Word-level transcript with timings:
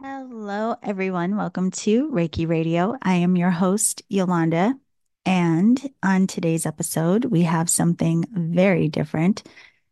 Hello, 0.00 0.76
everyone. 0.82 1.36
Welcome 1.36 1.70
to 1.70 2.10
Reiki 2.10 2.46
Radio. 2.46 2.96
I 3.00 3.14
am 3.14 3.34
your 3.34 3.50
host, 3.50 4.02
Yolanda. 4.08 4.74
And 5.24 5.90
on 6.02 6.26
today's 6.26 6.66
episode, 6.66 7.24
we 7.24 7.42
have 7.42 7.70
something 7.70 8.24
very 8.30 8.88
different, 8.88 9.42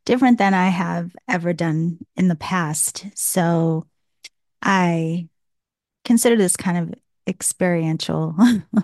different 0.05 0.37
than 0.37 0.53
I 0.53 0.69
have 0.69 1.17
ever 1.27 1.55
done 1.55 1.99
in 2.17 2.29
the 2.29 2.37
past. 2.37 3.07
So 3.15 3.87
I 4.61 5.29
consider 6.05 6.37
this 6.37 6.57
kind 6.57 6.79
of 6.79 6.95
experiential, 7.27 8.37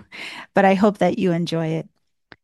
but 0.55 0.65
I 0.65 0.75
hope 0.75 0.99
that 0.99 1.19
you 1.19 1.33
enjoy 1.33 1.67
it. 1.69 1.89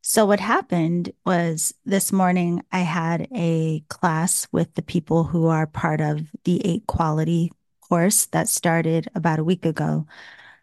So, 0.02 0.26
what 0.26 0.38
happened 0.38 1.12
was 1.24 1.74
this 1.84 2.12
morning 2.12 2.62
I 2.72 2.80
had 2.80 3.26
a 3.34 3.80
class 3.88 4.46
with 4.52 4.74
the 4.74 4.82
people 4.82 5.24
who 5.24 5.46
are 5.46 5.66
part 5.66 6.00
of 6.00 6.28
the 6.44 6.64
eight 6.64 6.86
quality 6.86 7.50
course 7.88 8.26
that 8.26 8.48
started 8.48 9.08
about 9.14 9.38
a 9.38 9.44
week 9.44 9.64
ago. 9.64 10.06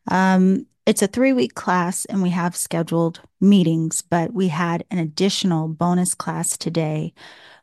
Um, 0.09 0.66
it's 0.85 1.02
a 1.02 1.07
three 1.07 1.34
week 1.34 1.55
class 1.55 2.05
and 2.05 2.21
we 2.21 2.30
have 2.31 2.55
scheduled 2.55 3.21
meetings, 3.39 4.02
but 4.02 4.34
we 4.34 4.49
had 4.49 4.84
an 4.91 4.99
additional 4.99 5.67
bonus 5.67 6.13
class 6.13 6.57
today 6.57 7.13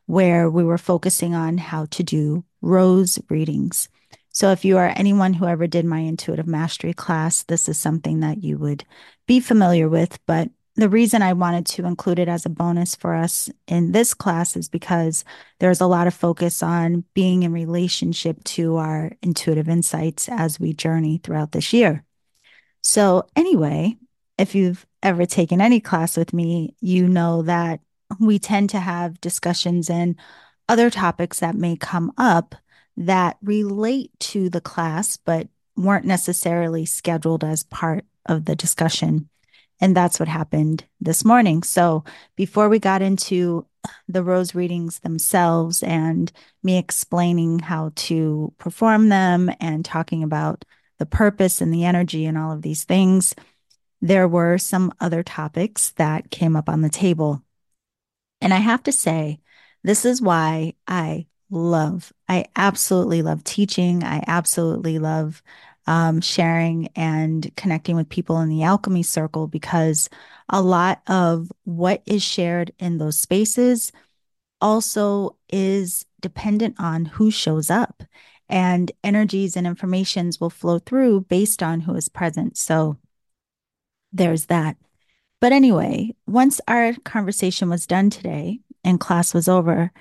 where 0.07 0.49
we 0.49 0.63
were 0.63 0.77
focusing 0.77 1.35
on 1.35 1.57
how 1.57 1.85
to 1.91 2.03
do 2.03 2.43
rose 2.61 3.19
readings. 3.29 3.89
So, 4.33 4.51
if 4.51 4.63
you 4.63 4.77
are 4.77 4.93
anyone 4.95 5.33
who 5.33 5.45
ever 5.45 5.67
did 5.67 5.85
my 5.85 5.99
intuitive 5.99 6.47
mastery 6.47 6.93
class, 6.93 7.43
this 7.43 7.67
is 7.67 7.77
something 7.77 8.21
that 8.21 8.43
you 8.43 8.57
would 8.57 8.85
be 9.27 9.39
familiar 9.39 9.89
with. 9.89 10.17
But 10.25 10.49
the 10.81 10.89
reason 10.89 11.21
I 11.21 11.33
wanted 11.33 11.67
to 11.67 11.85
include 11.85 12.17
it 12.17 12.27
as 12.27 12.43
a 12.43 12.49
bonus 12.49 12.95
for 12.95 13.13
us 13.13 13.51
in 13.67 13.91
this 13.91 14.15
class 14.15 14.57
is 14.57 14.67
because 14.67 15.23
there's 15.59 15.79
a 15.79 15.85
lot 15.85 16.07
of 16.07 16.13
focus 16.15 16.63
on 16.63 17.03
being 17.13 17.43
in 17.43 17.53
relationship 17.53 18.43
to 18.45 18.77
our 18.77 19.11
intuitive 19.21 19.69
insights 19.69 20.27
as 20.27 20.59
we 20.59 20.73
journey 20.73 21.19
throughout 21.19 21.51
this 21.51 21.71
year. 21.71 22.03
So, 22.81 23.27
anyway, 23.35 23.95
if 24.39 24.55
you've 24.55 24.87
ever 25.03 25.27
taken 25.27 25.61
any 25.61 25.79
class 25.81 26.17
with 26.17 26.33
me, 26.33 26.73
you 26.81 27.07
know 27.07 27.43
that 27.43 27.81
we 28.19 28.39
tend 28.39 28.71
to 28.71 28.79
have 28.79 29.21
discussions 29.21 29.87
and 29.87 30.15
other 30.67 30.89
topics 30.89 31.41
that 31.41 31.53
may 31.53 31.75
come 31.75 32.11
up 32.17 32.55
that 32.97 33.37
relate 33.43 34.09
to 34.19 34.49
the 34.49 34.61
class, 34.61 35.17
but 35.17 35.47
weren't 35.77 36.05
necessarily 36.05 36.87
scheduled 36.87 37.43
as 37.43 37.65
part 37.65 38.03
of 38.25 38.45
the 38.45 38.55
discussion. 38.55 39.29
And 39.81 39.97
that's 39.97 40.19
what 40.19 40.29
happened 40.29 40.85
this 41.01 41.25
morning. 41.25 41.63
So 41.63 42.03
before 42.35 42.69
we 42.69 42.77
got 42.77 43.01
into 43.01 43.65
the 44.07 44.23
rose 44.23 44.53
readings 44.53 44.99
themselves 44.99 45.81
and 45.81 46.31
me 46.61 46.77
explaining 46.77 47.59
how 47.59 47.91
to 47.95 48.53
perform 48.59 49.09
them 49.09 49.49
and 49.59 49.83
talking 49.83 50.21
about 50.21 50.63
the 50.99 51.07
purpose 51.07 51.61
and 51.61 51.73
the 51.73 51.83
energy 51.83 52.27
and 52.27 52.37
all 52.37 52.51
of 52.51 52.61
these 52.61 52.83
things, 52.83 53.33
there 54.01 54.27
were 54.27 54.59
some 54.59 54.93
other 54.99 55.23
topics 55.23 55.91
that 55.91 56.29
came 56.29 56.55
up 56.55 56.69
on 56.69 56.81
the 56.81 56.89
table. 56.89 57.43
And 58.39 58.53
I 58.53 58.57
have 58.57 58.83
to 58.83 58.91
say, 58.91 59.39
this 59.83 60.05
is 60.05 60.21
why 60.21 60.73
I 60.87 61.25
love, 61.49 62.13
I 62.29 62.45
absolutely 62.55 63.23
love 63.23 63.43
teaching. 63.43 64.03
I 64.03 64.23
absolutely 64.27 64.99
love 64.99 65.41
um, 65.87 66.21
sharing 66.21 66.87
and 66.95 67.51
connecting 67.55 67.95
with 67.95 68.09
people 68.09 68.39
in 68.39 68.49
the 68.49 68.63
alchemy 68.63 69.03
circle 69.03 69.47
because 69.47 70.09
a 70.49 70.61
lot 70.61 71.01
of 71.07 71.51
what 71.63 72.01
is 72.05 72.23
shared 72.23 72.71
in 72.79 72.97
those 72.97 73.17
spaces 73.17 73.91
also 74.59 75.35
is 75.49 76.05
dependent 76.19 76.75
on 76.79 77.05
who 77.05 77.31
shows 77.31 77.69
up 77.69 78.03
and 78.47 78.91
energies 79.03 79.55
and 79.55 79.65
informations 79.65 80.39
will 80.39 80.49
flow 80.49 80.77
through 80.77 81.21
based 81.21 81.63
on 81.63 81.81
who 81.81 81.95
is 81.95 82.09
present. 82.09 82.57
So 82.57 82.97
there's 84.11 84.47
that. 84.47 84.77
But 85.39 85.53
anyway, 85.53 86.15
once 86.27 86.61
our 86.67 86.93
conversation 87.05 87.69
was 87.69 87.87
done 87.87 88.09
today 88.09 88.59
and 88.83 88.99
class 88.99 89.33
was 89.33 89.47
over, 89.47 89.91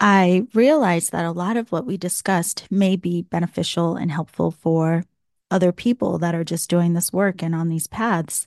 I 0.00 0.46
realized 0.54 1.12
that 1.12 1.24
a 1.24 1.32
lot 1.32 1.56
of 1.56 1.72
what 1.72 1.84
we 1.84 1.96
discussed 1.96 2.68
may 2.70 2.96
be 2.96 3.22
beneficial 3.22 3.96
and 3.96 4.12
helpful 4.12 4.52
for 4.52 5.04
other 5.50 5.72
people 5.72 6.18
that 6.18 6.34
are 6.34 6.44
just 6.44 6.70
doing 6.70 6.92
this 6.92 7.12
work 7.12 7.42
and 7.42 7.54
on 7.54 7.68
these 7.68 7.86
paths. 7.86 8.46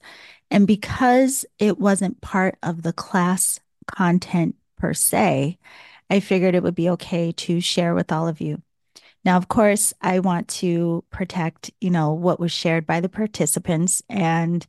And 0.49 0.67
because 0.67 1.45
it 1.59 1.79
wasn't 1.79 2.21
part 2.21 2.57
of 2.61 2.83
the 2.83 2.93
class 2.93 3.59
content 3.87 4.55
per 4.77 4.93
se, 4.93 5.57
I 6.09 6.19
figured 6.19 6.55
it 6.55 6.63
would 6.63 6.75
be 6.75 6.89
okay 6.91 7.31
to 7.31 7.61
share 7.61 7.93
with 7.95 8.11
all 8.11 8.27
of 8.27 8.41
you. 8.41 8.61
Now, 9.23 9.37
of 9.37 9.47
course, 9.47 9.93
I 10.01 10.19
want 10.19 10.47
to 10.49 11.03
protect, 11.11 11.71
you 11.79 11.89
know, 11.89 12.13
what 12.13 12.39
was 12.39 12.51
shared 12.51 12.85
by 12.85 12.99
the 13.01 13.09
participants, 13.09 14.01
and 14.09 14.65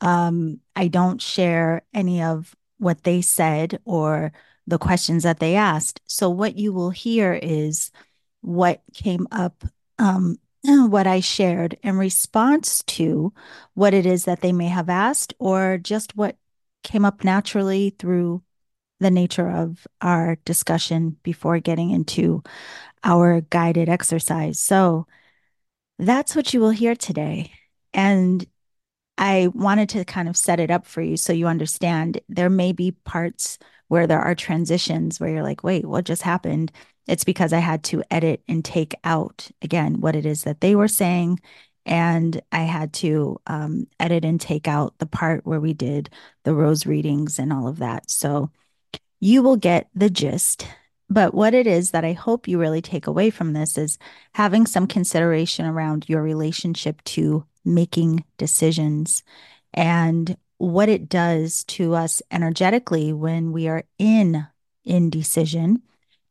um, 0.00 0.60
I 0.76 0.88
don't 0.88 1.20
share 1.20 1.82
any 1.92 2.22
of 2.22 2.54
what 2.78 3.02
they 3.02 3.20
said 3.20 3.80
or 3.84 4.32
the 4.66 4.78
questions 4.78 5.24
that 5.24 5.40
they 5.40 5.56
asked. 5.56 6.00
So, 6.06 6.30
what 6.30 6.56
you 6.56 6.72
will 6.72 6.90
hear 6.90 7.32
is 7.34 7.90
what 8.42 8.80
came 8.94 9.26
up 9.32 9.64
um, 9.98 10.38
what 10.88 11.06
I 11.06 11.20
shared 11.20 11.78
in 11.82 11.96
response 11.96 12.82
to 12.84 13.32
what 13.74 13.94
it 13.94 14.06
is 14.06 14.24
that 14.24 14.40
they 14.40 14.52
may 14.52 14.68
have 14.68 14.88
asked, 14.88 15.34
or 15.38 15.78
just 15.78 16.16
what 16.16 16.36
came 16.82 17.04
up 17.04 17.24
naturally 17.24 17.94
through 17.98 18.42
the 19.00 19.10
nature 19.10 19.50
of 19.50 19.86
our 20.00 20.36
discussion 20.44 21.16
before 21.22 21.58
getting 21.58 21.90
into 21.90 22.42
our 23.04 23.42
guided 23.42 23.88
exercise. 23.88 24.58
So 24.58 25.06
that's 25.98 26.34
what 26.34 26.54
you 26.54 26.60
will 26.60 26.70
hear 26.70 26.94
today. 26.94 27.52
And 27.92 28.44
I 29.18 29.48
wanted 29.54 29.88
to 29.90 30.04
kind 30.04 30.28
of 30.28 30.36
set 30.36 30.60
it 30.60 30.70
up 30.70 30.86
for 30.86 31.00
you 31.00 31.16
so 31.16 31.32
you 31.32 31.46
understand 31.46 32.20
there 32.28 32.50
may 32.50 32.72
be 32.72 32.92
parts 32.92 33.58
where 33.88 34.06
there 34.06 34.20
are 34.20 34.34
transitions 34.34 35.20
where 35.20 35.30
you're 35.30 35.42
like, 35.42 35.62
wait, 35.62 35.86
what 35.86 36.04
just 36.04 36.22
happened? 36.22 36.72
It's 37.06 37.24
because 37.24 37.52
I 37.52 37.58
had 37.58 37.84
to 37.84 38.02
edit 38.10 38.42
and 38.48 38.64
take 38.64 38.94
out 39.04 39.48
again 39.62 40.00
what 40.00 40.16
it 40.16 40.26
is 40.26 40.44
that 40.44 40.60
they 40.60 40.74
were 40.74 40.88
saying. 40.88 41.40
And 41.84 42.40
I 42.50 42.62
had 42.62 42.92
to 42.94 43.40
um, 43.46 43.86
edit 44.00 44.24
and 44.24 44.40
take 44.40 44.66
out 44.66 44.98
the 44.98 45.06
part 45.06 45.46
where 45.46 45.60
we 45.60 45.72
did 45.72 46.10
the 46.42 46.54
rose 46.54 46.84
readings 46.84 47.38
and 47.38 47.52
all 47.52 47.68
of 47.68 47.78
that. 47.78 48.10
So 48.10 48.50
you 49.20 49.42
will 49.42 49.56
get 49.56 49.88
the 49.94 50.10
gist. 50.10 50.66
But 51.08 51.32
what 51.32 51.54
it 51.54 51.68
is 51.68 51.92
that 51.92 52.04
I 52.04 52.12
hope 52.12 52.48
you 52.48 52.58
really 52.58 52.82
take 52.82 53.06
away 53.06 53.30
from 53.30 53.52
this 53.52 53.78
is 53.78 53.98
having 54.34 54.66
some 54.66 54.88
consideration 54.88 55.64
around 55.64 56.08
your 56.08 56.22
relationship 56.22 57.02
to 57.04 57.46
making 57.64 58.24
decisions 58.38 59.22
and 59.72 60.36
what 60.58 60.88
it 60.88 61.08
does 61.08 61.64
to 61.64 61.94
us 61.94 62.22
energetically 62.30 63.12
when 63.12 63.52
we 63.52 63.68
are 63.68 63.84
in 63.98 64.46
indecision 64.84 65.82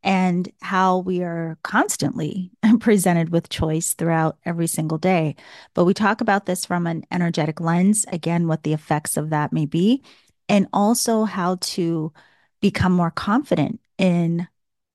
and 0.04 0.52
how 0.62 1.00
we 1.00 1.24
are 1.24 1.58
constantly 1.64 2.52
presented 2.80 3.30
with 3.30 3.50
choice 3.50 3.94
throughout 3.94 4.38
every 4.46 4.68
single 4.68 5.00
day. 5.00 5.36
But 5.74 5.86
we 5.86 5.94
talk 5.94 6.22
about 6.22 6.46
this 6.46 6.66
from 6.66 6.86
an 6.86 7.06
energetic 7.12 7.60
lens, 7.60 8.06
again, 8.12 8.48
what 8.48 8.64
the 8.64 8.74
effects 8.74 9.18
of 9.18 9.32
that 9.32 9.52
may 9.52 9.66
be, 9.66 10.04
and 10.48 10.68
also 10.72 11.24
how 11.24 11.58
to 11.62 12.14
become 12.62 12.92
more 12.92 13.12
confident 13.12 13.80
in 13.98 14.48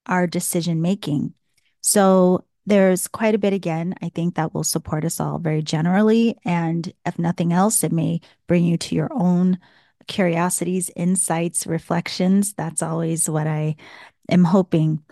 our 0.07 0.27
decision 0.27 0.81
making. 0.81 1.35
So 1.81 2.45
there's 2.71 3.09
quite 3.09 3.35
a 3.35 3.39
bit 3.39 3.53
again, 3.53 3.97
I 4.01 4.11
think 4.11 4.37
that 4.37 4.55
will 4.55 4.63
support 4.63 5.05
us 5.05 5.19
all 5.19 5.39
very 5.39 5.61
generally. 5.61 6.39
And 6.45 6.93
if 7.05 7.19
nothing 7.19 7.53
else, 7.53 7.83
it 7.83 7.91
may 7.91 8.21
bring 8.47 8.65
you 8.65 8.79
to 8.79 8.95
your 8.95 9.09
own 9.13 9.59
curiosities, 10.07 10.89
insights, 10.95 11.67
reflections. 11.67 12.55
That's 12.55 12.81
always 12.81 13.29
what 13.29 13.49
I 13.49 13.75
am 14.31 14.45
hoping. 14.45 15.03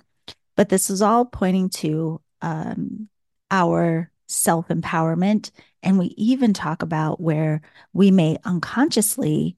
But 0.55 0.69
this 0.69 0.89
is 0.89 1.03
all 1.03 1.25
pointing 1.25 1.69
to 1.71 2.21
um, 2.43 3.09
our 3.51 4.13
self 4.29 4.69
empowerment. 4.69 5.51
And 5.83 5.99
we 5.99 6.15
even 6.17 6.53
talk 6.53 6.83
about 6.83 7.21
where 7.21 7.61
we 7.93 8.13
may 8.13 8.39
unconsciously 8.45 9.57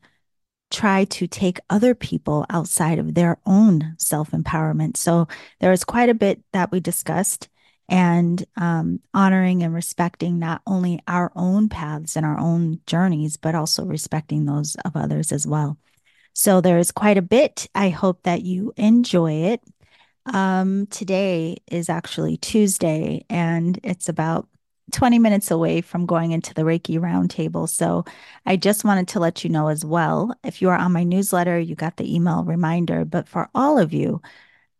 try 0.71 1.05
to 1.05 1.27
take 1.27 1.61
other 1.69 1.95
people 1.95 2.47
outside 2.49 2.99
of 2.99 3.15
their 3.15 3.39
own 3.45 3.95
self 3.99 4.31
empowerment. 4.31 4.97
So 4.97 5.29
there 5.59 5.73
is 5.73 5.85
quite 5.85 6.09
a 6.09 6.15
bit 6.15 6.43
that 6.55 6.73
we 6.73 6.81
discussed 6.81 7.51
and 7.91 8.45
um, 8.57 9.01
honoring 9.13 9.63
and 9.65 9.75
respecting 9.75 10.39
not 10.39 10.63
only 10.67 11.01
our 11.09 11.33
own 11.35 11.69
paths 11.69 12.17
and 12.17 12.25
our 12.25 12.39
own 12.39 12.81
journeys, 12.87 13.37
but 13.37 13.57
also 13.57 13.85
respecting 13.85 14.47
those 14.47 14.77
of 14.85 14.97
others 14.97 15.33
as 15.33 15.47
well. 15.47 15.77
So 16.33 16.61
there's 16.61 16.93
quite 16.93 17.19
a 17.19 17.23
bit. 17.23 17.67
I 17.75 17.89
hope 17.91 18.23
that 18.23 18.43
you 18.43 18.73
enjoy 18.77 19.33
it. 19.33 19.61
Um, 20.27 20.87
today 20.87 21.57
is 21.71 21.89
actually 21.89 22.37
Tuesday, 22.37 23.25
and 23.29 23.81
it's 23.83 24.09
about 24.09 24.49
20 24.93 25.19
minutes 25.19 25.51
away 25.51 25.81
from 25.81 26.07
going 26.07 26.31
into 26.31 26.55
the 26.55 26.63
Reiki 26.63 26.99
roundtable. 26.99 27.69
So 27.69 28.05
I 28.47 28.57
just 28.57 28.85
wanted 28.85 29.09
to 29.09 29.21
let 29.21 29.43
you 29.43 29.51
know 29.51 29.69
as 29.69 29.85
well. 29.85 30.33
If 30.45 30.63
you 30.63 30.69
are 30.69 30.77
on 30.77 30.93
my 30.93 31.03
newsletter, 31.03 31.59
you 31.59 31.75
got 31.75 31.97
the 31.97 32.13
email 32.15 32.45
reminder. 32.45 33.05
But 33.05 33.29
for 33.29 33.49
all 33.55 33.79
of 33.79 33.93
you, 33.93 34.21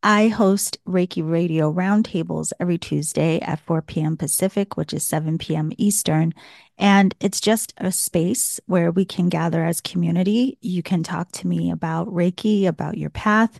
I 0.03 0.29
host 0.29 0.79
Reiki 0.87 1.29
Radio 1.29 1.71
roundtables 1.71 2.53
every 2.59 2.79
Tuesday 2.79 3.39
at 3.41 3.61
4 3.61 3.83
p.m. 3.83 4.17
Pacific, 4.17 4.77
which 4.77 4.95
is 4.95 5.05
7 5.05 5.37
p.m. 5.37 5.73
Eastern. 5.77 6.33
And 6.79 7.15
it's 7.21 7.41
just 7.41 7.75
a 7.77 7.93
space 7.93 8.59
where 8.65 8.91
we 8.91 9.05
can 9.05 9.29
gather 9.29 9.63
as 9.63 9.83
community. 9.83 10.57
You 10.63 10.83
can 10.83 11.03
talk 11.03 11.33
to 11.33 11.47
me 11.47 11.71
about 11.71 12.09
Reiki, 12.09 12.67
about 12.67 12.97
your 12.97 13.11
path. 13.11 13.59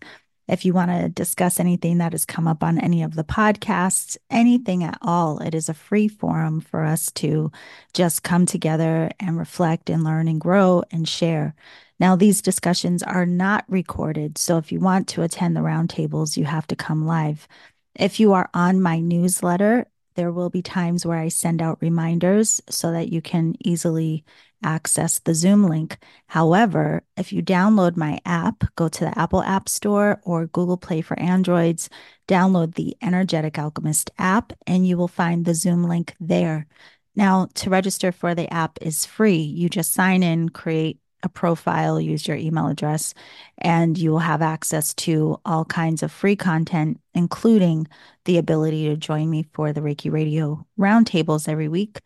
If 0.49 0.65
you 0.65 0.73
want 0.73 0.91
to 0.91 1.11
discuss 1.11 1.61
anything 1.61 1.99
that 1.99 2.13
has 2.13 2.25
come 2.25 2.49
up 2.49 2.65
on 2.65 2.79
any 2.79 3.03
of 3.03 3.15
the 3.15 3.23
podcasts, 3.23 4.17
anything 4.31 4.83
at 4.83 4.99
all, 5.03 5.41
it 5.41 5.55
is 5.55 5.69
a 5.69 5.75
free 5.75 6.09
forum 6.09 6.61
for 6.63 6.83
us 6.85 7.13
to 7.13 7.53
just 7.93 8.23
come 8.23 8.47
together 8.47 9.11
and 9.21 9.39
reflect 9.39 9.91
and 9.91 10.03
learn 10.03 10.27
and 10.27 10.41
grow 10.41 10.83
and 10.91 11.07
share. 11.07 11.55
Now, 12.01 12.17
these 12.17 12.41
discussions 12.43 13.03
are 13.03 13.27
not 13.27 13.65
recorded. 13.69 14.39
So 14.39 14.57
if 14.57 14.73
you 14.73 14.81
want 14.81 15.07
to 15.09 15.23
attend 15.23 15.55
the 15.55 15.61
roundtables, 15.61 16.37
you 16.37 16.47
have 16.47 16.67
to 16.69 16.77
come 16.77 17.07
live. 17.07 17.47
If 17.95 18.19
you 18.19 18.33
are 18.33 18.49
on 18.55 18.81
my 18.81 19.01
newsletter, 19.01 19.87
there 20.15 20.33
will 20.33 20.51
be 20.51 20.63
times 20.63 21.05
where 21.05 21.19
I 21.19 21.29
send 21.29 21.63
out 21.63 21.79
reminders 21.81 22.61
so 22.71 22.93
that 22.93 23.13
you 23.13 23.21
can 23.21 23.55
easily 23.61 24.25
access 24.63 25.19
the 25.19 25.35
Zoom 25.35 25.65
link. 25.65 25.99
However, 26.27 27.03
if 27.17 27.33
you 27.33 27.43
download 27.43 27.97
my 27.97 28.21
app, 28.25 28.65
go 28.77 28.89
to 28.89 29.05
the 29.05 29.19
Apple 29.19 29.43
App 29.43 29.69
Store 29.69 30.21
or 30.25 30.47
Google 30.47 30.77
Play 30.77 31.03
for 31.03 31.19
Androids, 31.19 31.89
download 32.29 32.75
the 32.75 32.97
Energetic 33.03 33.59
Alchemist 33.59 34.11
app, 34.19 34.53
and 34.67 34.87
you 34.87 34.97
will 34.97 35.09
find 35.09 35.45
the 35.45 35.55
Zoom 35.55 35.85
link 35.85 36.15
there. 36.19 36.67
Now, 37.15 37.49
to 37.55 37.71
register 37.71 38.13
for 38.13 38.35
the 38.35 38.53
app 38.53 38.79
is 38.81 39.05
free. 39.05 39.39
You 39.39 39.69
just 39.69 39.93
sign 39.93 40.23
in, 40.23 40.49
create 40.49 40.99
a 41.23 41.29
profile, 41.29 42.01
use 42.01 42.27
your 42.27 42.37
email 42.37 42.69
address, 42.69 43.15
and 43.59 43.99
you 43.99 44.11
will 44.11 44.19
have 44.21 44.43
access 44.43 44.95
to 44.95 45.39
all 45.45 45.65
kinds 45.65 46.03
of 46.03 46.13
free 46.13 46.37
content, 46.37 47.01
including 47.15 47.87
the 48.25 48.39
ability 48.39 48.89
to 48.89 48.97
join 48.97 49.29
me 49.29 49.47
for 49.53 49.73
the 49.73 49.81
Reiki 49.81 50.11
Radio 50.11 50.67
roundtables 50.79 51.49
every 51.49 51.69
week. 51.69 52.01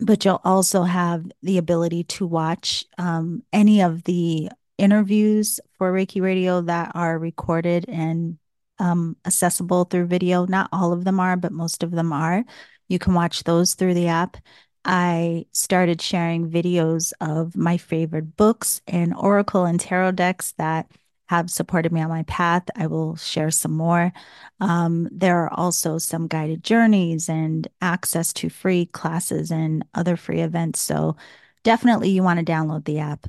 But 0.00 0.24
you'll 0.24 0.40
also 0.44 0.82
have 0.82 1.24
the 1.42 1.58
ability 1.58 2.04
to 2.04 2.26
watch 2.26 2.84
um, 2.98 3.42
any 3.52 3.80
of 3.80 4.02
the 4.04 4.50
interviews 4.76 5.60
for 5.78 5.92
Reiki 5.92 6.20
Radio 6.20 6.60
that 6.62 6.92
are 6.94 7.18
recorded 7.18 7.84
and 7.88 8.38
um, 8.78 9.16
accessible 9.24 9.84
through 9.84 10.06
video. 10.06 10.46
Not 10.46 10.68
all 10.72 10.92
of 10.92 11.04
them 11.04 11.20
are, 11.20 11.36
but 11.36 11.52
most 11.52 11.82
of 11.82 11.92
them 11.92 12.12
are. 12.12 12.44
You 12.88 12.98
can 12.98 13.14
watch 13.14 13.44
those 13.44 13.74
through 13.74 13.94
the 13.94 14.08
app. 14.08 14.36
I 14.84 15.46
started 15.52 16.02
sharing 16.02 16.50
videos 16.50 17.12
of 17.20 17.56
my 17.56 17.76
favorite 17.76 18.36
books 18.36 18.82
and 18.86 19.14
oracle 19.14 19.64
and 19.64 19.80
tarot 19.80 20.12
decks 20.12 20.52
that 20.58 20.90
have 21.26 21.50
supported 21.50 21.90
me 21.90 22.02
on 22.02 22.10
my 22.10 22.22
path. 22.24 22.64
I 22.76 22.86
will 22.86 23.16
share 23.16 23.50
some 23.50 23.72
more. 23.72 24.12
Um, 24.60 25.08
there 25.10 25.38
are 25.44 25.52
also 25.52 25.98
some 25.98 26.26
guided 26.28 26.62
journeys 26.62 27.28
and 27.28 27.66
access 27.80 28.32
to 28.34 28.50
free 28.50 28.86
classes 28.86 29.50
and 29.50 29.84
other 29.94 30.16
free 30.16 30.40
events. 30.40 30.80
So 30.80 31.16
definitely 31.62 32.10
you 32.10 32.22
want 32.22 32.44
to 32.44 32.52
download 32.52 32.84
the 32.84 32.98
app. 32.98 33.26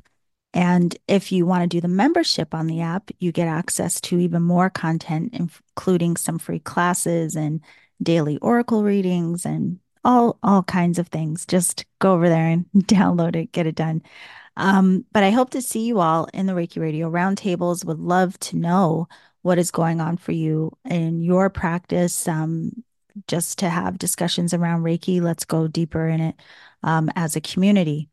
And 0.53 0.95
if 1.07 1.31
you 1.31 1.45
want 1.45 1.63
to 1.63 1.67
do 1.67 1.81
the 1.81 1.87
membership 1.87 2.53
on 2.53 2.67
the 2.67 2.81
app, 2.81 3.11
you 3.19 3.31
get 3.31 3.47
access 3.47 3.99
to 4.01 4.19
even 4.19 4.41
more 4.41 4.69
content, 4.69 5.33
including 5.33 6.15
some 6.17 6.39
free 6.39 6.59
classes 6.59 7.35
and 7.35 7.61
daily 8.01 8.37
oracle 8.37 8.83
readings 8.83 9.45
and 9.45 9.79
all 10.05 10.39
all 10.43 10.63
kinds 10.63 10.99
of 10.99 11.09
things. 11.09 11.45
Just 11.45 11.85
go 11.99 12.13
over 12.13 12.29
there 12.29 12.47
and 12.47 12.65
download 12.77 13.35
it, 13.35 13.51
get 13.51 13.67
it 13.67 13.75
done. 13.75 14.01
Um, 14.57 15.05
but 15.11 15.23
I 15.23 15.31
hope 15.31 15.49
to 15.51 15.61
see 15.61 15.85
you 15.85 15.99
all 15.99 16.29
in 16.33 16.45
the 16.45 16.53
Reiki 16.53 16.81
Radio 16.81 17.11
roundtables. 17.11 17.85
Would 17.85 17.99
love 17.99 18.39
to 18.41 18.57
know 18.57 19.07
what 19.41 19.57
is 19.59 19.71
going 19.71 20.01
on 20.01 20.17
for 20.17 20.31
you 20.31 20.77
in 20.85 21.21
your 21.21 21.49
practice. 21.49 22.27
Um, 22.27 22.83
just 23.27 23.59
to 23.59 23.69
have 23.69 23.97
discussions 23.97 24.53
around 24.53 24.83
Reiki. 24.83 25.21
Let's 25.21 25.45
go 25.45 25.67
deeper 25.67 26.07
in 26.07 26.21
it 26.21 26.35
um, 26.83 27.09
as 27.15 27.35
a 27.35 27.41
community. 27.41 28.09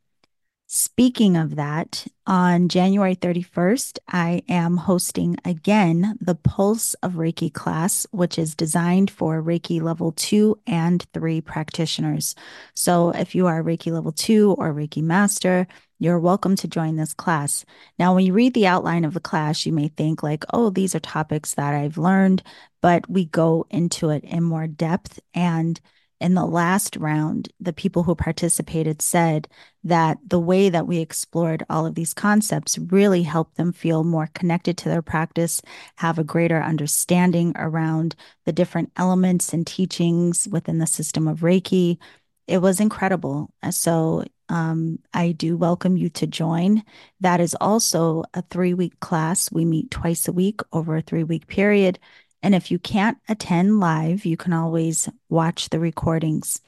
Speaking 0.74 1.36
of 1.36 1.56
that, 1.56 2.06
on 2.26 2.70
January 2.70 3.14
31st, 3.14 3.98
I 4.08 4.42
am 4.48 4.78
hosting 4.78 5.36
again 5.44 6.16
the 6.18 6.34
Pulse 6.34 6.94
of 7.02 7.12
Reiki 7.12 7.52
class, 7.52 8.06
which 8.10 8.38
is 8.38 8.54
designed 8.54 9.10
for 9.10 9.42
Reiki 9.42 9.82
level 9.82 10.12
two 10.12 10.58
and 10.66 11.04
three 11.12 11.42
practitioners. 11.42 12.34
So 12.72 13.10
if 13.10 13.34
you 13.34 13.48
are 13.48 13.62
Reiki 13.62 13.92
level 13.92 14.12
two 14.12 14.52
or 14.56 14.72
Reiki 14.72 15.02
master, 15.02 15.66
you're 15.98 16.18
welcome 16.18 16.56
to 16.56 16.68
join 16.68 16.96
this 16.96 17.12
class. 17.12 17.66
Now, 17.98 18.14
when 18.14 18.24
you 18.24 18.32
read 18.32 18.54
the 18.54 18.66
outline 18.66 19.04
of 19.04 19.12
the 19.12 19.20
class, 19.20 19.66
you 19.66 19.74
may 19.74 19.88
think, 19.88 20.22
like, 20.22 20.46
oh, 20.54 20.70
these 20.70 20.94
are 20.94 21.00
topics 21.00 21.52
that 21.52 21.74
I've 21.74 21.98
learned, 21.98 22.42
but 22.80 23.06
we 23.10 23.26
go 23.26 23.66
into 23.68 24.08
it 24.08 24.24
in 24.24 24.42
more 24.42 24.68
depth 24.68 25.20
and 25.34 25.78
in 26.22 26.34
the 26.34 26.46
last 26.46 26.96
round, 26.96 27.48
the 27.58 27.72
people 27.72 28.04
who 28.04 28.14
participated 28.14 29.02
said 29.02 29.48
that 29.82 30.18
the 30.24 30.38
way 30.38 30.70
that 30.70 30.86
we 30.86 30.98
explored 30.98 31.64
all 31.68 31.84
of 31.84 31.96
these 31.96 32.14
concepts 32.14 32.78
really 32.78 33.24
helped 33.24 33.56
them 33.56 33.72
feel 33.72 34.04
more 34.04 34.28
connected 34.32 34.78
to 34.78 34.88
their 34.88 35.02
practice, 35.02 35.60
have 35.96 36.18
a 36.18 36.24
greater 36.24 36.62
understanding 36.62 37.52
around 37.56 38.14
the 38.46 38.52
different 38.52 38.92
elements 38.96 39.52
and 39.52 39.66
teachings 39.66 40.46
within 40.48 40.78
the 40.78 40.86
system 40.86 41.26
of 41.26 41.40
Reiki. 41.40 41.98
It 42.46 42.58
was 42.58 42.78
incredible. 42.78 43.52
So, 43.70 44.24
um, 44.48 44.98
I 45.14 45.32
do 45.32 45.56
welcome 45.56 45.96
you 45.96 46.08
to 46.10 46.26
join. 46.26 46.84
That 47.20 47.40
is 47.40 47.56
also 47.60 48.24
a 48.34 48.42
three 48.42 48.74
week 48.74 49.00
class. 49.00 49.50
We 49.50 49.64
meet 49.64 49.90
twice 49.90 50.28
a 50.28 50.32
week 50.32 50.60
over 50.72 50.96
a 50.96 51.02
three 51.02 51.24
week 51.24 51.46
period. 51.48 51.98
And 52.42 52.54
if 52.54 52.70
you 52.70 52.78
can't 52.78 53.18
attend 53.28 53.80
live, 53.80 54.24
you 54.24 54.36
can 54.36 54.52
always 54.52 55.08
watch 55.28 55.70
the 55.70 55.78
recordings. 55.78 56.60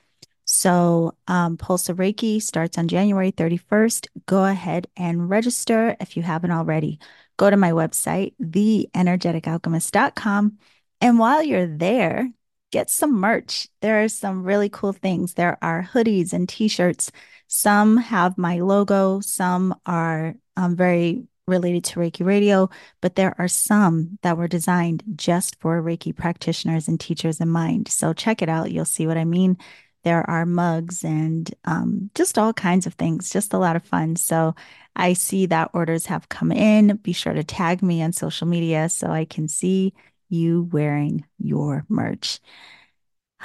So, 0.47 1.17
um, 1.27 1.57
Pulse 1.57 1.89
of 1.89 1.97
Reiki 1.97 2.41
starts 2.41 2.79
on 2.79 2.87
January 2.89 3.33
31st. 3.33 4.07
Go 4.27 4.45
ahead 4.45 4.87
and 4.97 5.29
register 5.31 5.97
if 6.01 6.17
you 6.17 6.23
haven't 6.23 6.53
already. 6.53 7.01
Go 7.37 7.51
to 7.51 7.57
my 7.57 7.73
website, 7.73 8.35
theenergeticalchemist.com. 8.41 10.59
And 11.01 11.19
while 11.19 11.43
you're 11.43 11.67
there, 11.67 12.31
get 12.71 12.91
some 12.91 13.15
merch. 13.15 13.67
There 13.81 14.05
are 14.05 14.09
some 14.09 14.45
really 14.45 14.69
cool 14.69 14.93
things. 14.93 15.35
There 15.35 15.59
are 15.63 15.89
hoodies 15.93 16.33
and 16.33 16.49
t 16.49 16.69
shirts. 16.69 17.11
Some 17.47 17.97
have 17.97 18.39
my 18.39 18.61
logo, 18.61 19.21
some 19.21 19.75
are 19.87 20.35
um, 20.57 20.77
very 20.77 21.27
related 21.47 21.85
to 21.85 22.01
Reiki 22.01 22.25
Radio, 22.25 22.71
but 23.01 23.17
there 23.17 23.35
are 23.39 23.49
some 23.49 24.19
that 24.23 24.37
were 24.37 24.49
designed 24.49 25.03
just 25.17 25.61
for 25.61 25.83
Reiki 25.83 26.15
practitioners 26.15 26.89
and 26.89 26.99
teachers 26.99 27.41
in 27.41 27.49
mind. 27.49 27.89
So 27.89 28.13
check 28.13 28.43
it 28.43 28.49
out. 28.49 28.73
You'll 28.73 28.85
see 28.85 29.07
what 29.07 29.19
I 29.19 29.25
mean. 29.25 29.59
There 30.05 30.29
are 30.29 30.45
mugs 30.47 31.03
and 31.03 31.53
um, 31.65 32.11
just 32.15 32.39
all 32.39 32.53
kinds 32.53 32.87
of 32.87 32.95
things, 32.95 33.31
just 33.31 33.55
a 33.55 33.59
lot 33.59 33.77
of 33.77 33.85
fun. 33.85 34.17
So 34.17 34.55
I 34.97 35.15
see 35.15 35.47
that 35.47 35.71
orders 35.73 36.07
have 36.07 36.29
come 36.29 36.53
in. 36.53 36.97
Be 36.97 37.13
sure 37.13 37.33
to 37.33 37.45
tag 37.45 37.83
me 37.83 38.03
on 38.03 38.13
social 38.13 38.47
media 38.47 38.89
so 38.89 39.09
I 39.09 39.25
can 39.25 39.49
see 39.49 39.95
you 40.29 40.69
wearing 40.73 41.25
your 41.39 41.85
merch. 41.89 42.41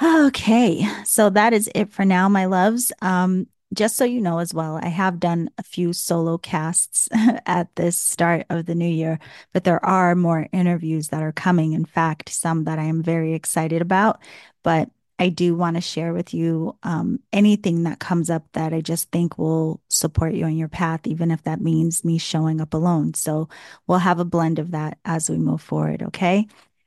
Okay, 0.02 0.86
so 1.04 1.28
that 1.30 1.52
is 1.52 1.70
it 1.74 1.92
for 1.92 2.04
now, 2.04 2.28
my 2.28 2.46
loves. 2.46 2.92
Um, 3.02 3.46
just 3.72 3.96
so 3.96 4.04
you 4.04 4.20
know 4.20 4.38
as 4.38 4.52
well, 4.52 4.78
I 4.82 4.88
have 4.88 5.20
done 5.20 5.50
a 5.58 5.62
few 5.62 5.92
solo 5.92 6.38
casts 6.38 7.08
at 7.46 7.74
this 7.76 7.96
start 7.96 8.46
of 8.50 8.66
the 8.66 8.74
new 8.74 8.88
year, 8.88 9.18
but 9.52 9.64
there 9.64 9.84
are 9.84 10.14
more 10.14 10.48
interviews 10.52 11.08
that 11.08 11.22
are 11.22 11.32
coming. 11.32 11.72
In 11.72 11.84
fact, 11.84 12.30
some 12.30 12.64
that 12.64 12.78
I 12.78 12.84
am 12.84 13.02
very 13.02 13.34
excited 13.34 13.80
about. 13.80 14.20
But 14.62 14.90
I 15.20 15.28
do 15.28 15.54
want 15.54 15.76
to 15.76 15.82
share 15.82 16.14
with 16.14 16.32
you 16.32 16.76
um, 16.82 17.20
anything 17.32 17.82
that 17.82 17.98
comes 17.98 18.30
up 18.30 18.46
that 18.54 18.72
I 18.72 18.80
just 18.80 19.10
think 19.10 19.36
will 19.36 19.80
support 19.88 20.32
you 20.32 20.46
on 20.46 20.56
your 20.56 20.68
path, 20.68 21.06
even 21.06 21.30
if 21.30 21.42
that 21.42 21.60
means 21.60 22.04
me 22.04 22.16
showing 22.16 22.60
up 22.60 22.72
alone. 22.72 23.12
So 23.12 23.48
we'll 23.86 23.98
have 23.98 24.18
a 24.18 24.24
blend 24.24 24.58
of 24.58 24.70
that 24.70 24.98
as 25.04 25.28
we 25.28 25.36
move 25.36 25.60
forward. 25.60 26.02
Okay. 26.02 26.46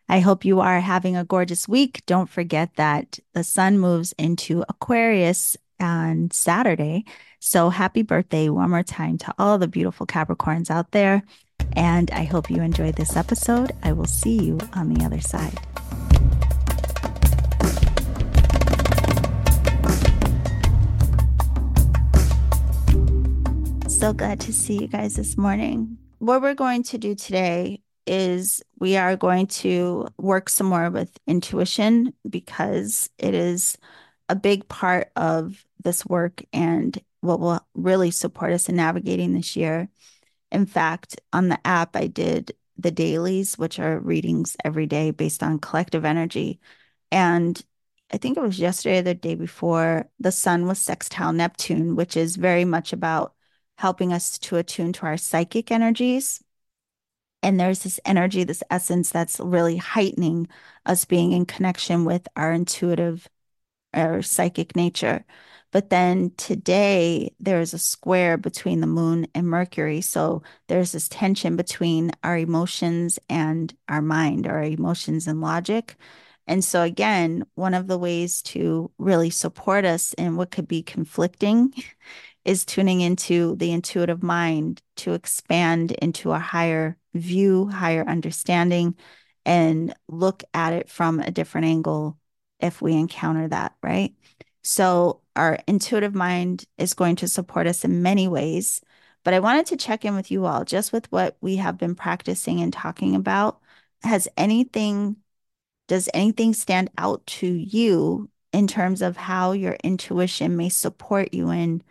I 0.10 0.20
hope 0.20 0.46
you 0.46 0.60
are 0.60 0.80
having 0.80 1.16
a 1.16 1.24
gorgeous 1.24 1.68
week. 1.68 2.04
Don't 2.06 2.30
forget 2.30 2.76
that 2.76 3.20
the 3.34 3.44
sun 3.44 3.80
moves 3.80 4.14
into 4.18 4.66
Aquarius 4.68 5.56
on 5.84 6.32
Saturday. 6.32 7.06
So 7.40 7.70
happy 7.70 8.02
birthday 8.02 8.50
one 8.50 8.70
more 8.70 8.84
time 8.84 9.18
to 9.20 9.34
all 9.38 9.58
the 9.58 9.68
beautiful 9.68 10.08
Capricorns 10.08 10.72
out 10.72 10.92
there. 10.92 11.22
And 11.74 12.10
I 12.12 12.24
hope 12.24 12.50
you 12.50 12.62
enjoyed 12.62 12.96
this 12.96 13.16
episode. 13.16 13.72
I 13.84 13.92
will 13.92 14.06
see 14.06 14.42
you 14.42 14.58
on 14.74 14.94
the 14.94 15.06
other 15.06 15.20
side. 15.20 15.60
So 23.90 24.14
glad 24.14 24.40
to 24.42 24.54
see 24.54 24.82
you 24.82 24.88
guys 24.88 25.16
this 25.16 25.38
morning. 25.38 25.98
What 26.20 26.42
we're 26.42 26.56
going 26.56 26.84
to 26.84 26.98
do 26.98 27.16
today 27.16 27.82
is 28.06 28.62
we 28.80 28.98
are 28.98 29.16
going 29.16 29.48
to 29.48 30.08
work 30.18 30.50
some 30.50 30.68
more 30.68 30.90
with 30.90 31.18
intuition 31.26 32.14
because 32.30 33.10
it 33.18 33.34
is 33.34 33.78
a 34.30 34.36
big 34.36 34.68
part 34.68 35.10
of 35.16 35.66
this 35.84 36.06
work 36.06 36.44
and 36.52 36.98
what 37.22 37.40
will 37.40 37.66
really 37.74 38.12
support 38.12 38.52
us 38.52 38.70
in 38.70 38.76
navigating 38.76 39.34
this 39.34 39.56
year. 39.56 39.90
In 40.52 40.66
fact, 40.66 41.20
on 41.32 41.50
the 41.50 41.60
app, 41.66 41.96
I 41.96 42.08
did 42.08 42.54
the 42.78 42.92
dailies, 42.92 43.58
which 43.58 43.80
are 43.80 44.00
readings 44.00 44.58
every 44.64 44.86
day 44.86 45.12
based 45.12 45.44
on 45.44 45.60
collective 45.60 46.06
energy. 46.06 46.60
And 47.12 47.62
I 48.12 48.18
think 48.18 48.38
it 48.38 48.44
was 48.44 48.60
yesterday 48.60 49.00
or 49.00 49.04
the 49.04 49.16
day 49.16 49.36
before, 49.36 50.10
the 50.20 50.32
sun 50.32 50.68
was 50.68 50.80
sextile 50.80 51.34
Neptune, 51.34 51.96
which 51.96 52.16
is 52.18 52.36
very 52.36 52.66
much 52.66 52.94
about 52.94 53.34
helping 53.78 54.14
us 54.14 54.38
to 54.38 54.58
attune 54.58 54.94
to 54.94 55.06
our 55.06 55.18
psychic 55.18 55.72
energies. 55.72 56.44
And 57.42 57.60
there's 57.60 57.84
this 57.84 58.00
energy, 58.06 58.44
this 58.44 58.64
essence 58.70 59.10
that's 59.10 59.40
really 59.40 59.78
heightening 59.78 60.48
us 60.86 61.06
being 61.06 61.32
in 61.32 61.46
connection 61.46 62.06
with 62.06 62.28
our 62.36 62.54
intuitive 62.54 63.28
or 63.94 64.22
psychic 64.22 64.76
nature. 64.76 65.26
But 65.74 65.90
then 65.90 66.32
today, 66.38 67.34
there 67.40 67.60
is 67.60 67.74
a 67.74 67.80
square 67.80 68.38
between 68.38 68.80
the 68.80 68.88
moon 68.88 69.28
and 69.34 69.48
Mercury. 69.48 70.02
So 70.02 70.44
there's 70.68 70.92
this 70.92 71.10
tension 71.10 71.56
between 71.58 72.12
our 72.24 72.38
emotions 72.38 73.18
and 73.28 73.76
our 73.90 74.02
mind, 74.04 74.48
our 74.48 74.64
emotions 74.64 75.28
and 75.28 75.42
logic. 75.42 75.96
And 76.46 76.64
so, 76.64 76.84
again, 76.84 77.46
one 77.56 77.74
of 77.74 77.88
the 77.88 77.98
ways 77.98 78.44
to 78.44 78.92
really 79.00 79.32
support 79.32 79.84
us 79.84 80.14
in 80.14 80.36
what 80.38 80.52
could 80.52 80.68
be 80.68 80.84
conflicting 80.84 81.74
is 82.46 82.66
tuning 82.66 83.02
into 83.02 83.56
the 83.56 83.72
intuitive 83.72 84.22
mind 84.22 84.84
to 84.98 85.14
expand 85.14 85.92
into 85.94 86.34
a 86.34 86.40
higher 86.40 86.98
view, 87.16 87.68
higher 87.68 88.06
understanding, 88.08 88.96
and 89.46 89.94
look 90.08 90.44
at 90.54 90.74
it 90.74 90.90
from 90.90 91.20
a 91.20 91.32
different 91.32 91.66
angle 91.66 92.20
if 92.60 92.82
we 92.82 92.94
encounter 92.94 93.48
that, 93.48 93.76
right? 93.82 94.14
So, 94.64 95.22
our 95.36 95.60
intuitive 95.68 96.16
mind 96.16 96.66
is 96.78 96.94
going 96.94 97.16
to 97.18 97.28
support 97.28 97.68
us 97.68 97.84
in 97.84 98.02
many 98.04 98.28
ways. 98.28 98.82
But 99.24 99.34
I 99.34 99.40
wanted 99.40 99.66
to 99.68 99.78
check 99.78 100.06
in 100.06 100.16
with 100.16 100.32
you 100.32 100.46
all 100.46 100.64
just 100.66 100.94
with 100.94 101.12
what 101.12 101.38
we 101.42 101.58
have 101.58 101.78
been 101.78 101.96
practicing 101.96 102.62
and 102.62 102.72
talking 102.74 103.16
about. 103.16 103.60
Has 104.04 104.28
anything, 104.38 105.18
does 105.88 106.10
anything 106.14 106.54
stand 106.54 106.92
out 106.98 107.26
to 107.28 107.48
you 107.48 108.30
in 108.52 108.68
terms 108.68 109.02
of 109.02 109.18
how 109.18 109.54
your 109.54 109.78
intuition 109.84 110.58
may 110.58 110.70
support 110.70 111.34
you 111.34 111.50
in 111.52 111.84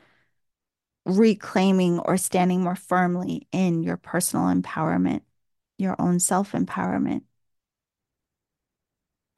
reclaiming 1.05 1.99
or 2.01 2.17
standing 2.17 2.63
more 2.63 2.77
firmly 2.77 3.49
in 3.53 3.83
your 3.83 3.97
personal 3.97 4.47
empowerment, 4.47 5.23
your 5.79 5.97
own 6.01 6.21
self 6.21 6.53
empowerment? 6.53 7.23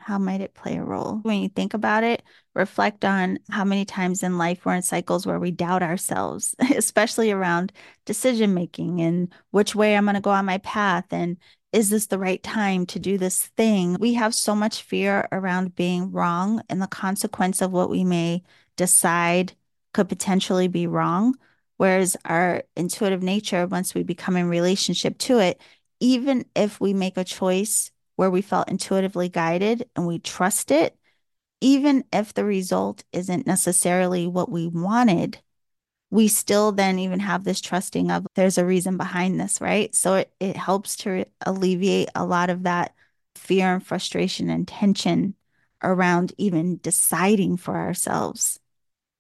How 0.05 0.19
might 0.19 0.43
it 0.43 0.53
play 0.53 0.77
a 0.77 0.85
role? 0.85 1.21
When 1.23 1.41
you 1.41 1.49
think 1.49 1.73
about 1.73 2.05
it, 2.05 2.23
reflect 2.55 3.07
on 3.07 3.39
how 3.49 3.65
many 3.65 3.87
times 3.87 4.23
in 4.23 4.37
life 4.37 4.67
we're 4.67 4.75
in 4.75 4.83
cycles 4.83 5.27
where 5.27 5.41
we 5.41 5.51
doubt 5.51 5.83
ourselves, 5.83 6.55
especially 6.77 7.31
around 7.31 7.73
decision 8.05 8.53
making 8.53 9.01
and 9.01 9.33
which 9.51 9.75
way 9.75 9.97
I'm 9.97 10.05
going 10.05 10.15
to 10.15 10.21
go 10.21 10.31
on 10.31 10.45
my 10.45 10.59
path 10.59 11.07
and 11.11 11.39
is 11.73 11.89
this 11.89 12.07
the 12.07 12.19
right 12.19 12.43
time 12.43 12.85
to 12.87 12.99
do 12.99 13.17
this 13.17 13.47
thing? 13.57 13.97
We 13.99 14.13
have 14.15 14.35
so 14.35 14.55
much 14.55 14.83
fear 14.83 15.27
around 15.33 15.75
being 15.75 16.13
wrong 16.13 16.63
and 16.69 16.83
the 16.83 16.87
consequence 16.87 17.63
of 17.63 17.73
what 17.73 17.89
we 17.89 18.05
may 18.05 18.43
decide 18.77 19.55
could 19.95 20.11
potentially 20.11 20.69
be 20.69 20.87
wrong. 20.87 21.35
Whereas 21.79 22.15
our 22.27 22.63
intuitive 22.77 23.23
nature, 23.23 23.67
once 23.67 23.95
we 23.95 24.03
become 24.03 24.37
in 24.37 24.49
relationship 24.49 25.17
to 25.21 25.39
it, 25.39 25.61
even 25.99 26.45
if 26.55 26.79
we 26.79 26.93
make 26.93 27.17
a 27.17 27.25
choice 27.25 27.91
where 28.17 28.31
we 28.31 28.43
felt 28.43 28.71
intuitively 28.71 29.29
guided 29.29 29.89
and 29.97 30.07
we 30.07 30.19
trust 30.19 30.71
it, 30.71 30.97
even 31.61 32.05
if 32.13 32.35
the 32.35 32.45
result 32.45 33.05
isn't 33.13 33.47
necessarily 33.47 34.27
what 34.27 34.51
we 34.51 34.67
wanted, 34.69 35.39
we 36.11 36.29
still 36.29 36.73
then 36.73 36.99
even 36.99 37.21
have 37.21 37.45
this 37.45 37.61
trusting 37.61 38.11
of 38.11 38.27
there's 38.35 38.59
a 38.59 38.65
reason 38.65 38.97
behind 38.97 39.41
this, 39.41 39.61
right? 39.61 39.95
So 39.95 40.15
it, 40.17 40.33
it 40.39 40.57
helps 40.57 40.97
to 40.99 41.25
alleviate 41.45 42.11
a 42.15 42.25
lot 42.25 42.51
of 42.51 42.65
that 42.65 42.95
fear 43.35 43.75
and 43.75 43.85
frustration 43.85 44.51
and 44.51 44.67
tension 44.69 45.35
around 45.83 46.33
even 46.39 46.79
deciding 46.83 47.57
for 47.57 47.77
ourselves 47.77 48.61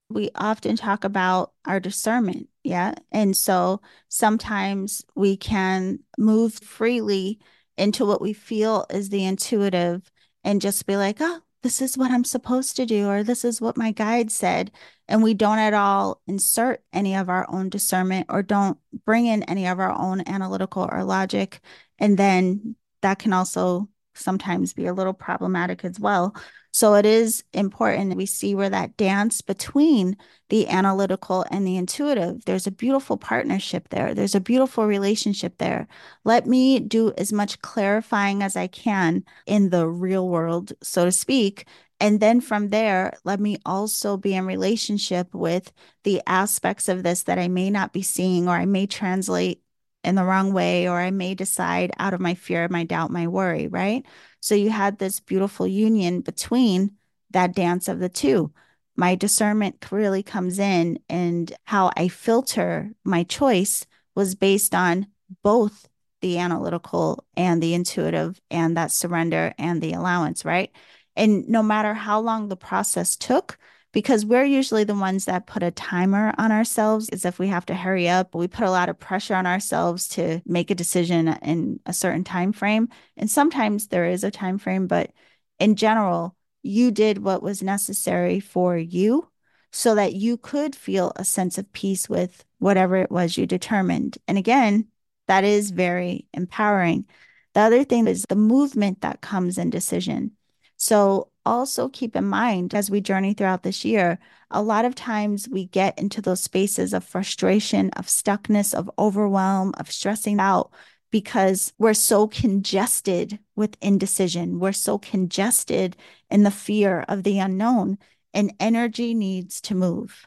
we 0.08 0.30
often 0.34 0.76
talk 0.76 1.04
about 1.04 1.52
our 1.64 1.80
discernment. 1.80 2.48
Yeah. 2.62 2.94
And 3.10 3.36
so 3.36 3.80
sometimes 4.08 5.04
we 5.14 5.36
can 5.36 6.00
move 6.18 6.54
freely 6.54 7.40
into 7.76 8.04
what 8.04 8.20
we 8.20 8.32
feel 8.32 8.86
is 8.90 9.08
the 9.08 9.24
intuitive 9.24 10.10
and 10.42 10.60
just 10.60 10.86
be 10.86 10.96
like, 10.96 11.18
oh, 11.20 11.40
this 11.62 11.80
is 11.80 11.96
what 11.96 12.10
I'm 12.10 12.24
supposed 12.24 12.76
to 12.76 12.86
do, 12.86 13.08
or 13.08 13.22
this 13.22 13.44
is 13.44 13.60
what 13.60 13.78
my 13.78 13.90
guide 13.90 14.30
said. 14.30 14.70
And 15.08 15.22
we 15.22 15.32
don't 15.32 15.58
at 15.58 15.72
all 15.72 16.20
insert 16.26 16.82
any 16.92 17.16
of 17.16 17.30
our 17.30 17.46
own 17.50 17.70
discernment 17.70 18.26
or 18.28 18.42
don't 18.42 18.78
bring 19.04 19.26
in 19.26 19.42
any 19.44 19.66
of 19.66 19.80
our 19.80 19.90
own 19.90 20.22
analytical 20.26 20.86
or 20.90 21.04
logic. 21.04 21.60
And 21.98 22.18
then 22.18 22.76
that 23.00 23.18
can 23.18 23.32
also 23.32 23.88
sometimes 24.14 24.74
be 24.74 24.86
a 24.86 24.92
little 24.92 25.14
problematic 25.14 25.84
as 25.84 25.98
well 25.98 26.36
so 26.74 26.94
it 26.94 27.06
is 27.06 27.44
important 27.52 28.16
we 28.16 28.26
see 28.26 28.52
where 28.52 28.68
that 28.68 28.96
dance 28.96 29.40
between 29.42 30.16
the 30.48 30.66
analytical 30.68 31.44
and 31.48 31.64
the 31.64 31.76
intuitive, 31.76 32.44
there's 32.46 32.66
a 32.66 32.72
beautiful 32.72 33.16
partnership 33.16 33.90
there. 33.90 34.12
There's 34.12 34.34
a 34.34 34.40
beautiful 34.40 34.84
relationship 34.84 35.58
there. 35.58 35.86
Let 36.24 36.48
me 36.48 36.80
do 36.80 37.12
as 37.16 37.32
much 37.32 37.62
clarifying 37.62 38.42
as 38.42 38.56
I 38.56 38.66
can 38.66 39.24
in 39.46 39.70
the 39.70 39.86
real 39.88 40.28
world, 40.28 40.72
so 40.82 41.04
to 41.04 41.12
speak. 41.12 41.66
And 42.00 42.18
then 42.18 42.40
from 42.40 42.70
there, 42.70 43.12
let 43.22 43.38
me 43.38 43.58
also 43.64 44.16
be 44.16 44.34
in 44.34 44.44
relationship 44.44 45.32
with 45.32 45.72
the 46.02 46.22
aspects 46.26 46.88
of 46.88 47.04
this 47.04 47.22
that 47.22 47.38
I 47.38 47.46
may 47.46 47.70
not 47.70 47.92
be 47.92 48.02
seeing 48.02 48.48
or 48.48 48.56
I 48.56 48.66
may 48.66 48.86
translate 48.88 49.62
in 50.04 50.14
the 50.14 50.24
wrong 50.24 50.52
way 50.52 50.88
or 50.88 51.00
I 51.00 51.10
may 51.10 51.34
decide 51.34 51.92
out 51.98 52.14
of 52.14 52.20
my 52.20 52.34
fear, 52.34 52.68
my 52.68 52.84
doubt, 52.84 53.10
my 53.10 53.26
worry, 53.26 53.68
right? 53.68 54.04
So 54.40 54.54
you 54.54 54.70
had 54.70 54.98
this 54.98 55.20
beautiful 55.20 55.66
union 55.66 56.20
between 56.20 56.92
that 57.30 57.54
dance 57.54 57.88
of 57.88 57.98
the 57.98 58.08
two. 58.08 58.52
My 58.96 59.14
discernment 59.14 59.84
really 59.90 60.22
comes 60.22 60.58
in, 60.58 61.00
and 61.08 61.52
how 61.64 61.90
I 61.96 62.08
filter 62.08 62.92
my 63.02 63.24
choice 63.24 63.86
was 64.14 64.36
based 64.36 64.74
on 64.74 65.08
both 65.42 65.88
the 66.20 66.38
analytical 66.38 67.26
and 67.36 67.62
the 67.62 67.74
intuitive, 67.74 68.40
and 68.50 68.76
that 68.76 68.92
surrender 68.92 69.52
and 69.58 69.82
the 69.82 69.94
allowance, 69.94 70.44
right? 70.44 70.70
And 71.16 71.48
no 71.48 71.62
matter 71.62 71.92
how 71.94 72.20
long 72.20 72.48
the 72.48 72.56
process 72.56 73.16
took, 73.16 73.58
because 73.94 74.26
we're 74.26 74.44
usually 74.44 74.82
the 74.82 74.94
ones 74.94 75.24
that 75.24 75.46
put 75.46 75.62
a 75.62 75.70
timer 75.70 76.34
on 76.36 76.50
ourselves 76.50 77.08
as 77.10 77.24
if 77.24 77.38
we 77.38 77.46
have 77.46 77.64
to 77.64 77.74
hurry 77.74 78.08
up 78.08 78.34
we 78.34 78.48
put 78.48 78.66
a 78.66 78.70
lot 78.70 78.90
of 78.90 78.98
pressure 78.98 79.34
on 79.34 79.46
ourselves 79.46 80.08
to 80.08 80.42
make 80.44 80.70
a 80.70 80.74
decision 80.74 81.28
in 81.42 81.80
a 81.86 81.92
certain 81.94 82.24
time 82.24 82.52
frame. 82.52 82.88
And 83.16 83.30
sometimes 83.30 83.86
there 83.86 84.06
is 84.06 84.24
a 84.24 84.30
time 84.30 84.58
frame 84.58 84.88
but 84.88 85.12
in 85.58 85.76
general 85.76 86.36
you 86.62 86.90
did 86.90 87.18
what 87.18 87.42
was 87.42 87.62
necessary 87.62 88.40
for 88.40 88.76
you 88.76 89.28
so 89.70 89.94
that 89.94 90.14
you 90.14 90.36
could 90.36 90.74
feel 90.74 91.12
a 91.16 91.24
sense 91.24 91.56
of 91.56 91.72
peace 91.72 92.08
with 92.08 92.44
whatever 92.58 92.96
it 92.96 93.10
was 93.10 93.38
you 93.38 93.46
determined. 93.46 94.18
And 94.28 94.36
again 94.36 94.88
that 95.28 95.44
is 95.44 95.70
very 95.70 96.26
empowering. 96.34 97.06
The 97.54 97.60
other 97.60 97.84
thing 97.84 98.08
is 98.08 98.26
the 98.28 98.36
movement 98.36 99.02
that 99.02 99.20
comes 99.20 99.56
in 99.56 99.70
decision. 99.70 100.32
So 100.76 101.30
also 101.46 101.88
keep 101.88 102.16
in 102.16 102.26
mind 102.26 102.74
as 102.74 102.90
we 102.90 103.00
journey 103.00 103.34
throughout 103.34 103.62
this 103.62 103.84
year, 103.84 104.18
a 104.50 104.62
lot 104.62 104.84
of 104.84 104.94
times 104.94 105.48
we 105.48 105.66
get 105.66 105.98
into 105.98 106.20
those 106.20 106.42
spaces 106.42 106.92
of 106.92 107.04
frustration, 107.04 107.90
of 107.90 108.06
stuckness, 108.06 108.74
of 108.74 108.90
overwhelm, 108.98 109.74
of 109.78 109.90
stressing 109.90 110.40
out 110.40 110.72
because 111.10 111.72
we're 111.78 111.94
so 111.94 112.26
congested 112.26 113.38
with 113.54 113.76
indecision. 113.80 114.58
We're 114.58 114.72
so 114.72 114.98
congested 114.98 115.96
in 116.30 116.42
the 116.42 116.50
fear 116.50 117.04
of 117.08 117.22
the 117.22 117.38
unknown, 117.38 117.98
and 118.32 118.52
energy 118.58 119.14
needs 119.14 119.60
to 119.62 119.76
move. 119.76 120.26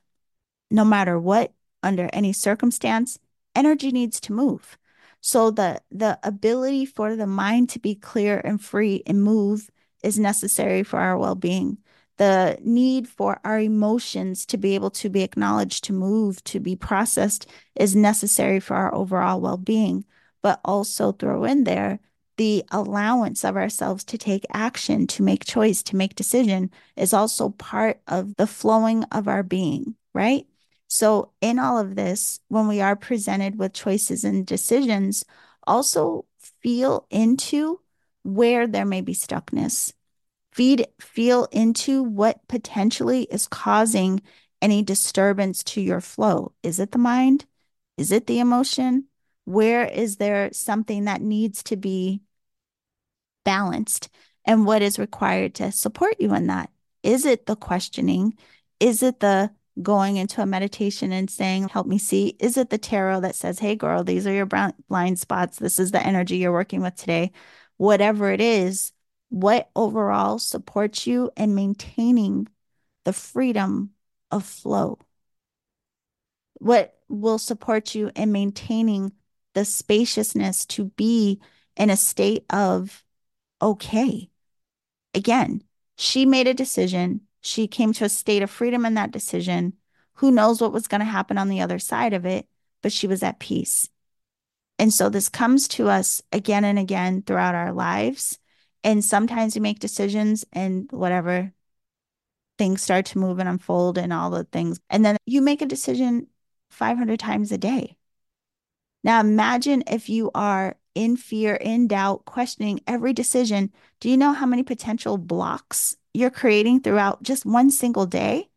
No 0.71 0.85
matter 0.85 1.19
what, 1.19 1.51
under 1.83 2.09
any 2.13 2.31
circumstance, 2.31 3.19
energy 3.55 3.91
needs 3.91 4.19
to 4.21 4.33
move. 4.33 4.77
So 5.19 5.51
the 5.51 5.81
the 5.91 6.19
ability 6.23 6.85
for 6.85 7.15
the 7.15 7.27
mind 7.27 7.69
to 7.71 7.79
be 7.79 7.95
clear 7.95 8.39
and 8.43 8.61
free 8.61 9.03
and 9.05 9.21
move 9.21 9.69
is 10.03 10.19
necessary 10.19 10.83
for 10.83 10.99
our 10.99 11.17
well 11.17 11.35
being. 11.35 11.77
The 12.17 12.57
need 12.63 13.07
for 13.07 13.39
our 13.43 13.59
emotions 13.59 14.45
to 14.47 14.57
be 14.57 14.73
able 14.75 14.89
to 14.91 15.09
be 15.09 15.21
acknowledged, 15.21 15.83
to 15.85 15.93
move, 15.93 16.43
to 16.45 16.59
be 16.59 16.75
processed 16.75 17.47
is 17.75 17.95
necessary 17.95 18.59
for 18.59 18.75
our 18.75 18.93
overall 18.93 19.39
well 19.39 19.57
being. 19.57 20.05
But 20.41 20.59
also 20.63 21.11
throw 21.11 21.43
in 21.43 21.63
there 21.63 21.99
the 22.37 22.63
allowance 22.71 23.43
of 23.43 23.57
ourselves 23.57 24.03
to 24.05 24.17
take 24.17 24.45
action, 24.53 25.07
to 25.07 25.23
make 25.23 25.43
choice, 25.43 25.81
to 25.83 25.95
make 25.95 26.15
decision 26.15 26.71
is 26.95 27.13
also 27.13 27.49
part 27.49 27.99
of 28.07 28.35
the 28.35 28.47
flowing 28.47 29.03
of 29.05 29.27
our 29.27 29.43
being, 29.43 29.95
right? 30.13 30.45
So, 30.87 31.33
in 31.41 31.59
all 31.59 31.77
of 31.77 31.95
this, 31.95 32.39
when 32.47 32.67
we 32.67 32.79
are 32.79 32.95
presented 32.95 33.59
with 33.59 33.73
choices 33.73 34.23
and 34.23 34.45
decisions, 34.45 35.25
also 35.65 36.25
feel 36.61 37.05
into 37.09 37.81
where 38.27 38.67
there 38.67 38.85
may 38.85 38.99
be 38.99 39.13
stuckness. 39.13 39.93
Feed, 40.51 40.87
feel 40.99 41.45
into 41.45 42.03
what 42.03 42.45
potentially 42.49 43.23
is 43.23 43.47
causing 43.47 44.21
any 44.61 44.83
disturbance 44.83 45.63
to 45.63 45.81
your 45.81 46.01
flow. 46.01 46.51
Is 46.61 46.79
it 46.79 46.91
the 46.91 46.97
mind? 46.97 47.45
Is 47.95 48.11
it 48.11 48.27
the 48.27 48.39
emotion? 48.39 49.05
Where 49.45 49.85
is 49.85 50.17
there 50.17 50.49
something 50.51 51.05
that 51.05 51.21
needs 51.21 51.63
to 51.63 51.77
be 51.77 52.21
balanced? 53.45 54.09
And 54.43 54.65
what 54.65 54.81
is 54.81 54.99
required 54.99 55.55
to 55.55 55.71
support 55.71 56.15
you 56.19 56.33
in 56.33 56.47
that? 56.47 56.69
Is 57.03 57.25
it 57.25 57.45
the 57.45 57.55
questioning? 57.55 58.33
Is 58.81 59.03
it 59.03 59.21
the 59.21 59.51
going 59.81 60.17
into 60.17 60.41
a 60.41 60.45
meditation 60.45 61.13
and 61.13 61.29
saying, 61.29 61.69
Help 61.69 61.87
me 61.87 61.97
see? 61.97 62.35
Is 62.39 62.57
it 62.57 62.71
the 62.71 62.77
tarot 62.77 63.21
that 63.21 63.35
says, 63.35 63.59
Hey, 63.59 63.75
girl, 63.75 64.03
these 64.03 64.27
are 64.27 64.33
your 64.33 64.47
blind 64.47 65.19
spots? 65.19 65.59
This 65.59 65.79
is 65.79 65.91
the 65.91 66.05
energy 66.05 66.37
you're 66.37 66.51
working 66.51 66.81
with 66.81 66.95
today? 66.95 67.31
Whatever 67.77 68.31
it 68.31 68.41
is, 68.41 68.91
what 69.29 69.69
overall 69.75 70.39
supports 70.39 71.05
you 71.05 71.31
in 71.37 71.55
maintaining 71.55 72.47
the 73.05 73.13
freedom 73.13 73.91
of 74.31 74.45
flow? 74.45 74.99
What 76.55 76.97
will 77.07 77.37
support 77.37 77.95
you 77.95 78.11
in 78.15 78.31
maintaining 78.31 79.13
the 79.53 79.65
spaciousness 79.65 80.65
to 80.65 80.85
be 80.85 81.39
in 81.75 81.89
a 81.89 81.97
state 81.97 82.45
of 82.49 83.03
okay? 83.61 84.29
Again, 85.13 85.63
she 85.97 86.25
made 86.25 86.47
a 86.47 86.53
decision. 86.53 87.21
She 87.41 87.67
came 87.67 87.93
to 87.93 88.05
a 88.05 88.09
state 88.09 88.43
of 88.43 88.49
freedom 88.49 88.85
in 88.85 88.95
that 88.95 89.11
decision. 89.11 89.73
Who 90.15 90.31
knows 90.31 90.61
what 90.61 90.73
was 90.73 90.87
going 90.87 90.99
to 90.99 91.05
happen 91.05 91.37
on 91.37 91.49
the 91.49 91.61
other 91.61 91.79
side 91.79 92.13
of 92.13 92.25
it, 92.25 92.47
but 92.81 92.91
she 92.91 93.07
was 93.07 93.23
at 93.23 93.39
peace. 93.39 93.89
And 94.79 94.93
so 94.93 95.09
this 95.09 95.29
comes 95.29 95.67
to 95.69 95.89
us 95.89 96.21
again 96.31 96.63
and 96.63 96.77
again 96.77 97.23
throughout 97.23 97.55
our 97.55 97.71
lives. 97.71 98.39
And 98.83 99.03
sometimes 99.03 99.55
we 99.55 99.61
make 99.61 99.79
decisions 99.79 100.45
and 100.53 100.91
whatever 100.91 101.51
things 102.57 102.81
start 102.81 103.05
to 103.07 103.19
move 103.19 103.39
and 103.39 103.49
unfold 103.49 103.97
and 103.97 104.13
all 104.13 104.29
the 104.29 104.43
things. 104.45 104.79
And 104.89 105.03
then 105.03 105.17
you 105.25 105.41
make 105.41 105.61
a 105.61 105.65
decision 105.65 106.27
500 106.69 107.19
times 107.19 107.51
a 107.51 107.57
day. 107.57 107.97
Now 109.03 109.19
imagine 109.19 109.83
if 109.87 110.09
you 110.09 110.31
are 110.33 110.75
in 110.95 111.15
fear, 111.15 111.55
in 111.55 111.87
doubt, 111.87 112.25
questioning 112.25 112.81
every 112.87 113.13
decision. 113.13 113.71
Do 113.99 114.09
you 114.09 114.17
know 114.17 114.33
how 114.33 114.45
many 114.45 114.63
potential 114.63 115.17
blocks 115.17 115.95
you're 116.13 116.31
creating 116.31 116.81
throughout 116.81 117.21
just 117.23 117.45
one 117.45 117.69
single 117.69 118.05
day? 118.05 118.49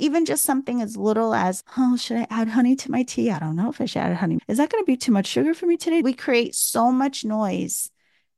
Even 0.00 0.24
just 0.24 0.44
something 0.44 0.80
as 0.80 0.96
little 0.96 1.34
as, 1.34 1.62
oh, 1.76 1.94
should 1.96 2.16
I 2.16 2.26
add 2.30 2.48
honey 2.48 2.74
to 2.76 2.90
my 2.90 3.02
tea? 3.02 3.30
I 3.30 3.38
don't 3.38 3.54
know 3.54 3.68
if 3.68 3.82
I 3.82 3.84
should 3.84 4.00
add 4.00 4.16
honey. 4.16 4.38
Is 4.48 4.56
that 4.56 4.70
going 4.70 4.82
to 4.82 4.86
be 4.86 4.96
too 4.96 5.12
much 5.12 5.26
sugar 5.26 5.52
for 5.52 5.66
me 5.66 5.76
today? 5.76 6.00
We 6.00 6.14
create 6.14 6.54
so 6.54 6.90
much 6.90 7.22
noise 7.22 7.90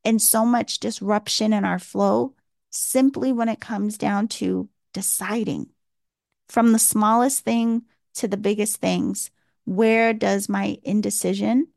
and 0.04 0.20
so 0.20 0.44
much 0.44 0.80
disruption 0.80 1.52
in 1.52 1.64
our 1.64 1.78
flow 1.78 2.34
simply 2.70 3.32
when 3.32 3.48
it 3.48 3.60
comes 3.60 3.96
down 3.96 4.26
to 4.26 4.68
deciding 4.92 5.68
from 6.48 6.72
the 6.72 6.80
smallest 6.80 7.44
thing 7.44 7.82
to 8.14 8.26
the 8.26 8.36
biggest 8.36 8.78
things. 8.78 9.30
Where 9.64 10.12
does 10.12 10.48
my 10.48 10.78
indecision 10.82 11.68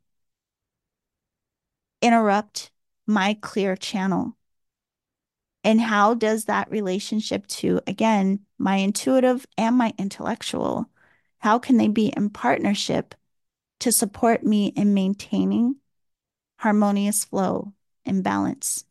interrupt 2.02 2.72
my 3.06 3.38
clear 3.40 3.76
channel? 3.76 4.36
And 5.62 5.80
how 5.80 6.14
does 6.14 6.46
that 6.46 6.70
relationship 6.72 7.46
to, 7.48 7.80
again, 7.86 8.45
my 8.58 8.76
intuitive 8.76 9.46
and 9.56 9.76
my 9.76 9.92
intellectual, 9.98 10.90
how 11.38 11.58
can 11.58 11.76
they 11.76 11.88
be 11.88 12.12
in 12.16 12.30
partnership 12.30 13.14
to 13.80 13.92
support 13.92 14.42
me 14.42 14.68
in 14.68 14.94
maintaining 14.94 15.76
harmonious 16.58 17.24
flow 17.24 17.72
and 18.04 18.24
balance? 18.24 18.84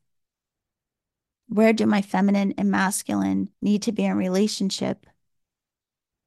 Where 1.48 1.74
do 1.74 1.86
my 1.86 2.02
feminine 2.02 2.54
and 2.58 2.72
masculine 2.72 3.50
need 3.62 3.84
to 3.84 3.92
be 3.92 4.06
in 4.06 4.18
relationship? 4.18 5.06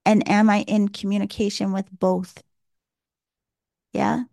And 0.04 0.28
am 0.28 0.48
I 0.48 0.62
in 0.62 0.88
communication 0.88 1.72
with 1.72 1.86
both? 1.90 2.42
Yeah. 3.92 4.24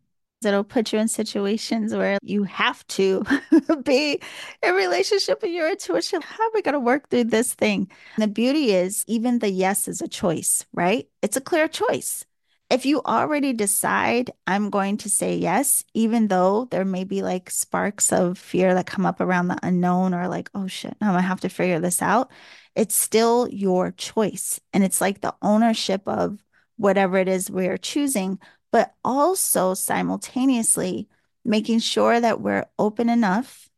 It'll 0.43 0.63
put 0.63 0.93
you 0.93 0.99
in 0.99 1.07
situations 1.07 1.93
where 1.93 2.19
you 2.21 2.43
have 2.43 2.85
to 2.87 3.23
be 3.83 4.21
in 4.61 4.75
relationship 4.75 5.41
with 5.41 5.51
your 5.51 5.69
intuition. 5.69 6.21
How 6.21 6.43
are 6.43 6.51
we 6.53 6.61
going 6.61 6.73
to 6.73 6.79
work 6.79 7.09
through 7.09 7.25
this 7.25 7.53
thing? 7.53 7.89
And 8.15 8.23
the 8.23 8.27
beauty 8.27 8.73
is, 8.73 9.03
even 9.07 9.39
the 9.39 9.49
yes 9.49 9.87
is 9.87 10.01
a 10.01 10.07
choice, 10.07 10.65
right? 10.73 11.07
It's 11.21 11.37
a 11.37 11.41
clear 11.41 11.67
choice 11.67 12.25
if 12.69 12.85
you 12.85 13.01
already 13.05 13.53
decide 13.53 14.31
I'm 14.47 14.69
going 14.69 14.97
to 14.97 15.09
say 15.09 15.35
yes, 15.35 15.83
even 15.93 16.27
though 16.27 16.65
there 16.71 16.85
may 16.85 17.03
be 17.03 17.21
like 17.21 17.49
sparks 17.49 18.11
of 18.11 18.37
fear 18.37 18.73
that 18.73 18.87
come 18.87 19.05
up 19.05 19.21
around 19.21 19.47
the 19.47 19.59
unknown 19.61 20.13
or 20.13 20.27
like, 20.27 20.49
oh 20.55 20.67
shit, 20.67 20.95
I'm 21.01 21.09
gonna 21.09 21.21
have 21.21 21.41
to 21.41 21.49
figure 21.49 21.79
this 21.79 22.01
out, 22.01 22.31
it's 22.75 22.95
still 22.95 23.47
your 23.49 23.91
choice. 23.91 24.59
And 24.73 24.83
it's 24.83 24.99
like 25.01 25.21
the 25.21 25.35
ownership 25.41 26.01
of 26.07 26.39
whatever 26.77 27.17
it 27.17 27.27
is 27.27 27.49
we're 27.51 27.77
choosing, 27.77 28.39
but 28.75 28.93
also 29.05 29.73
simultaneously 29.73 31.07
making 31.45 31.79
sure 31.79 32.19
that 32.19 32.41
we're 32.41 32.65
open 32.77 33.07
enough 33.07 33.69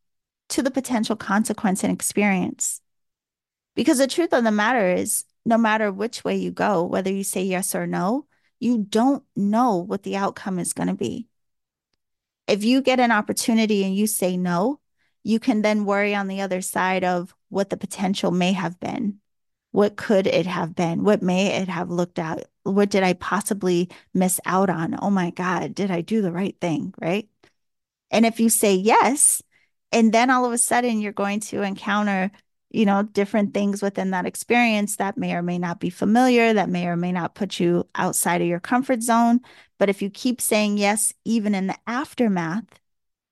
to 0.48 0.60
the 0.60 0.72
potential 0.72 1.14
consequence 1.14 1.84
and 1.84 1.92
experience. 1.92 2.80
Because 3.76 3.98
the 3.98 4.08
truth 4.08 4.32
of 4.32 4.42
the 4.42 4.50
matter 4.50 4.90
is, 4.90 5.24
no 5.46 5.56
matter 5.56 5.92
which 5.92 6.24
way 6.24 6.34
you 6.34 6.50
go, 6.50 6.82
whether 6.82 7.12
you 7.12 7.22
say 7.22 7.44
yes 7.44 7.76
or 7.76 7.86
no, 7.86 8.26
you 8.58 8.76
don't 8.76 9.22
know 9.36 9.76
what 9.76 10.02
the 10.02 10.16
outcome 10.16 10.58
is 10.58 10.72
going 10.72 10.88
to 10.88 10.94
be. 10.94 11.28
If 12.48 12.64
you 12.64 12.82
get 12.82 12.98
an 12.98 13.12
opportunity 13.12 13.84
and 13.84 13.94
you 13.94 14.08
say 14.08 14.36
no, 14.36 14.80
you 15.22 15.38
can 15.38 15.62
then 15.62 15.84
worry 15.84 16.12
on 16.12 16.26
the 16.26 16.40
other 16.40 16.60
side 16.60 17.04
of 17.04 17.36
what 17.50 17.70
the 17.70 17.76
potential 17.76 18.32
may 18.32 18.50
have 18.50 18.80
been. 18.80 19.20
What 19.72 19.96
could 19.96 20.26
it 20.26 20.46
have 20.46 20.74
been? 20.74 21.04
What 21.04 21.22
may 21.22 21.56
it 21.56 21.68
have 21.68 21.90
looked 21.90 22.18
at? 22.18 22.48
What 22.62 22.90
did 22.90 23.02
I 23.02 23.12
possibly 23.14 23.90
miss 24.14 24.40
out 24.44 24.70
on? 24.70 24.98
Oh 25.00 25.10
my 25.10 25.30
God, 25.30 25.74
did 25.74 25.90
I 25.90 26.00
do 26.00 26.22
the 26.22 26.32
right 26.32 26.56
thing? 26.60 26.94
Right. 27.00 27.28
And 28.10 28.26
if 28.26 28.40
you 28.40 28.48
say 28.48 28.74
yes, 28.74 29.42
and 29.92 30.12
then 30.12 30.30
all 30.30 30.44
of 30.44 30.52
a 30.52 30.58
sudden 30.58 31.00
you're 31.00 31.12
going 31.12 31.40
to 31.40 31.62
encounter 31.62 32.30
you 32.70 32.84
know, 32.84 33.02
different 33.02 33.54
things 33.54 33.80
within 33.80 34.10
that 34.10 34.26
experience 34.26 34.96
that 34.96 35.16
may 35.16 35.34
or 35.34 35.42
may 35.42 35.58
not 35.58 35.80
be 35.80 35.90
familiar, 35.90 36.52
that 36.52 36.68
may 36.68 36.86
or 36.86 36.96
may 36.96 37.12
not 37.12 37.34
put 37.34 37.58
you 37.58 37.86
outside 37.94 38.42
of 38.42 38.46
your 38.46 38.60
comfort 38.60 39.02
zone. 39.02 39.40
But 39.78 39.88
if 39.88 40.02
you 40.02 40.10
keep 40.10 40.40
saying 40.40 40.76
yes, 40.78 41.14
even 41.24 41.54
in 41.54 41.66
the 41.66 41.78
aftermath, 41.86 42.66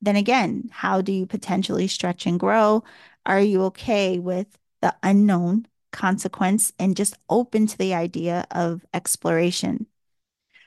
then 0.00 0.16
again, 0.16 0.68
how 0.72 1.00
do 1.02 1.12
you 1.12 1.26
potentially 1.26 1.88
stretch 1.88 2.26
and 2.26 2.40
grow? 2.40 2.82
Are 3.26 3.40
you 3.40 3.64
okay 3.64 4.18
with 4.18 4.46
the 4.80 4.94
unknown 5.02 5.66
consequence 5.96 6.72
and 6.78 6.96
just 6.96 7.16
open 7.30 7.66
to 7.66 7.78
the 7.78 7.94
idea 7.94 8.46
of 8.50 8.84
exploration? 8.92 9.86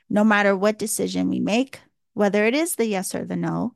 No 0.08 0.24
matter 0.24 0.56
what 0.56 0.78
decision 0.78 1.30
we 1.30 1.40
make, 1.40 1.80
whether 2.14 2.44
it 2.44 2.54
is 2.54 2.74
the 2.74 2.86
yes 2.86 3.14
or 3.14 3.24
the 3.24 3.36
no, 3.36 3.74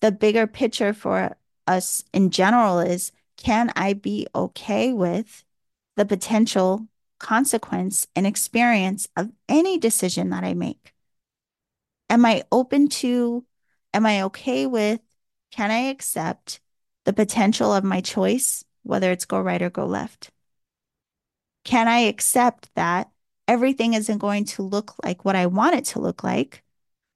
the 0.00 0.12
bigger 0.12 0.46
picture 0.46 0.92
for 0.92 1.36
us 1.66 2.04
in 2.12 2.30
general 2.30 2.78
is 2.78 3.12
can 3.36 3.72
I 3.76 3.94
be 3.94 4.26
okay 4.34 4.92
with 4.92 5.44
the 5.96 6.04
potential 6.04 6.86
consequence 7.18 8.06
and 8.16 8.26
experience 8.26 9.08
of 9.16 9.30
any 9.48 9.78
decision 9.78 10.30
that 10.30 10.44
I 10.44 10.54
make? 10.54 10.92
Am 12.10 12.24
I 12.24 12.42
open 12.52 12.88
to, 13.02 13.44
am 13.92 14.06
I 14.06 14.22
okay 14.22 14.66
with, 14.66 15.00
can 15.50 15.70
I 15.70 15.90
accept 15.90 16.60
the 17.04 17.12
potential 17.12 17.72
of 17.72 17.84
my 17.84 18.00
choice, 18.00 18.64
whether 18.82 19.10
it's 19.10 19.24
go 19.24 19.40
right 19.40 19.62
or 19.62 19.70
go 19.70 19.86
left? 19.86 20.31
Can 21.64 21.88
I 21.88 22.00
accept 22.00 22.70
that 22.74 23.10
everything 23.48 23.94
isn't 23.94 24.18
going 24.18 24.44
to 24.46 24.62
look 24.62 24.94
like 25.04 25.24
what 25.24 25.36
I 25.36 25.46
want 25.46 25.76
it 25.76 25.84
to 25.86 26.00
look 26.00 26.24
like? 26.24 26.62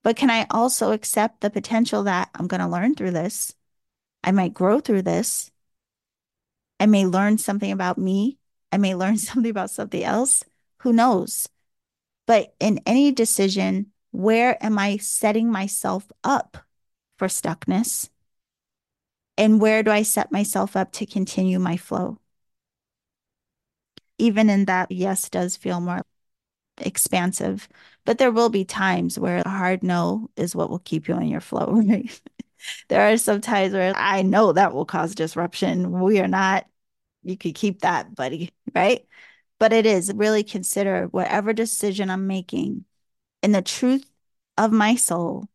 But 0.05 0.17
can 0.17 0.31
I 0.31 0.47
also 0.51 0.93
accept 0.93 1.41
the 1.41 1.51
potential 1.51 2.05
that 2.05 2.31
I'm 2.35 2.47
going 2.49 2.61
to 2.61 2.69
learn 2.69 2.95
through 2.95 3.13
this? 3.13 3.55
I 4.25 4.33
might 4.33 4.55
grow 4.55 4.81
through 4.81 5.03
this. 5.03 5.51
I 6.79 6.87
may 6.87 7.07
learn 7.07 7.39
something 7.39 7.71
about 7.71 7.99
me. 7.99 8.39
I 8.73 8.79
may 8.79 8.95
learn 8.95 9.17
something 9.19 9.51
about 9.51 9.71
something 9.71 10.03
else. 10.03 10.45
Who 10.79 10.93
knows? 10.93 11.49
But 12.27 12.55
in 12.61 12.81
any 12.87 13.13
decision, 13.13 13.93
where 14.13 14.63
am 14.65 14.79
I 14.79 14.99
setting 14.99 15.51
myself 15.51 16.11
up 16.25 16.59
for 17.19 17.29
stuckness? 17.29 18.11
And 19.39 19.61
where 19.61 19.83
do 19.83 19.91
I 19.91 20.03
set 20.03 20.31
myself 20.33 20.77
up 20.77 20.93
to 20.93 21.07
continue 21.07 21.59
my 21.59 21.77
flow? 21.79 22.19
Even 24.19 24.49
in 24.51 24.65
that, 24.67 24.91
yes, 24.91 25.29
does 25.29 25.57
feel 25.57 25.81
more 25.81 26.03
expansive, 26.79 27.69
but 28.05 28.19
there 28.19 28.33
will 28.33 28.51
be 28.51 28.65
times 28.65 29.19
where 29.19 29.39
a 29.39 29.49
hard 29.49 29.83
no 29.83 30.31
is 30.37 30.55
what 30.57 30.71
will 30.71 30.79
keep 30.81 31.09
you 31.09 31.17
in 31.17 31.29
your 31.29 31.41
flow, 31.41 31.67
right? 31.87 32.21
there 32.89 33.13
are 33.13 33.17
some 33.17 33.41
times 33.41 33.73
where 33.73 33.93
I 33.97 34.23
know 34.23 34.53
that 34.53 34.73
will 34.75 34.85
cause 34.85 35.15
disruption. 35.15 35.93
We 36.01 36.21
are 36.21 36.29
not, 36.29 36.67
you 37.25 37.37
could 37.37 37.55
keep 37.55 37.81
that, 37.83 38.15
buddy, 38.15 38.53
right? 38.75 39.07
But 39.59 39.73
it 39.73 39.87
is 39.87 40.13
really 40.15 40.45
consider 40.45 41.07
whatever 41.09 41.53
decision 41.53 42.11
I'm 42.11 42.27
making 42.27 42.85
in 43.43 43.53
the 43.53 43.63
truth 43.63 44.07
of 44.59 44.73
my 44.73 44.97
soul, 44.97 45.49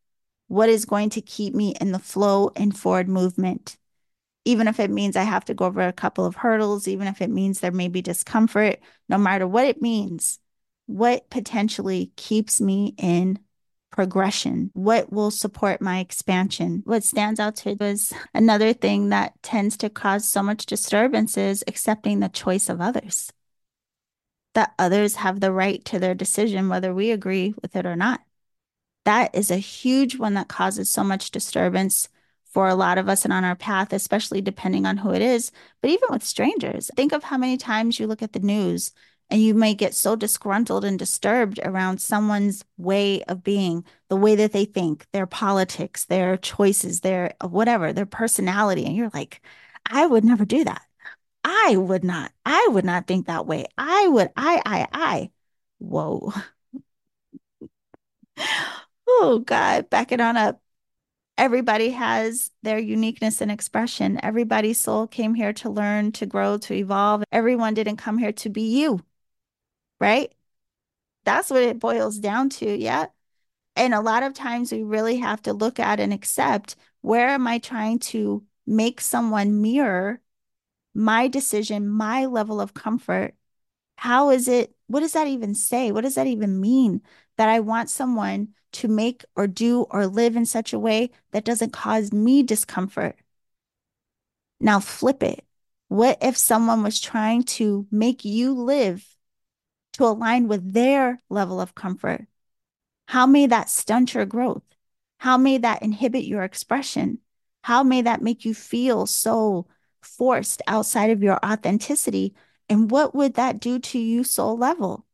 what 0.47 0.69
is 0.69 0.85
going 0.85 1.09
to 1.11 1.21
keep 1.21 1.55
me 1.55 1.75
in 1.81 1.91
the 1.91 1.99
flow 1.99 2.51
and 2.55 2.77
forward 2.77 3.09
movement. 3.09 3.77
Even 4.45 4.67
if 4.67 4.79
it 4.79 4.89
means 4.89 5.15
I 5.15 5.23
have 5.23 5.45
to 5.45 5.53
go 5.53 5.65
over 5.65 5.81
a 5.81 5.93
couple 5.93 6.25
of 6.25 6.35
hurdles, 6.35 6.87
even 6.87 7.07
if 7.07 7.21
it 7.21 7.29
means 7.29 7.59
there 7.59 7.71
may 7.71 7.87
be 7.87 8.01
discomfort, 8.01 8.79
no 9.07 9.17
matter 9.17 9.47
what 9.47 9.65
it 9.65 9.81
means, 9.81 10.39
what 10.87 11.29
potentially 11.29 12.11
keeps 12.15 12.59
me 12.59 12.95
in 12.97 13.39
progression? 13.91 14.71
What 14.73 15.11
will 15.11 15.31
support 15.31 15.81
my 15.81 15.99
expansion? 15.99 16.81
What 16.85 17.03
stands 17.03 17.39
out 17.39 17.57
to 17.57 17.75
was 17.79 18.13
another 18.33 18.73
thing 18.73 19.09
that 19.09 19.33
tends 19.43 19.77
to 19.77 19.89
cause 19.89 20.27
so 20.27 20.41
much 20.41 20.65
disturbance 20.65 21.37
is 21.37 21.63
accepting 21.67 22.19
the 22.19 22.29
choice 22.29 22.69
of 22.69 22.81
others. 22.81 23.31
That 24.53 24.73
others 24.79 25.15
have 25.15 25.39
the 25.39 25.51
right 25.51 25.83
to 25.85 25.99
their 25.99 26.15
decision, 26.15 26.69
whether 26.69 26.93
we 26.93 27.11
agree 27.11 27.53
with 27.61 27.75
it 27.75 27.85
or 27.85 27.95
not. 27.95 28.21
That 29.05 29.35
is 29.35 29.51
a 29.51 29.57
huge 29.57 30.17
one 30.17 30.33
that 30.35 30.47
causes 30.47 30.89
so 30.89 31.03
much 31.03 31.31
disturbance 31.31 32.09
for 32.51 32.67
a 32.67 32.75
lot 32.75 32.97
of 32.97 33.07
us 33.09 33.23
and 33.23 33.33
on 33.33 33.43
our 33.45 33.55
path, 33.55 33.93
especially 33.93 34.41
depending 34.41 34.85
on 34.85 34.97
who 34.97 35.11
it 35.11 35.21
is, 35.21 35.51
but 35.81 35.89
even 35.89 36.09
with 36.11 36.23
strangers. 36.23 36.91
Think 36.95 37.13
of 37.13 37.23
how 37.23 37.37
many 37.37 37.57
times 37.57 37.99
you 37.99 38.07
look 38.07 38.21
at 38.21 38.33
the 38.33 38.39
news 38.39 38.91
and 39.29 39.41
you 39.41 39.53
may 39.53 39.73
get 39.73 39.93
so 39.95 40.15
disgruntled 40.15 40.83
and 40.83 40.99
disturbed 40.99 41.59
around 41.63 42.01
someone's 42.01 42.65
way 42.77 43.23
of 43.23 43.43
being, 43.43 43.85
the 44.09 44.17
way 44.17 44.35
that 44.35 44.51
they 44.51 44.65
think, 44.65 45.07
their 45.13 45.25
politics, 45.25 46.05
their 46.05 46.35
choices, 46.37 46.99
their 46.99 47.33
whatever, 47.41 47.93
their 47.93 48.05
personality. 48.05 48.85
And 48.85 48.95
you're 48.95 49.11
like, 49.13 49.41
I 49.85 50.05
would 50.05 50.25
never 50.25 50.43
do 50.45 50.65
that. 50.65 50.81
I 51.43 51.77
would 51.77 52.03
not. 52.03 52.31
I 52.45 52.67
would 52.71 52.85
not 52.85 53.07
think 53.07 53.27
that 53.27 53.47
way. 53.47 53.65
I 53.77 54.07
would. 54.07 54.31
I, 54.37 54.61
I, 54.65 54.87
I. 54.93 55.31
Whoa. 55.79 56.33
oh, 59.07 59.39
God. 59.45 59.89
Back 59.89 60.11
it 60.11 60.21
on 60.21 60.37
up. 60.37 60.61
Everybody 61.37 61.89
has 61.91 62.51
their 62.61 62.77
uniqueness 62.77 63.41
and 63.41 63.51
expression. 63.51 64.19
Everybody's 64.23 64.79
soul 64.79 65.07
came 65.07 65.33
here 65.33 65.53
to 65.53 65.69
learn, 65.69 66.11
to 66.13 66.25
grow, 66.25 66.57
to 66.59 66.73
evolve. 66.73 67.23
Everyone 67.31 67.73
didn't 67.73 67.97
come 67.97 68.17
here 68.17 68.33
to 68.33 68.49
be 68.49 68.79
you 68.79 69.01
right? 70.01 70.33
That's 71.25 71.49
what 71.51 71.63
it 71.63 71.79
boils 71.79 72.19
down 72.19 72.49
to. 72.51 72.77
Yeah. 72.77 73.07
And 73.75 73.93
a 73.93 74.01
lot 74.01 74.23
of 74.23 74.33
times 74.33 74.71
we 74.71 74.83
really 74.83 75.17
have 75.17 75.41
to 75.43 75.53
look 75.53 75.79
at 75.79 75.99
and 75.99 76.13
accept 76.13 76.75
where 77.01 77.29
am 77.29 77.47
I 77.47 77.59
trying 77.59 77.99
to 77.99 78.45
make 78.67 79.01
someone 79.01 79.61
mirror 79.61 80.21
my 80.93 81.27
decision, 81.27 81.89
my 81.89 82.25
level 82.25 82.61
of 82.61 82.73
comfort? 82.73 83.35
How 83.97 84.31
is 84.31 84.47
it? 84.47 84.75
What 84.87 85.01
does 85.01 85.13
that 85.13 85.27
even 85.27 85.55
say? 85.55 85.91
What 85.91 86.01
does 86.01 86.15
that 86.15 86.27
even 86.27 86.59
mean 86.61 87.01
that 87.41 87.49
I 87.49 87.59
want 87.59 87.89
someone 87.89 88.49
to 88.71 88.87
make 88.87 89.25
or 89.35 89.47
do 89.47 89.87
or 89.89 90.05
live 90.05 90.35
in 90.35 90.45
such 90.45 90.73
a 90.73 90.79
way 90.79 91.09
that 91.31 91.43
doesn't 91.43 91.73
cause 91.73 92.13
me 92.13 92.43
discomfort? 92.43 93.15
Now 94.59 94.79
flip 94.79 95.23
it. 95.23 95.43
What 95.87 96.19
if 96.21 96.37
someone 96.37 96.83
was 96.83 97.01
trying 97.01 97.41
to 97.57 97.87
make 97.89 98.23
you 98.23 98.53
live 98.53 99.03
to 99.93 100.05
align 100.05 100.49
with 100.49 100.71
their 100.71 101.23
level 101.29 101.59
of 101.59 101.73
comfort? 101.73 102.27
How 103.07 103.25
may 103.25 103.47
that 103.47 103.71
stunt 103.71 104.13
your 104.13 104.27
growth? 104.27 104.61
How 105.17 105.35
may 105.35 105.57
that 105.57 105.81
inhibit 105.81 106.25
your 106.25 106.43
expression? 106.43 107.21
How 107.63 107.81
may 107.81 108.03
that 108.03 108.21
make 108.21 108.45
you 108.45 108.53
feel 108.53 109.07
so 109.07 109.65
forced 110.03 110.61
outside 110.67 111.09
of 111.09 111.23
your 111.23 111.43
authenticity? 111.43 112.35
And 112.69 112.91
what 112.91 113.15
would 113.15 113.33
that 113.33 113.59
do 113.59 113.79
to 113.79 113.97
you 113.97 114.23
soul 114.23 114.55
level? 114.59 115.07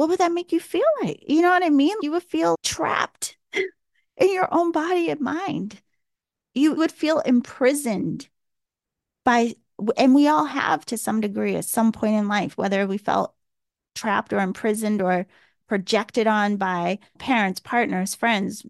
What 0.00 0.08
would 0.08 0.20
that 0.20 0.32
make 0.32 0.50
you 0.50 0.60
feel 0.60 0.86
like? 1.02 1.22
You 1.28 1.42
know 1.42 1.50
what 1.50 1.62
I 1.62 1.68
mean? 1.68 1.94
You 2.00 2.12
would 2.12 2.22
feel 2.22 2.56
trapped 2.62 3.36
in 3.52 4.32
your 4.32 4.48
own 4.50 4.72
body 4.72 5.10
and 5.10 5.20
mind. 5.20 5.82
You 6.54 6.72
would 6.72 6.90
feel 6.90 7.18
imprisoned 7.18 8.30
by, 9.26 9.56
and 9.98 10.14
we 10.14 10.26
all 10.26 10.46
have 10.46 10.86
to 10.86 10.96
some 10.96 11.20
degree 11.20 11.54
at 11.54 11.66
some 11.66 11.92
point 11.92 12.14
in 12.14 12.28
life, 12.28 12.56
whether 12.56 12.86
we 12.86 12.96
felt 12.96 13.34
trapped 13.94 14.32
or 14.32 14.40
imprisoned 14.40 15.02
or 15.02 15.26
projected 15.68 16.26
on 16.26 16.56
by 16.56 16.98
parents, 17.18 17.60
partners, 17.60 18.14
friends, 18.14 18.64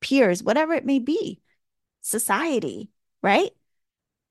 peers, 0.00 0.42
whatever 0.42 0.74
it 0.74 0.84
may 0.84 0.98
be, 0.98 1.40
society, 2.00 2.90
right? 3.22 3.52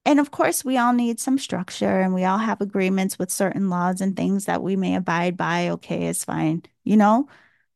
And 0.03 0.19
of 0.19 0.31
course, 0.31 0.65
we 0.65 0.77
all 0.77 0.93
need 0.93 1.19
some 1.19 1.37
structure 1.37 1.99
and 2.01 2.13
we 2.13 2.23
all 2.25 2.39
have 2.39 2.59
agreements 2.59 3.19
with 3.19 3.31
certain 3.31 3.69
laws 3.69 4.01
and 4.01 4.15
things 4.15 4.45
that 4.45 4.63
we 4.63 4.75
may 4.75 4.95
abide 4.95 5.37
by. 5.37 5.69
Okay, 5.69 6.07
it's 6.07 6.25
fine, 6.25 6.63
you 6.83 6.97
know? 6.97 7.27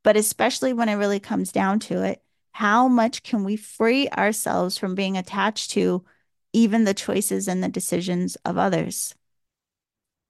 But 0.04 0.18
especially 0.18 0.74
when 0.74 0.90
it 0.90 0.96
really 0.96 1.20
comes 1.20 1.52
down 1.52 1.80
to 1.82 2.04
it, 2.04 2.24
how 2.52 2.88
much 2.88 3.22
can 3.24 3.44
we 3.44 3.58
free 3.58 4.10
ourselves 4.10 4.78
from 4.78 4.96
being 4.96 5.18
attached 5.18 5.72
to 5.72 6.04
even 6.54 6.84
the 6.84 6.94
choices 6.94 7.48
and 7.48 7.64
the 7.64 7.70
decisions 7.70 8.38
of 8.38 8.58
others? 8.58 9.14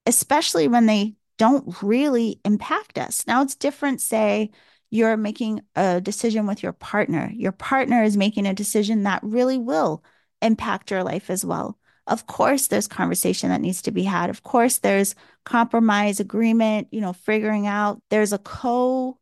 Especially 0.05 0.67
when 0.67 0.88
they 0.88 1.15
don't 1.38 1.81
really 1.81 2.41
impact 2.43 2.97
us. 2.97 3.25
Now 3.27 3.41
it's 3.41 3.55
different, 3.55 4.01
say, 4.01 4.51
you're 4.89 5.17
making 5.17 5.62
a 5.75 6.01
decision 6.01 6.45
with 6.45 6.63
your 6.63 6.73
partner. 6.73 7.31
Your 7.34 7.51
partner 7.51 8.03
is 8.03 8.17
making 8.17 8.47
a 8.47 8.53
decision 8.53 9.03
that 9.03 9.23
really 9.23 9.58
will 9.58 10.03
impact 10.41 10.91
your 10.91 11.03
life 11.03 11.29
as 11.29 11.45
well. 11.45 11.77
Of 12.07 12.27
course, 12.27 12.67
there's 12.67 12.87
conversation 12.87 13.49
that 13.49 13.61
needs 13.61 13.81
to 13.83 13.91
be 13.91 14.03
had. 14.03 14.29
Of 14.29 14.43
course, 14.43 14.77
there's 14.79 15.15
compromise, 15.43 16.19
agreement, 16.19 16.87
you 16.91 17.01
know, 17.01 17.13
figuring 17.13 17.65
out. 17.67 18.01
There's 18.09 18.33
a 18.33 18.37
co 18.37 19.17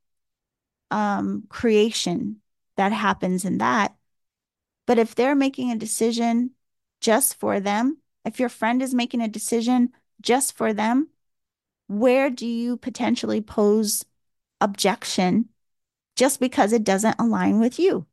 um, 0.91 1.46
creation 1.50 2.41
that 2.78 2.91
happens 2.91 3.46
in 3.46 3.60
that. 3.60 3.96
But 4.86 5.00
if 5.00 5.15
they're 5.15 5.36
making 5.36 5.72
a 5.72 5.78
decision 5.78 6.52
just 7.02 7.36
for 7.36 7.60
them, 7.60 8.00
if 8.26 8.39
your 8.39 8.50
friend 8.50 8.82
is 8.82 8.93
making 8.93 9.22
a 9.22 9.28
decision 9.28 9.91
just 10.22 10.54
for 10.54 10.74
them, 10.74 11.10
where 11.88 12.30
do 12.30 12.48
you 12.48 12.78
potentially 12.78 13.41
pose 13.41 14.06
objection 14.62 15.50
just 16.15 16.39
because 16.39 16.74
it 16.74 16.84
doesn't 16.84 17.19
align 17.19 17.60
with 17.60 17.80
you? 17.80 18.08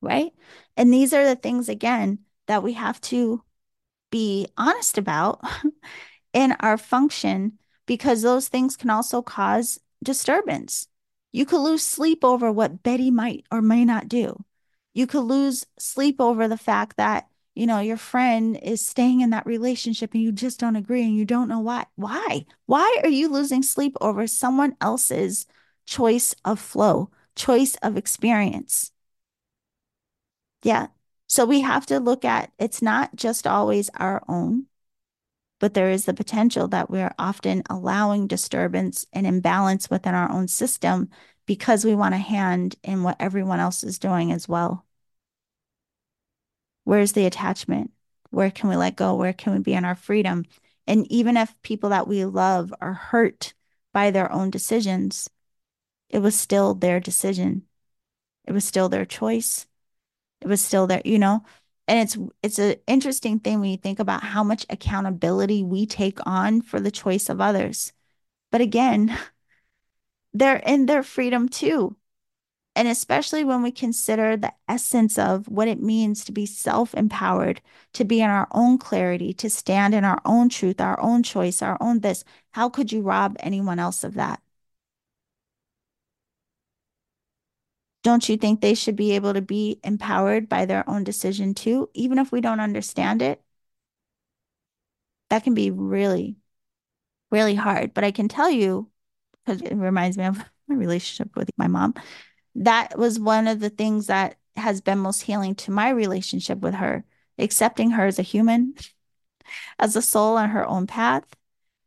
Right. 0.00 0.32
And 0.76 0.92
these 0.92 1.12
are 1.12 1.24
the 1.24 1.36
things, 1.36 1.68
again, 1.68 2.20
that 2.46 2.62
we 2.62 2.74
have 2.74 3.00
to 3.02 3.42
be 4.10 4.46
honest 4.56 4.98
about 4.98 5.40
in 6.32 6.52
our 6.60 6.78
function 6.78 7.58
because 7.86 8.22
those 8.22 8.48
things 8.48 8.76
can 8.76 8.90
also 8.90 9.22
cause 9.22 9.80
disturbance. 10.02 10.88
You 11.32 11.46
could 11.46 11.60
lose 11.62 11.82
sleep 11.82 12.24
over 12.24 12.50
what 12.52 12.82
Betty 12.82 13.10
might 13.10 13.44
or 13.50 13.62
may 13.62 13.84
not 13.84 14.08
do. 14.08 14.44
You 14.94 15.06
could 15.06 15.22
lose 15.22 15.66
sleep 15.78 16.20
over 16.20 16.48
the 16.48 16.56
fact 16.56 16.96
that 16.96 17.28
you 17.54 17.66
know, 17.66 17.80
your 17.80 17.96
friend 17.96 18.56
is 18.62 18.86
staying 18.86 19.20
in 19.20 19.30
that 19.30 19.44
relationship 19.44 20.14
and 20.14 20.22
you 20.22 20.30
just 20.30 20.60
don't 20.60 20.76
agree 20.76 21.02
and 21.02 21.16
you 21.16 21.24
don't 21.24 21.48
know 21.48 21.58
why. 21.58 21.86
Why? 21.96 22.46
Why 22.66 23.00
are 23.02 23.08
you 23.08 23.28
losing 23.28 23.64
sleep 23.64 23.96
over 24.00 24.28
someone 24.28 24.76
else's 24.80 25.44
choice 25.84 26.36
of 26.44 26.60
flow, 26.60 27.10
choice 27.34 27.74
of 27.82 27.96
experience? 27.96 28.92
Yeah. 30.62 30.88
So 31.28 31.44
we 31.44 31.60
have 31.60 31.86
to 31.86 32.00
look 32.00 32.24
at 32.24 32.52
it's 32.58 32.82
not 32.82 33.14
just 33.14 33.46
always 33.46 33.90
our 33.94 34.22
own, 34.28 34.66
but 35.60 35.74
there 35.74 35.90
is 35.90 36.06
the 36.06 36.14
potential 36.14 36.68
that 36.68 36.90
we're 36.90 37.14
often 37.18 37.62
allowing 37.68 38.26
disturbance 38.26 39.06
and 39.12 39.26
imbalance 39.26 39.90
within 39.90 40.14
our 40.14 40.30
own 40.30 40.48
system 40.48 41.10
because 41.46 41.84
we 41.84 41.94
want 41.94 42.14
a 42.14 42.18
hand 42.18 42.76
in 42.82 43.02
what 43.02 43.16
everyone 43.20 43.60
else 43.60 43.84
is 43.84 43.98
doing 43.98 44.32
as 44.32 44.48
well. 44.48 44.86
Where's 46.84 47.12
the 47.12 47.26
attachment? 47.26 47.92
Where 48.30 48.50
can 48.50 48.70
we 48.70 48.76
let 48.76 48.96
go? 48.96 49.14
Where 49.14 49.32
can 49.34 49.52
we 49.52 49.58
be 49.58 49.74
in 49.74 49.84
our 49.84 49.94
freedom? 49.94 50.44
And 50.86 51.10
even 51.12 51.36
if 51.36 51.54
people 51.62 51.90
that 51.90 52.08
we 52.08 52.24
love 52.24 52.72
are 52.80 52.94
hurt 52.94 53.52
by 53.92 54.10
their 54.10 54.32
own 54.32 54.50
decisions, 54.50 55.28
it 56.08 56.20
was 56.20 56.34
still 56.34 56.74
their 56.74 57.00
decision. 57.00 57.64
It 58.46 58.52
was 58.52 58.64
still 58.64 58.88
their 58.88 59.04
choice. 59.04 59.66
It 60.40 60.48
was 60.48 60.60
still 60.64 60.86
there, 60.86 61.02
you 61.04 61.18
know, 61.18 61.44
and 61.88 61.98
it's 62.00 62.16
it's 62.42 62.58
an 62.58 62.76
interesting 62.86 63.38
thing 63.40 63.60
when 63.60 63.70
you 63.70 63.76
think 63.76 63.98
about 63.98 64.22
how 64.24 64.44
much 64.44 64.66
accountability 64.70 65.62
we 65.64 65.86
take 65.86 66.18
on 66.26 66.62
for 66.62 66.80
the 66.80 66.90
choice 66.90 67.28
of 67.28 67.40
others. 67.40 67.92
But 68.52 68.60
again, 68.62 69.18
they're 70.34 70.56
in 70.56 70.86
their 70.86 71.02
freedom 71.02 71.48
too. 71.48 71.96
And 72.76 72.88
especially 72.88 73.44
when 73.44 73.62
we 73.62 73.72
consider 73.72 74.36
the 74.36 74.52
essence 74.68 75.18
of 75.18 75.48
what 75.48 75.68
it 75.68 75.82
means 75.82 76.24
to 76.24 76.32
be 76.32 76.46
self 76.46 76.94
empowered, 76.94 77.60
to 77.94 78.04
be 78.04 78.20
in 78.20 78.30
our 78.30 78.48
own 78.52 78.78
clarity, 78.78 79.34
to 79.34 79.50
stand 79.50 79.94
in 79.94 80.04
our 80.04 80.20
own 80.24 80.48
truth, 80.48 80.80
our 80.80 81.00
own 81.00 81.22
choice, 81.24 81.62
our 81.62 81.78
own 81.80 82.00
this, 82.00 82.24
how 82.52 82.68
could 82.70 82.92
you 82.92 83.02
rob 83.02 83.36
anyone 83.40 83.78
else 83.80 84.04
of 84.04 84.14
that? 84.14 84.40
Don't 88.02 88.28
you 88.28 88.36
think 88.36 88.60
they 88.60 88.74
should 88.74 88.96
be 88.96 89.12
able 89.12 89.34
to 89.34 89.42
be 89.42 89.80
empowered 89.84 90.48
by 90.48 90.64
their 90.66 90.88
own 90.88 91.04
decision 91.04 91.54
too, 91.54 91.90
even 91.94 92.18
if 92.18 92.32
we 92.32 92.40
don't 92.40 92.60
understand 92.60 93.22
it? 93.22 93.42
That 95.30 95.44
can 95.44 95.54
be 95.54 95.70
really, 95.70 96.36
really 97.30 97.54
hard. 97.54 97.94
But 97.94 98.04
I 98.04 98.10
can 98.12 98.28
tell 98.28 98.50
you, 98.50 98.90
because 99.46 99.62
it 99.62 99.74
reminds 99.74 100.18
me 100.18 100.24
of 100.26 100.38
my 100.68 100.76
relationship 100.76 101.36
with 101.36 101.50
my 101.58 101.68
mom 101.68 101.94
that 102.56 102.98
was 102.98 103.20
one 103.20 103.48
of 103.48 103.60
the 103.60 103.70
things 103.70 104.08
that 104.08 104.36
has 104.56 104.80
been 104.80 104.98
most 104.98 105.22
healing 105.22 105.54
to 105.54 105.70
my 105.70 105.90
relationship 105.90 106.60
with 106.60 106.74
her, 106.74 107.04
accepting 107.38 107.92
her 107.92 108.06
as 108.06 108.18
a 108.18 108.22
human, 108.22 108.74
as 109.78 109.96
a 109.96 110.02
soul 110.02 110.36
on 110.36 110.50
her 110.50 110.66
own 110.66 110.86
path, 110.86 111.24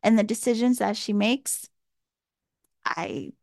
and 0.03 0.17
the 0.19 0.23
decisions 0.23 0.79
that 0.79 0.97
she 0.97 1.13
makes. 1.13 1.69
I 2.85 3.33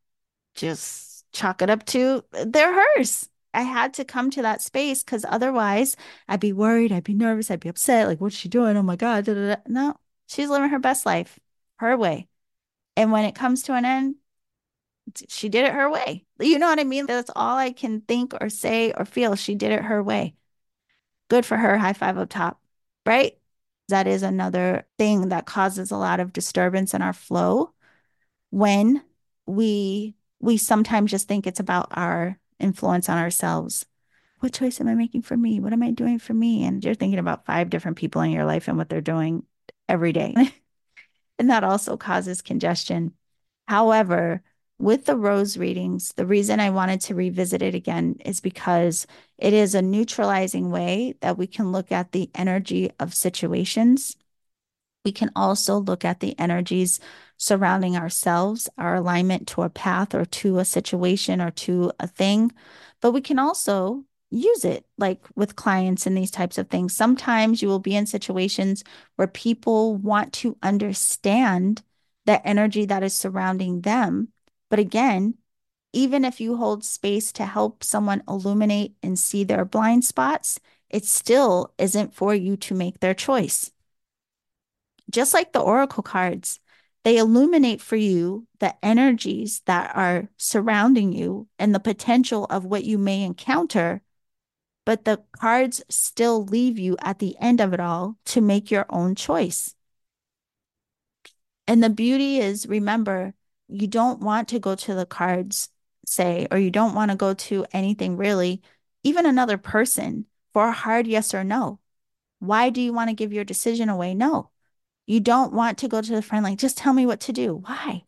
just 0.54 1.07
chalk 1.38 1.62
it 1.62 1.70
up 1.70 1.85
to 1.87 2.24
they're 2.46 2.74
hers. 2.96 3.29
I 3.55 3.62
had 3.62 3.94
to 3.94 4.05
come 4.05 4.31
to 4.33 4.42
that 4.42 4.62
space 4.62 5.03
because 5.03 5.24
otherwise 5.29 5.96
I'd 6.29 6.40
be 6.40 6.53
worried, 6.53 6.92
I'd 6.92 7.05
be 7.05 7.14
nervous, 7.14 7.51
I'd 7.51 7.61
be 7.61 7.68
upset. 7.68 8.07
Like, 8.07 8.20
what's 8.20 8.37
she 8.37 8.48
doing? 8.48 8.77
Oh 8.77 8.83
my 8.83 8.96
God. 8.96 9.24
Da, 9.24 9.35
da, 9.35 9.55
da. 9.55 9.57
No, 9.66 9.96
she's 10.27 10.51
living 10.51 10.70
her 10.70 10.79
best 10.79 11.07
life 11.07 11.38
her 11.77 11.96
way. 11.96 12.29
And 12.96 13.12
when 13.12 13.24
it 13.24 13.35
comes 13.35 13.62
to 13.64 13.74
an 13.74 13.85
end, 13.85 14.16
she 15.29 15.48
did 15.48 15.64
it 15.64 15.72
her 15.72 15.88
way. 15.90 16.27
You 16.40 16.59
know 16.59 16.66
what 16.66 16.81
I 16.81 16.85
mean? 16.85 17.07
That's 17.07 17.31
all 17.35 17.57
I 17.57 17.72
can 17.72 18.03
think 18.03 18.35
or 18.40 18.48
say 18.51 18.92
or 18.92 19.05
feel. 19.05 19.37
She 19.37 19.55
did 19.55 19.72
it 19.72 19.85
her 19.85 20.03
way. 20.03 20.35
Good 21.29 21.46
for 21.46 21.57
her. 21.57 21.79
High 21.79 21.92
five 21.92 22.18
up 22.18 22.29
top, 22.29 22.61
right? 23.07 23.38
That 23.88 24.07
is 24.07 24.22
another 24.22 24.87
thing 24.98 25.31
that 25.31 25.46
causes 25.46 25.90
a 25.90 25.96
lot 25.96 26.20
of 26.20 26.33
disturbance 26.33 26.92
in 26.92 27.01
our 27.01 27.14
flow 27.14 27.72
when 28.51 29.03
we 29.46 30.14
we 30.40 30.57
sometimes 30.57 31.11
just 31.11 31.29
think 31.29 31.46
it's 31.46 31.61
about 31.61 31.88
our 31.92 32.38
influence 32.59 33.09
on 33.09 33.18
ourselves. 33.18 33.87
What 34.40 34.53
choice 34.53 34.81
am 34.81 34.88
I 34.88 34.94
making 34.94 35.22
for 35.22 35.37
me? 35.37 35.59
What 35.59 35.72
am 35.72 35.83
I 35.83 35.90
doing 35.90 36.18
for 36.18 36.35
me? 36.35 36.64
And 36.64 36.85
you're 36.85 36.94
thinking 36.94 37.18
about 37.18 37.44
five 37.44 37.70
different 37.70 37.96
people 37.96 38.22
in 38.22 38.31
your 38.31 38.44
life 38.44 38.68
and 38.68 38.77
what 38.77 38.88
they're 38.88 39.01
doing 39.01 39.44
every 39.88 40.12
day. 40.12 40.35
and 41.38 41.51
that 41.51 41.64
also 41.64 41.96
causes 41.96 42.40
congestion. 42.42 43.14
However, 43.66 44.42
with 44.79 45.07
the 45.07 45.16
rose 45.16 45.57
readings, 45.57 46.12
the 46.12 46.27
reason 46.27 46.61
I 46.61 46.70
wanted 46.70 47.01
to 47.03 47.14
revisit 47.16 47.62
it 47.62 47.74
again 47.74 48.16
is 48.24 48.40
because 48.40 49.09
it 49.37 49.53
is 49.53 49.74
a 49.74 49.83
neutralizing 49.83 50.70
way 50.70 51.14
that 51.20 51.37
we 51.37 51.48
can 51.48 51.72
look 51.72 51.90
at 51.90 52.12
the 52.12 52.31
energy 52.35 52.90
of 53.01 53.12
situations. 53.14 54.16
We 55.04 55.12
can 55.12 55.30
also 55.37 55.78
look 55.78 56.04
at 56.04 56.20
the 56.20 56.38
energies 56.38 57.00
surrounding 57.37 57.96
ourselves, 57.96 58.68
our 58.78 58.96
alignment 58.96 59.48
to 59.48 59.62
a 59.62 59.70
path 59.70 60.14
or 60.14 60.24
to 60.24 60.58
a 60.58 60.64
situation 60.64 61.40
or 61.40 61.50
to 61.52 61.92
a 62.00 62.06
thing. 62.06 62.52
But 63.00 63.12
we 63.12 63.20
can 63.20 63.38
also 63.38 64.04
use 64.30 64.64
it 64.64 64.84
like 64.98 65.24
with 65.34 65.56
clients 65.56 66.06
and 66.06 66.16
these 66.16 66.30
types 66.30 66.58
of 66.58 66.68
things. 66.68 66.94
Sometimes 66.94 67.62
you 67.62 67.68
will 67.68 67.78
be 67.78 67.96
in 67.96 68.06
situations 68.06 68.84
where 69.16 69.28
people 69.28 69.96
want 69.96 70.32
to 70.34 70.56
understand 70.62 71.82
the 72.26 72.46
energy 72.46 72.84
that 72.84 73.02
is 73.02 73.14
surrounding 73.14 73.80
them 73.82 74.28
but 74.68 74.78
again, 74.78 75.34
even 75.92 76.24
if 76.24 76.40
you 76.40 76.56
hold 76.56 76.84
space 76.84 77.32
to 77.32 77.46
help 77.46 77.82
someone 77.82 78.22
illuminate 78.28 78.94
and 79.02 79.18
see 79.18 79.44
their 79.44 79.64
blind 79.64 80.04
spots, 80.04 80.61
it 80.90 81.04
still 81.04 81.72
isn't 81.78 82.14
for 82.14 82.34
you 82.34 82.56
to 82.56 82.74
make 82.74 83.00
their 83.00 83.14
choice. 83.14 83.70
Just 85.10 85.34
like 85.34 85.52
the 85.52 85.60
oracle 85.60 86.02
cards, 86.02 86.60
they 87.04 87.16
illuminate 87.16 87.80
for 87.80 87.96
you 87.96 88.46
the 88.58 88.74
energies 88.84 89.62
that 89.66 89.96
are 89.96 90.28
surrounding 90.36 91.12
you 91.12 91.48
and 91.58 91.74
the 91.74 91.80
potential 91.80 92.44
of 92.46 92.64
what 92.64 92.84
you 92.84 92.98
may 92.98 93.22
encounter. 93.22 94.02
But 94.84 95.04
the 95.04 95.22
cards 95.38 95.82
still 95.88 96.44
leave 96.44 96.78
you 96.78 96.96
at 97.00 97.18
the 97.18 97.36
end 97.40 97.60
of 97.60 97.72
it 97.72 97.80
all 97.80 98.16
to 98.26 98.40
make 98.40 98.70
your 98.70 98.86
own 98.90 99.14
choice. 99.14 99.74
And 101.66 101.82
the 101.82 101.90
beauty 101.90 102.38
is 102.38 102.66
remember, 102.66 103.34
you 103.68 103.86
don't 103.86 104.20
want 104.20 104.48
to 104.48 104.58
go 104.58 104.74
to 104.74 104.94
the 104.94 105.06
cards, 105.06 105.68
say, 106.06 106.48
or 106.50 106.58
you 106.58 106.70
don't 106.70 106.94
want 106.94 107.10
to 107.10 107.16
go 107.16 107.34
to 107.34 107.66
anything 107.72 108.16
really, 108.16 108.62
even 109.02 109.26
another 109.26 109.58
person 109.58 110.24
for 110.52 110.68
a 110.68 110.72
hard 110.72 111.06
yes 111.06 111.34
or 111.34 111.44
no. 111.44 111.78
Why 112.38 112.70
do 112.70 112.80
you 112.80 112.92
want 112.92 113.10
to 113.10 113.14
give 113.14 113.32
your 113.32 113.44
decision 113.44 113.88
away? 113.88 114.14
No. 114.14 114.50
You 115.08 115.20
don't 115.20 115.52
want 115.52 115.78
to 115.78 115.88
go 115.88 116.00
to 116.00 116.12
the 116.12 116.22
friend 116.22 116.44
like, 116.44 116.58
just 116.58 116.78
tell 116.78 116.92
me 116.92 117.06
what 117.06 117.20
to 117.22 117.32
do. 117.32 117.56
Why? 117.56 118.04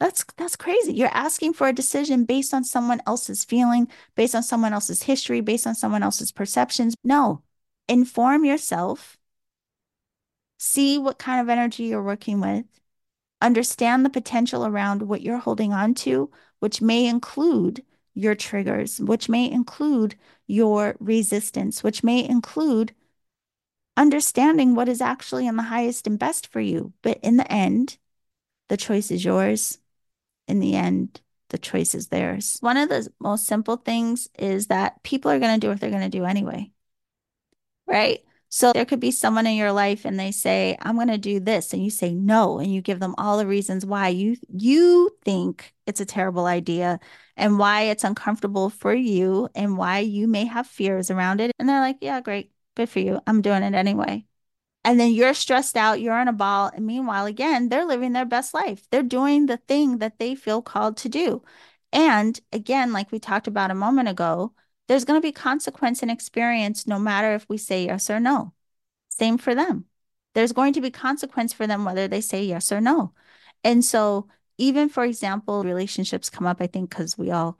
That's 0.00 0.24
that's 0.36 0.56
crazy. 0.56 0.92
You're 0.94 1.08
asking 1.08 1.54
for 1.54 1.68
a 1.68 1.72
decision 1.72 2.24
based 2.24 2.52
on 2.52 2.64
someone 2.64 3.00
else's 3.06 3.44
feeling, 3.44 3.88
based 4.16 4.34
on 4.34 4.42
someone 4.42 4.74
else's 4.74 5.04
history, 5.04 5.40
based 5.40 5.66
on 5.66 5.74
someone 5.76 6.02
else's 6.02 6.32
perceptions. 6.32 6.94
No. 7.04 7.42
Inform 7.88 8.44
yourself. 8.44 9.18
See 10.58 10.98
what 10.98 11.18
kind 11.18 11.40
of 11.40 11.48
energy 11.48 11.84
you're 11.84 12.02
working 12.02 12.40
with 12.40 12.66
Understand 13.42 14.04
the 14.04 14.10
potential 14.10 14.64
around 14.64 15.02
what 15.02 15.20
you're 15.22 15.38
holding 15.38 15.72
on 15.72 15.94
to, 15.94 16.30
which 16.60 16.80
may 16.80 17.06
include 17.06 17.84
your 18.14 18.36
triggers, 18.36 19.00
which 19.00 19.28
may 19.28 19.50
include 19.50 20.14
your 20.46 20.94
resistance, 21.00 21.82
which 21.82 22.04
may 22.04 22.24
include 22.24 22.94
understanding 23.96 24.74
what 24.74 24.88
is 24.88 25.00
actually 25.00 25.46
in 25.46 25.56
the 25.56 25.62
highest 25.62 26.06
and 26.06 26.18
best 26.18 26.46
for 26.46 26.60
you. 26.60 26.92
But 27.02 27.18
in 27.22 27.36
the 27.36 27.50
end, 27.50 27.98
the 28.68 28.76
choice 28.76 29.10
is 29.10 29.24
yours. 29.24 29.78
In 30.48 30.60
the 30.60 30.74
end, 30.74 31.20
the 31.50 31.58
choice 31.58 31.94
is 31.94 32.08
theirs. 32.08 32.56
One 32.60 32.76
of 32.76 32.88
the 32.88 33.08
most 33.20 33.46
simple 33.46 33.76
things 33.76 34.28
is 34.38 34.68
that 34.68 35.02
people 35.02 35.30
are 35.30 35.38
going 35.38 35.54
to 35.54 35.64
do 35.64 35.68
what 35.68 35.80
they're 35.80 35.90
going 35.90 36.02
to 36.02 36.08
do 36.08 36.24
anyway. 36.24 36.70
Right? 37.86 38.20
So 38.48 38.72
there 38.72 38.84
could 38.84 39.00
be 39.00 39.10
someone 39.10 39.46
in 39.46 39.56
your 39.56 39.72
life 39.72 40.04
and 40.04 40.20
they 40.20 40.30
say, 40.30 40.76
I'm 40.82 40.96
going 40.96 41.08
to 41.08 41.18
do 41.18 41.40
this. 41.40 41.72
And 41.72 41.82
you 41.82 41.90
say 41.90 42.12
no. 42.12 42.58
And 42.58 42.72
you 42.72 42.82
give 42.82 43.00
them 43.00 43.14
all 43.16 43.38
the 43.38 43.46
reasons 43.46 43.86
why 43.86 44.08
you, 44.08 44.36
you 44.54 45.10
think 45.24 45.72
it's 45.86 46.00
a 46.00 46.06
terrible 46.06 46.44
idea 46.44 47.00
and 47.34 47.58
why 47.58 47.84
it's 47.84 48.04
uncomfortable 48.04 48.68
for 48.68 48.94
you 48.94 49.48
and 49.54 49.78
why 49.78 50.00
you 50.00 50.28
may 50.28 50.44
have 50.44 50.66
fears 50.66 51.10
around 51.10 51.40
it. 51.40 51.50
And 51.58 51.66
they're 51.66 51.80
like, 51.80 51.98
yeah, 52.02 52.20
great. 52.20 52.51
Good 52.74 52.88
for 52.88 53.00
you. 53.00 53.20
I'm 53.26 53.42
doing 53.42 53.62
it 53.62 53.74
anyway. 53.74 54.24
And 54.84 54.98
then 54.98 55.12
you're 55.12 55.34
stressed 55.34 55.76
out, 55.76 56.00
you're 56.00 56.18
in 56.20 56.28
a 56.28 56.32
ball. 56.32 56.70
And 56.74 56.86
meanwhile, 56.86 57.26
again, 57.26 57.68
they're 57.68 57.86
living 57.86 58.12
their 58.12 58.24
best 58.24 58.54
life. 58.54 58.88
They're 58.90 59.02
doing 59.02 59.46
the 59.46 59.58
thing 59.58 59.98
that 59.98 60.18
they 60.18 60.34
feel 60.34 60.62
called 60.62 60.96
to 60.98 61.08
do. 61.08 61.42
And 61.92 62.40
again, 62.52 62.92
like 62.92 63.12
we 63.12 63.18
talked 63.20 63.46
about 63.46 63.70
a 63.70 63.74
moment 63.74 64.08
ago, 64.08 64.54
there's 64.88 65.04
going 65.04 65.20
to 65.20 65.26
be 65.26 65.32
consequence 65.32 66.02
and 66.02 66.10
experience 66.10 66.86
no 66.86 66.98
matter 66.98 67.34
if 67.34 67.48
we 67.48 67.58
say 67.58 67.86
yes 67.86 68.10
or 68.10 68.18
no. 68.18 68.54
Same 69.08 69.38
for 69.38 69.54
them. 69.54 69.86
There's 70.34 70.52
going 70.52 70.72
to 70.74 70.80
be 70.80 70.90
consequence 70.90 71.52
for 71.52 71.66
them 71.66 71.84
whether 71.84 72.08
they 72.08 72.20
say 72.20 72.44
yes 72.44 72.72
or 72.72 72.80
no. 72.80 73.12
And 73.62 73.84
so, 73.84 74.28
even 74.58 74.88
for 74.88 75.04
example, 75.04 75.62
relationships 75.64 76.30
come 76.30 76.46
up, 76.46 76.60
I 76.60 76.66
think, 76.66 76.90
because 76.90 77.18
we 77.18 77.30
all 77.30 77.56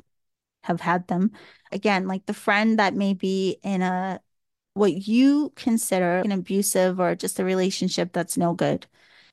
have 0.65 0.81
had 0.81 1.09
them. 1.09 1.33
Again, 1.73 2.09
like 2.09 2.27
the 2.27 2.35
friend 2.35 2.79
that 2.79 2.95
may 2.95 3.15
be 3.15 3.59
in 3.63 3.83
a 3.83 4.21
what 4.75 5.07
you 5.07 5.53
consider 5.57 6.19
an 6.19 6.33
abusive 6.33 6.99
or 7.01 7.15
just 7.15 7.39
a 7.39 7.45
relationship 7.45 8.13
that's 8.13 8.37
no 8.37 8.55
good, 8.55 8.87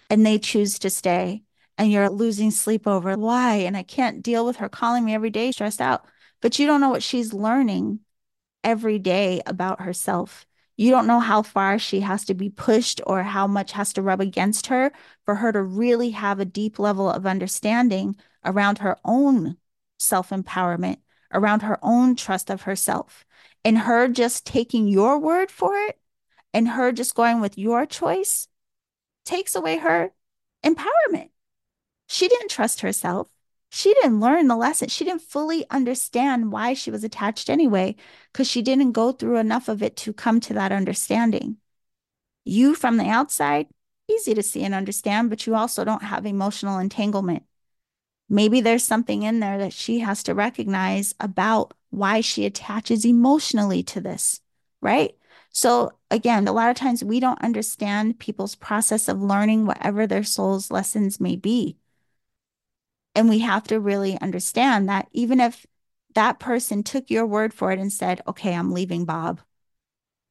and 0.10 0.26
they 0.26 0.40
choose 0.40 0.80
to 0.80 0.90
stay, 0.90 1.44
and 1.78 1.92
you're 1.92 2.10
losing 2.10 2.52
sleep 2.52 2.88
over 2.88 3.18
why, 3.18 3.56
and 3.56 3.78
I 3.78 3.84
can't 3.84 4.24
deal 4.24 4.46
with 4.46 4.58
her 4.58 4.70
calling 4.70 5.06
me 5.06 5.14
every 5.14 5.30
day, 5.30 5.52
stressed 5.52 5.82
out 5.82 6.06
but 6.42 6.60
you 6.60 6.68
don't 6.68 6.82
know 6.82 6.90
what 6.90 7.04
she's 7.04 7.34
learning 7.34 8.00
every 8.64 9.00
day 9.00 9.42
about 9.46 9.82
herself. 9.82 10.46
You 10.78 10.92
don't 10.92 11.08
know 11.08 11.20
how 11.20 11.42
far 11.42 11.78
she 11.78 12.00
has 12.02 12.24
to 12.26 12.34
be 12.34 12.50
pushed 12.50 13.02
or 13.06 13.24
how 13.24 13.48
much 13.48 13.74
has 13.74 13.92
to 13.94 14.02
rub 14.02 14.22
against 14.22 14.68
her 14.68 14.92
for 15.26 15.36
her 15.36 15.52
to 15.52 15.62
really 15.62 16.12
have 16.12 16.40
a 16.40 16.46
deep 16.46 16.80
level 16.80 17.10
of 17.10 17.26
understanding 17.26 18.16
around 18.46 18.78
her 18.78 18.98
own 19.04 19.58
self 19.98 20.30
empowerment, 20.30 20.98
around 21.34 21.64
her 21.64 21.78
own 21.82 22.16
trust 22.16 22.50
of 22.50 22.62
herself. 22.62 23.26
And 23.66 23.78
her 23.80 24.08
just 24.08 24.46
taking 24.46 24.88
your 24.88 25.20
word 25.20 25.52
for 25.52 25.76
it 25.76 26.00
and 26.54 26.70
her 26.70 26.92
just 26.92 27.16
going 27.16 27.42
with 27.42 27.58
your 27.58 27.86
choice 27.86 28.48
takes 29.26 29.54
away 29.56 29.78
her 29.78 30.12
empowerment. 30.66 31.30
She 32.08 32.28
didn't 32.28 32.50
trust 32.50 32.82
herself 32.82 33.30
she 33.70 33.94
didn't 33.94 34.20
learn 34.20 34.48
the 34.48 34.56
lesson. 34.56 34.90
She 34.90 35.06
didn't 35.06 35.22
fully 35.22 35.66
understand 35.70 36.52
why 36.52 36.74
she 36.74 36.90
was 36.90 37.04
attached 37.04 37.50
anyway, 37.50 37.96
because 38.32 38.50
she 38.50 38.62
didn't 38.62 38.94
go 38.94 39.12
through 39.12 39.38
enough 39.38 39.68
of 39.70 39.84
it 39.84 39.96
to 39.98 40.14
come 40.14 40.40
to 40.42 40.54
that 40.56 40.72
understanding. 40.72 41.58
You 42.46 42.74
from 42.74 42.98
the 42.98 43.08
outside, 43.08 43.68
easy 44.08 44.34
to 44.34 44.42
see 44.42 44.64
and 44.64 44.74
understand, 44.74 45.30
but 45.30 45.46
you 45.46 45.56
also 45.56 45.84
don't 45.84 46.04
have 46.04 46.26
emotional 46.26 46.80
entanglement. 46.80 47.44
Maybe 48.30 48.62
there's 48.62 48.84
something 48.84 49.24
in 49.24 49.40
there 49.40 49.58
that 49.58 49.74
she 49.74 50.00
has 50.00 50.24
to 50.24 50.36
recognize 50.36 51.16
about 51.20 51.74
why 51.90 52.22
she 52.22 52.46
attaches 52.46 53.06
emotionally 53.06 53.82
to 53.84 54.00
this, 54.00 54.42
right? 54.82 55.16
So, 55.52 55.94
again, 56.12 56.48
a 56.48 56.52
lot 56.52 56.70
of 56.70 56.76
times 56.76 57.04
we 57.04 57.20
don't 57.20 57.42
understand 57.42 58.20
people's 58.20 58.56
process 58.56 59.08
of 59.08 59.22
learning 59.22 59.66
whatever 59.66 60.06
their 60.06 60.24
soul's 60.24 60.70
lessons 60.70 61.20
may 61.20 61.36
be. 61.36 61.78
And 63.16 63.28
we 63.28 63.40
have 63.40 63.64
to 63.66 63.80
really 63.80 64.20
understand 64.22 64.88
that 64.90 65.08
even 65.12 65.40
if 65.40 65.66
that 66.14 66.40
person 66.40 66.84
took 66.84 67.10
your 67.10 67.26
word 67.26 67.54
for 67.54 67.72
it 67.72 67.80
and 67.80 67.92
said, 67.92 68.22
okay, 68.28 68.54
I'm 68.54 68.72
leaving 68.72 69.06
Bob, 69.06 69.42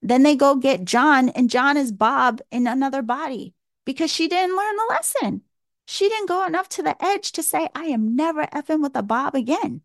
then 0.01 0.23
they 0.23 0.37
go 0.37 0.55
get 0.55 0.85
John, 0.85 1.29
and 1.31 1.51
John 1.51 1.77
is 1.77 1.91
Bob 1.91 2.41
in 2.53 2.69
another 2.69 3.03
body 3.03 3.55
because 3.85 4.13
she 4.13 4.29
didn't 4.29 4.57
learn 4.57 4.77
the 4.77 4.87
lesson. 4.89 5.43
She 5.91 6.07
didn't 6.11 6.29
go 6.29 6.45
enough 6.45 6.69
to 6.71 6.83
the 6.83 7.03
edge 7.03 7.33
to 7.33 7.43
say, 7.43 7.71
I 7.75 7.85
am 7.87 8.15
never 8.15 8.45
effing 8.49 8.83
with 8.83 8.95
a 8.95 9.03
Bob 9.03 9.35
again. 9.35 9.81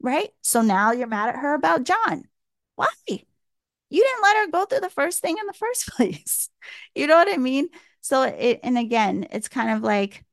Right? 0.00 0.32
So 0.42 0.62
now 0.62 0.92
you're 0.92 1.08
mad 1.08 1.28
at 1.28 1.40
her 1.40 1.54
about 1.54 1.82
John. 1.82 2.28
Why? 2.76 2.88
You 3.08 3.18
didn't 3.90 4.22
let 4.22 4.36
her 4.36 4.46
go 4.52 4.64
through 4.66 4.80
the 4.80 4.90
first 4.90 5.20
thing 5.22 5.36
in 5.38 5.46
the 5.46 5.52
first 5.52 5.88
place. 5.96 6.50
you 6.94 7.08
know 7.08 7.16
what 7.16 7.32
I 7.32 7.36
mean? 7.36 7.68
So 8.00 8.22
it, 8.22 8.60
and 8.62 8.78
again, 8.78 9.26
it's 9.32 9.48
kind 9.48 9.70
of 9.70 9.82
like 9.82 10.24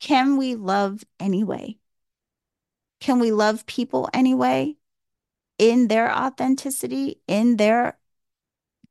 can 0.00 0.38
we 0.38 0.54
love 0.54 1.04
anyway? 1.20 1.78
Can 3.00 3.18
we 3.18 3.32
love 3.32 3.66
people 3.66 4.08
anyway 4.14 4.76
in 5.58 5.88
their 5.88 6.10
authenticity, 6.10 7.20
in 7.26 7.56
their 7.56 7.98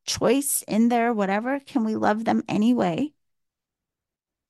choice, 0.06 0.63
in 0.67 0.89
their 0.89 1.13
whatever? 1.13 1.60
Can 1.60 1.84
we 1.84 1.95
love 1.95 2.25
them 2.25 2.43
anyway? 2.47 3.13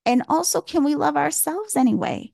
And 0.05 0.23
also, 0.27 0.61
can 0.61 0.83
we 0.83 0.95
love 0.95 1.15
ourselves 1.15 1.75
anyway? 1.75 2.33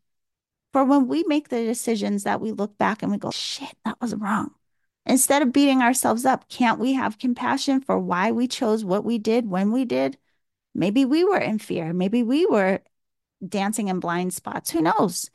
For 0.74 0.84
when 0.84 1.08
we 1.08 1.24
make 1.24 1.50
the 1.50 1.64
decisions 1.64 2.24
that 2.24 2.42
we 2.42 2.52
look 2.52 2.78
back 2.78 3.02
and 3.02 3.12
we 3.12 3.18
go, 3.18 3.32
shit, 3.32 3.76
that 3.86 4.00
was 4.02 4.16
wrong. 4.16 4.52
Instead 5.06 5.42
of 5.42 5.54
beating 5.54 5.82
ourselves 5.82 6.26
up, 6.26 6.48
can't 6.50 6.80
we 6.80 6.94
have 6.94 7.18
compassion 7.18 7.82
for 7.82 7.98
why 7.98 8.32
we 8.32 8.48
chose 8.48 8.86
what 8.86 9.04
we 9.04 9.18
did 9.18 9.50
when 9.50 9.72
we 9.72 9.86
did? 9.86 10.18
Maybe 10.76 11.06
we 11.06 11.24
were 11.24 11.40
in 11.40 11.58
fear. 11.58 11.94
Maybe 11.94 12.22
we 12.22 12.46
were 12.46 12.82
dancing 13.48 13.88
in 13.88 14.00
blind 14.00 14.34
spots. 14.34 14.70
Who 14.70 14.82
knows? 14.82 15.30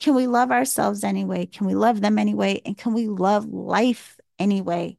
Can 0.00 0.14
we 0.14 0.26
love 0.26 0.50
ourselves 0.50 1.04
anyway? 1.04 1.46
Can 1.46 1.66
we 1.66 1.74
love 1.74 2.00
them 2.00 2.18
anyway? 2.18 2.60
And 2.66 2.76
can 2.76 2.92
we 2.92 3.06
love 3.06 3.46
life 3.46 4.18
anyway 4.38 4.98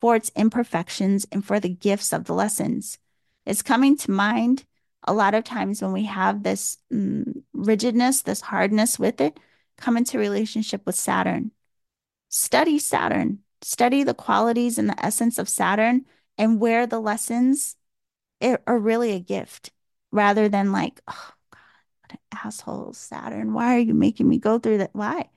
for 0.00 0.16
its 0.16 0.30
imperfections 0.36 1.26
and 1.32 1.44
for 1.44 1.58
the 1.58 1.70
gifts 1.70 2.12
of 2.12 2.24
the 2.24 2.34
lessons? 2.34 2.98
It's 3.46 3.62
coming 3.62 3.96
to 3.98 4.10
mind 4.10 4.66
a 5.04 5.12
lot 5.14 5.34
of 5.34 5.44
times 5.44 5.82
when 5.82 5.92
we 5.92 6.04
have 6.04 6.42
this 6.42 6.78
mm, 6.92 7.42
rigidness, 7.52 8.22
this 8.22 8.40
hardness 8.42 8.98
with 8.98 9.20
it, 9.20 9.38
come 9.76 9.96
into 9.96 10.18
relationship 10.18 10.82
with 10.86 10.94
Saturn. 10.96 11.52
Study 12.30 12.78
Saturn, 12.78 13.40
study 13.62 14.04
the 14.04 14.14
qualities 14.14 14.78
and 14.78 14.88
the 14.88 15.04
essence 15.04 15.38
of 15.38 15.48
Saturn 15.48 16.06
and 16.38 16.60
where 16.60 16.86
the 16.86 17.00
lessons 17.00 17.76
are 18.42 18.78
really 18.78 19.12
a 19.12 19.20
gift 19.20 19.70
rather 20.12 20.48
than 20.48 20.72
like, 20.72 21.00
oh 21.08 21.32
God, 21.50 21.60
what 22.02 22.12
an 22.12 22.18
asshole, 22.46 22.92
Saturn. 22.94 23.52
Why 23.54 23.76
are 23.76 23.80
you 23.80 23.94
making 23.94 24.28
me 24.28 24.38
go 24.38 24.58
through 24.58 24.78
that? 24.78 24.94
Why? 24.94 25.30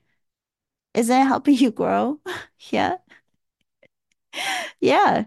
Isn't 0.94 1.20
it 1.20 1.24
helping 1.26 1.56
you 1.56 1.70
grow? 1.70 2.20
yeah. 2.70 2.96
yeah. 4.80 5.24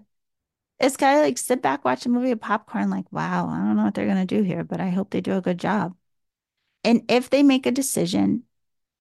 It's 0.80 0.98
kind 0.98 1.18
of 1.18 1.24
like 1.24 1.38
sit 1.38 1.62
back, 1.62 1.84
watch 1.84 2.06
a 2.06 2.10
movie 2.10 2.32
of 2.32 2.40
popcorn, 2.40 2.90
like, 2.90 3.12
wow, 3.12 3.48
I 3.50 3.58
don't 3.58 3.78
know 3.78 3.84
what 3.86 3.96
they're 3.96 4.06
going 4.06 4.26
to 4.28 4.36
do 4.36 4.44
here, 4.44 4.64
but 4.64 4.80
I 4.80 4.90
hope 4.90 5.10
they 5.10 5.22
do 5.22 5.36
a 5.36 5.42
good 5.42 5.58
job. 5.60 5.96
And 6.84 7.04
if 7.10 7.30
they 7.30 7.44
make 7.44 7.66
a 7.66 7.72
decision 7.72 8.44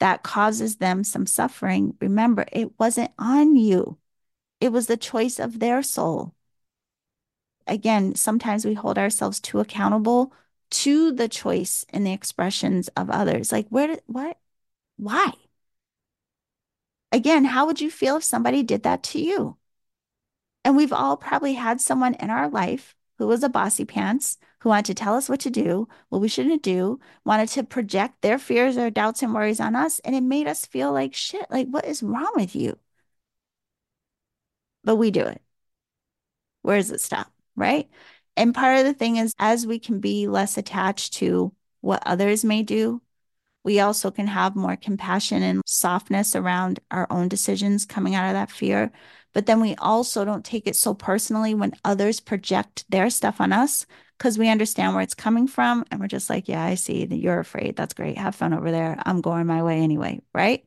that 0.00 0.22
causes 0.22 0.76
them 0.76 1.04
some 1.04 1.26
suffering, 1.26 1.96
remember, 2.00 2.46
it 2.52 2.78
wasn't 2.78 3.12
on 3.18 3.56
you, 3.56 3.98
it 4.60 4.72
was 4.72 4.86
the 4.88 4.96
choice 4.96 5.38
of 5.38 5.60
their 5.60 5.82
soul. 5.82 6.34
Again, 7.66 8.14
sometimes 8.14 8.64
we 8.64 8.74
hold 8.74 8.98
ourselves 8.98 9.40
too 9.40 9.60
accountable 9.60 10.32
to 10.70 11.12
the 11.12 11.28
choice 11.28 11.84
and 11.90 12.06
the 12.06 12.12
expressions 12.12 12.88
of 12.96 13.10
others. 13.10 13.52
Like, 13.52 13.66
where 13.68 13.88
did, 13.88 14.02
what, 14.06 14.38
why? 14.96 15.32
Again, 17.12 17.44
how 17.46 17.66
would 17.66 17.80
you 17.80 17.90
feel 17.90 18.16
if 18.18 18.24
somebody 18.24 18.62
did 18.62 18.82
that 18.84 19.02
to 19.04 19.20
you? 19.20 19.56
And 20.66 20.76
we've 20.76 20.92
all 20.92 21.16
probably 21.16 21.52
had 21.52 21.80
someone 21.80 22.14
in 22.14 22.28
our 22.28 22.48
life 22.48 22.96
who 23.18 23.28
was 23.28 23.44
a 23.44 23.48
bossy 23.48 23.84
pants, 23.84 24.36
who 24.58 24.68
wanted 24.70 24.86
to 24.86 24.94
tell 24.94 25.14
us 25.14 25.28
what 25.28 25.38
to 25.42 25.48
do, 25.48 25.86
what 26.08 26.20
we 26.20 26.26
shouldn't 26.26 26.64
do, 26.64 26.98
wanted 27.24 27.50
to 27.50 27.62
project 27.62 28.20
their 28.20 28.36
fears 28.36 28.76
or 28.76 28.90
doubts 28.90 29.22
and 29.22 29.32
worries 29.32 29.60
on 29.60 29.76
us. 29.76 30.00
And 30.00 30.16
it 30.16 30.22
made 30.24 30.48
us 30.48 30.66
feel 30.66 30.92
like 30.92 31.14
shit. 31.14 31.46
Like, 31.52 31.68
what 31.68 31.84
is 31.84 32.02
wrong 32.02 32.32
with 32.34 32.56
you? 32.56 32.80
But 34.82 34.96
we 34.96 35.12
do 35.12 35.20
it. 35.22 35.40
Where 36.62 36.78
does 36.78 36.90
it 36.90 37.00
stop? 37.00 37.30
Right. 37.54 37.88
And 38.36 38.52
part 38.52 38.78
of 38.78 38.86
the 38.86 38.92
thing 38.92 39.18
is, 39.18 39.34
as 39.38 39.68
we 39.68 39.78
can 39.78 40.00
be 40.00 40.26
less 40.26 40.58
attached 40.58 41.12
to 41.18 41.54
what 41.80 42.02
others 42.04 42.44
may 42.44 42.64
do, 42.64 43.00
we 43.62 43.78
also 43.78 44.10
can 44.10 44.26
have 44.26 44.56
more 44.56 44.74
compassion 44.74 45.44
and 45.44 45.62
softness 45.64 46.34
around 46.34 46.80
our 46.90 47.06
own 47.08 47.28
decisions 47.28 47.84
coming 47.84 48.16
out 48.16 48.26
of 48.26 48.34
that 48.34 48.50
fear. 48.50 48.90
But 49.36 49.44
then 49.44 49.60
we 49.60 49.74
also 49.74 50.24
don't 50.24 50.46
take 50.46 50.66
it 50.66 50.76
so 50.76 50.94
personally 50.94 51.52
when 51.52 51.74
others 51.84 52.20
project 52.20 52.86
their 52.88 53.10
stuff 53.10 53.38
on 53.38 53.52
us 53.52 53.84
because 54.16 54.38
we 54.38 54.48
understand 54.48 54.94
where 54.94 55.02
it's 55.02 55.12
coming 55.12 55.46
from. 55.46 55.84
And 55.90 56.00
we're 56.00 56.06
just 56.06 56.30
like, 56.30 56.48
yeah, 56.48 56.64
I 56.64 56.74
see 56.74 57.04
that 57.04 57.18
you're 57.18 57.38
afraid. 57.38 57.76
That's 57.76 57.92
great. 57.92 58.16
Have 58.16 58.34
fun 58.34 58.54
over 58.54 58.70
there. 58.70 58.96
I'm 59.04 59.20
going 59.20 59.44
my 59.46 59.62
way 59.62 59.80
anyway. 59.80 60.22
Right. 60.32 60.64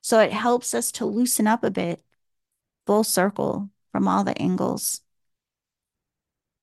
So 0.00 0.18
it 0.18 0.32
helps 0.32 0.74
us 0.74 0.90
to 0.94 1.06
loosen 1.06 1.46
up 1.46 1.62
a 1.62 1.70
bit, 1.70 2.02
full 2.88 3.04
circle 3.04 3.70
from 3.92 4.08
all 4.08 4.24
the 4.24 4.36
angles. 4.36 5.00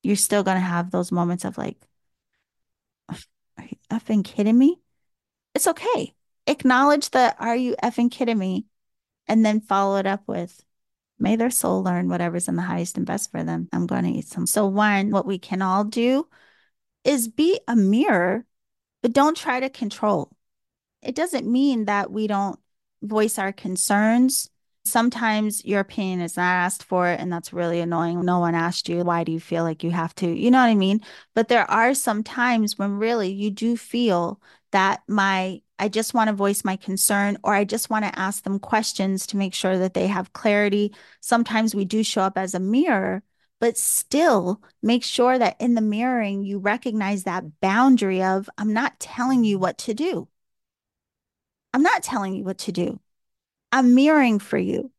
You're 0.03 0.17
still 0.17 0.43
going 0.43 0.57
to 0.57 0.61
have 0.61 0.91
those 0.91 1.09
moments 1.09 1.45
of 1.45 1.57
like, 1.57 1.77
are 3.07 3.63
you 3.63 3.77
effing 3.89 4.25
kidding 4.25 4.57
me? 4.57 4.81
It's 5.53 5.67
okay. 5.67 6.15
Acknowledge 6.47 7.11
the 7.11 7.33
are 7.39 7.55
you 7.55 7.77
effing 7.81 8.11
kidding 8.11 8.39
me? 8.39 8.65
And 9.25 9.45
then 9.45 9.61
follow 9.61 9.95
it 9.95 10.05
up 10.05 10.23
with 10.27 10.61
may 11.19 11.35
their 11.35 11.49
soul 11.49 11.83
learn 11.83 12.09
whatever's 12.09 12.47
in 12.47 12.55
the 12.55 12.61
highest 12.61 12.97
and 12.97 13.05
best 13.05 13.31
for 13.31 13.43
them. 13.43 13.69
I'm 13.71 13.87
going 13.87 14.03
to 14.03 14.11
eat 14.11 14.27
some. 14.27 14.47
So, 14.47 14.65
one, 14.67 15.11
what 15.11 15.25
we 15.25 15.39
can 15.39 15.61
all 15.61 15.83
do 15.83 16.27
is 17.03 17.27
be 17.27 17.59
a 17.67 17.75
mirror, 17.75 18.45
but 19.01 19.13
don't 19.13 19.37
try 19.37 19.59
to 19.59 19.69
control. 19.69 20.31
It 21.01 21.15
doesn't 21.15 21.51
mean 21.51 21.85
that 21.85 22.11
we 22.11 22.27
don't 22.27 22.59
voice 23.01 23.37
our 23.37 23.53
concerns 23.53 24.49
sometimes 24.85 25.65
your 25.65 25.79
opinion 25.79 26.21
is 26.21 26.37
not 26.37 26.43
asked 26.43 26.83
for 26.83 27.07
and 27.07 27.33
that's 27.33 27.51
really 27.51 27.79
annoying 27.79 28.23
no 28.23 28.39
one 28.39 28.53
asked 28.53 28.87
you 28.87 29.03
why 29.03 29.23
do 29.23 29.31
you 29.31 29.39
feel 29.39 29.63
like 29.63 29.83
you 29.83 29.89
have 29.89 30.13
to 30.13 30.27
you 30.27 30.51
know 30.51 30.59
what 30.59 30.65
i 30.69 30.75
mean 30.75 31.01
but 31.33 31.47
there 31.47 31.69
are 31.69 31.93
some 31.93 32.23
times 32.23 32.77
when 32.77 32.91
really 32.97 33.31
you 33.31 33.49
do 33.49 33.75
feel 33.75 34.39
that 34.71 35.01
my 35.07 35.59
i 35.79 35.87
just 35.87 36.13
want 36.13 36.27
to 36.29 36.35
voice 36.35 36.63
my 36.63 36.75
concern 36.75 37.37
or 37.43 37.53
i 37.53 37.63
just 37.63 37.89
want 37.89 38.05
to 38.05 38.19
ask 38.19 38.43
them 38.43 38.59
questions 38.59 39.27
to 39.27 39.37
make 39.37 39.53
sure 39.53 39.77
that 39.77 39.93
they 39.93 40.07
have 40.07 40.33
clarity. 40.33 40.93
Sometimes 41.21 41.75
we 41.75 41.85
do 41.85 42.03
show 42.03 42.21
up 42.21 42.37
as 42.37 42.53
a 42.53 42.59
mirror 42.59 43.23
but 43.59 43.77
still 43.77 44.61
make 44.83 45.03
sure 45.03 45.39
that 45.39 45.55
in 45.59 45.75
the 45.75 45.81
mirroring 45.81 46.43
you 46.43 46.59
recognize 46.59 47.23
that 47.23 47.59
boundary 47.61 48.21
of 48.21 48.49
i'm 48.57 48.73
not 48.73 48.99
telling 48.99 49.43
you 49.43 49.57
what 49.59 49.77
to 49.77 49.93
do. 49.93 50.27
I'm 51.75 51.83
not 51.83 52.03
telling 52.03 52.33
you 52.35 52.45
what 52.45 52.59
to 52.59 52.71
do. 52.71 53.01
I'm 53.69 53.95
mirroring 53.95 54.39
for 54.39 54.57
you. 54.57 54.91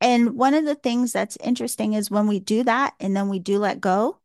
And 0.00 0.32
one 0.36 0.54
of 0.54 0.64
the 0.64 0.74
things 0.74 1.12
that's 1.12 1.36
interesting 1.36 1.92
is 1.92 2.10
when 2.10 2.26
we 2.26 2.40
do 2.40 2.64
that 2.64 2.94
and 2.98 3.16
then 3.16 3.28
we 3.28 3.38
do 3.38 3.58
let 3.58 3.80
go, 3.80 4.18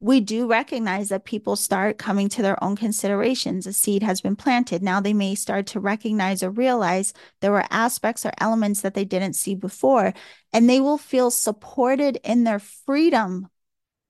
we 0.00 0.20
do 0.20 0.46
recognize 0.46 1.08
that 1.08 1.24
people 1.24 1.56
start 1.56 1.98
coming 1.98 2.28
to 2.28 2.42
their 2.42 2.62
own 2.62 2.76
considerations. 2.76 3.66
A 3.66 3.72
seed 3.72 4.02
has 4.04 4.20
been 4.20 4.36
planted. 4.36 4.82
Now 4.82 5.00
they 5.00 5.12
may 5.12 5.34
start 5.34 5.66
to 5.68 5.80
recognize 5.80 6.42
or 6.42 6.50
realize 6.50 7.12
there 7.40 7.50
were 7.50 7.64
aspects 7.70 8.24
or 8.24 8.32
elements 8.38 8.82
that 8.82 8.94
they 8.94 9.04
didn't 9.04 9.32
see 9.32 9.56
before, 9.56 10.14
and 10.52 10.68
they 10.68 10.80
will 10.80 10.98
feel 10.98 11.30
supported 11.30 12.20
in 12.22 12.44
their 12.44 12.60
freedom 12.60 13.48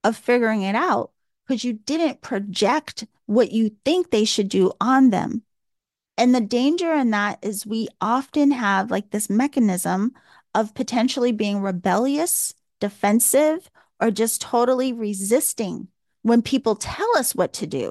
of 0.05 0.17
figuring 0.17 0.63
it 0.63 0.75
out 0.75 1.11
because 1.47 1.65
you 1.65 1.73
didn't 1.73 2.21
project 2.21 3.07
what 3.25 3.51
you 3.53 3.71
think 3.85 4.11
they 4.11 4.25
should 4.25 4.49
do 4.51 4.73
on 4.81 5.09
them. 5.09 5.43
And 6.19 6.35
the 6.35 6.41
danger 6.41 6.93
in 6.93 7.11
that 7.13 7.39
is 7.43 7.65
we 7.65 7.89
often 8.01 8.51
have 8.51 8.91
like 8.91 9.11
this 9.11 9.31
mechanism 9.31 10.13
of 10.55 10.75
potentially 10.75 11.33
being 11.33 11.61
rebellious, 11.61 12.55
defensive, 12.81 13.71
or 14.01 14.11
just 14.11 14.41
totally 14.41 14.93
resisting 14.93 15.89
when 16.23 16.43
people 16.43 16.77
tell 16.77 17.17
us 17.17 17.35
what 17.35 17.53
to 17.55 17.67
do. 17.67 17.91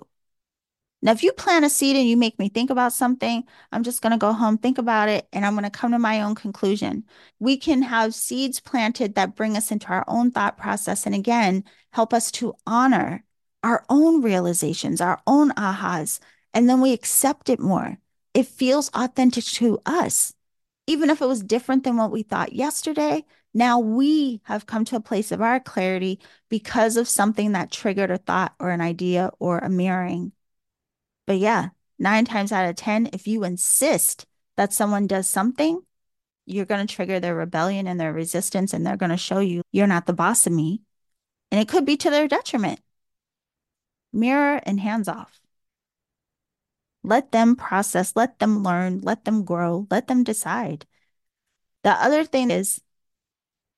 Now, 1.01 1.11
if 1.11 1.21
you 1.21 1.31
plant 1.31 1.63
a 1.63 1.69
seed 1.69 1.95
and 1.95 2.09
you 2.09 2.17
make 2.17 2.39
me 2.39 2.49
think 2.49 2.71
about 2.71 2.91
something, 2.91 3.43
I'm 3.71 3.83
just 3.83 4.01
going 4.01 4.11
to 4.11 4.17
go 4.17 4.33
home, 4.33 4.57
think 4.57 4.79
about 4.79 5.09
it, 5.09 5.27
and 5.31 5.45
I'm 5.45 5.53
going 5.53 5.63
to 5.63 5.69
come 5.69 5.91
to 5.91 5.99
my 5.99 6.21
own 6.21 6.33
conclusion. 6.33 7.03
We 7.39 7.57
can 7.57 7.83
have 7.83 8.15
seeds 8.15 8.59
planted 8.59 9.13
that 9.15 9.35
bring 9.35 9.55
us 9.55 9.71
into 9.71 9.87
our 9.89 10.03
own 10.07 10.31
thought 10.31 10.57
process 10.57 11.05
and 11.05 11.13
again, 11.13 11.63
help 11.91 12.13
us 12.13 12.31
to 12.31 12.55
honor 12.65 13.23
our 13.63 13.85
own 13.89 14.21
realizations, 14.23 14.99
our 14.99 15.21
own 15.27 15.51
ahas, 15.51 16.19
and 16.53 16.67
then 16.67 16.81
we 16.81 16.93
accept 16.93 17.49
it 17.49 17.59
more 17.59 17.97
it 18.37 18.45
feels 18.45 18.91
authentic 18.93 19.43
to 19.45 19.79
us. 19.87 20.31
Even 20.85 21.09
if 21.09 21.23
it 21.23 21.25
was 21.25 21.41
different 21.41 21.83
than 21.83 21.97
what 21.97 22.11
we 22.11 22.21
thought 22.21 22.53
yesterday, 22.53 23.25
now 23.53 23.79
we 23.79 24.41
have 24.43 24.65
come 24.65 24.85
to 24.85 24.95
a 24.95 25.01
place 25.01 25.31
of 25.31 25.41
our 25.41 25.59
clarity 25.59 26.19
because 26.49 26.97
of 26.97 27.07
something 27.07 27.53
that 27.53 27.71
triggered 27.71 28.11
a 28.11 28.17
thought 28.17 28.53
or 28.59 28.69
an 28.69 28.81
idea 28.81 29.31
or 29.39 29.59
a 29.59 29.69
mirroring. 29.69 30.31
But 31.25 31.39
yeah, 31.39 31.69
nine 31.99 32.25
times 32.25 32.51
out 32.51 32.69
of 32.69 32.75
10, 32.75 33.09
if 33.13 33.27
you 33.27 33.43
insist 33.43 34.25
that 34.55 34.73
someone 34.73 35.07
does 35.07 35.27
something, 35.27 35.81
you're 36.45 36.65
going 36.65 36.85
to 36.85 36.93
trigger 36.93 37.19
their 37.19 37.35
rebellion 37.35 37.87
and 37.87 37.99
their 37.99 38.13
resistance, 38.13 38.73
and 38.73 38.85
they're 38.85 38.97
going 38.97 39.09
to 39.09 39.17
show 39.17 39.39
you 39.39 39.61
you're 39.71 39.87
not 39.87 40.05
the 40.05 40.13
boss 40.13 40.47
of 40.47 40.53
me. 40.53 40.81
And 41.51 41.59
it 41.59 41.67
could 41.67 41.85
be 41.85 41.97
to 41.97 42.09
their 42.09 42.27
detriment. 42.27 42.79
Mirror 44.13 44.61
and 44.63 44.79
hands 44.79 45.07
off. 45.07 45.41
Let 47.03 47.31
them 47.31 47.55
process, 47.55 48.13
let 48.15 48.39
them 48.39 48.63
learn, 48.63 49.01
let 49.01 49.25
them 49.25 49.43
grow, 49.43 49.87
let 49.89 50.07
them 50.07 50.23
decide. 50.23 50.85
The 51.83 51.91
other 51.91 52.23
thing 52.23 52.51
is 52.51 52.81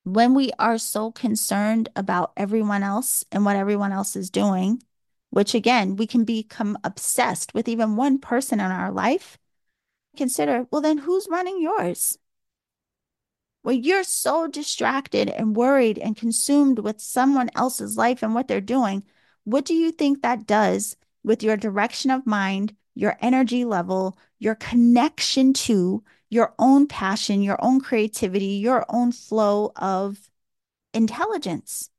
when 0.04 0.34
we 0.34 0.52
are 0.58 0.78
so 0.78 1.12
concerned 1.12 1.90
about 1.96 2.32
everyone 2.38 2.84
else 2.84 3.24
and 3.32 3.46
what 3.46 3.56
everyone 3.56 3.92
else 3.92 4.16
is 4.16 4.30
doing, 4.30 4.82
which 5.30 5.54
again, 5.54 5.96
we 5.96 6.08
can 6.08 6.24
become 6.24 6.78
obsessed 6.84 7.54
with 7.54 7.68
even 7.68 7.96
one 7.96 8.20
person 8.20 8.60
in 8.60 8.72
our 8.72 8.92
life, 8.92 9.38
consider, 10.18 10.68
well, 10.72 10.82
then 10.82 10.98
who's 10.98 11.28
running 11.30 11.62
yours? 11.62 12.18
When 13.62 13.84
you're 13.84 14.04
so 14.04 14.48
distracted 14.48 15.30
and 15.30 15.56
worried 15.56 15.98
and 15.98 16.16
consumed 16.16 16.80
with 16.80 17.02
someone 17.02 17.50
else's 17.56 17.98
life 17.98 18.24
and 18.24 18.34
what 18.34 18.48
they're 18.48 18.62
doing, 18.62 19.04
what 19.44 19.66
do 19.66 19.74
you 19.74 19.92
think 19.92 20.22
that 20.22 20.48
does 20.48 20.96
with 21.24 21.44
your 21.44 21.58
direction 21.58 22.10
of 22.10 22.26
mind, 22.26 22.76
your 22.96 23.18
energy 23.22 23.66
level, 23.66 24.18
your 24.40 24.56
connection 24.56 25.54
to 25.54 26.04
your 26.30 26.54
own 26.60 26.88
passion, 26.88 27.42
your 27.42 27.58
own 27.64 27.80
creativity, 27.82 28.58
your 28.58 28.86
own 28.90 29.12
flow 29.12 29.72
of 29.76 30.30
intelligence? 30.94 31.90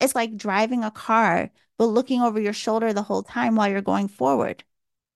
It's 0.00 0.14
like 0.14 0.36
driving 0.36 0.84
a 0.84 0.90
car, 0.90 1.50
but 1.78 1.86
looking 1.86 2.20
over 2.22 2.40
your 2.40 2.52
shoulder 2.52 2.92
the 2.92 3.02
whole 3.02 3.22
time 3.22 3.56
while 3.56 3.68
you're 3.68 3.82
going 3.82 4.08
forward. 4.08 4.64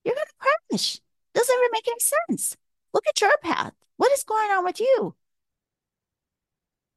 You're 0.04 0.14
going 0.14 0.26
to 0.26 0.32
crash. 0.70 1.00
Doesn't 1.34 1.54
even 1.54 1.70
make 1.72 1.88
any 1.88 2.00
sense. 2.28 2.56
Look 2.92 3.06
at 3.06 3.20
your 3.20 3.36
path. 3.42 3.74
What 3.96 4.12
is 4.12 4.24
going 4.24 4.50
on 4.50 4.64
with 4.64 4.80
you? 4.80 5.14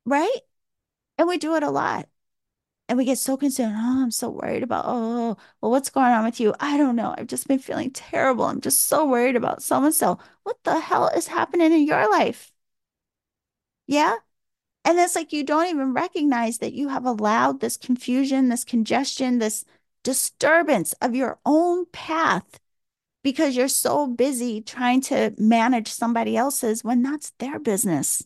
Right? 0.06 0.40
And 1.18 1.28
we 1.28 1.38
do 1.38 1.56
it 1.56 1.64
a 1.64 1.70
lot. 1.70 2.08
And 2.92 2.98
we 2.98 3.06
get 3.06 3.20
so 3.20 3.38
concerned. 3.38 3.74
Oh, 3.78 4.04
I'm 4.04 4.12
so 4.12 4.30
worried 4.30 4.64
about, 4.64 4.84
oh, 4.86 5.38
well, 5.62 5.72
what's 5.72 5.90
going 5.90 6.12
on 6.12 6.26
with 6.26 6.42
you? 6.42 6.54
I 6.60 6.76
don't 6.76 6.98
know. 6.98 7.16
I've 7.18 7.28
just 7.28 7.48
been 7.48 7.58
feeling 7.58 7.90
terrible. 7.92 8.44
I'm 8.44 8.60
just 8.60 8.82
so 8.82 9.06
worried 9.06 9.38
about 9.38 9.64
so 9.64 9.82
and 9.82 9.96
so. 9.96 10.20
What 10.44 10.62
the 10.66 10.78
hell 10.78 11.08
is 11.08 11.28
happening 11.28 11.72
in 11.72 11.88
your 11.88 12.12
life? 12.12 12.52
Yeah. 13.88 14.18
And 14.86 15.00
it's 15.00 15.16
like 15.16 15.34
you 15.34 15.44
don't 15.46 15.68
even 15.68 15.94
recognize 15.94 16.58
that 16.60 16.74
you 16.74 16.90
have 16.90 17.06
allowed 17.06 17.62
this 17.62 17.78
confusion, 17.78 18.50
this 18.50 18.66
congestion, 18.66 19.40
this 19.40 19.66
disturbance 20.04 20.94
of 21.02 21.16
your 21.16 21.40
own 21.46 21.86
path 21.94 22.60
because 23.24 23.56
you're 23.56 23.70
so 23.70 24.08
busy 24.08 24.62
trying 24.62 25.02
to 25.04 25.34
manage 25.38 25.90
somebody 25.90 26.38
else's 26.38 26.84
when 26.84 27.04
that's 27.04 27.32
their 27.40 27.60
business. 27.60 28.26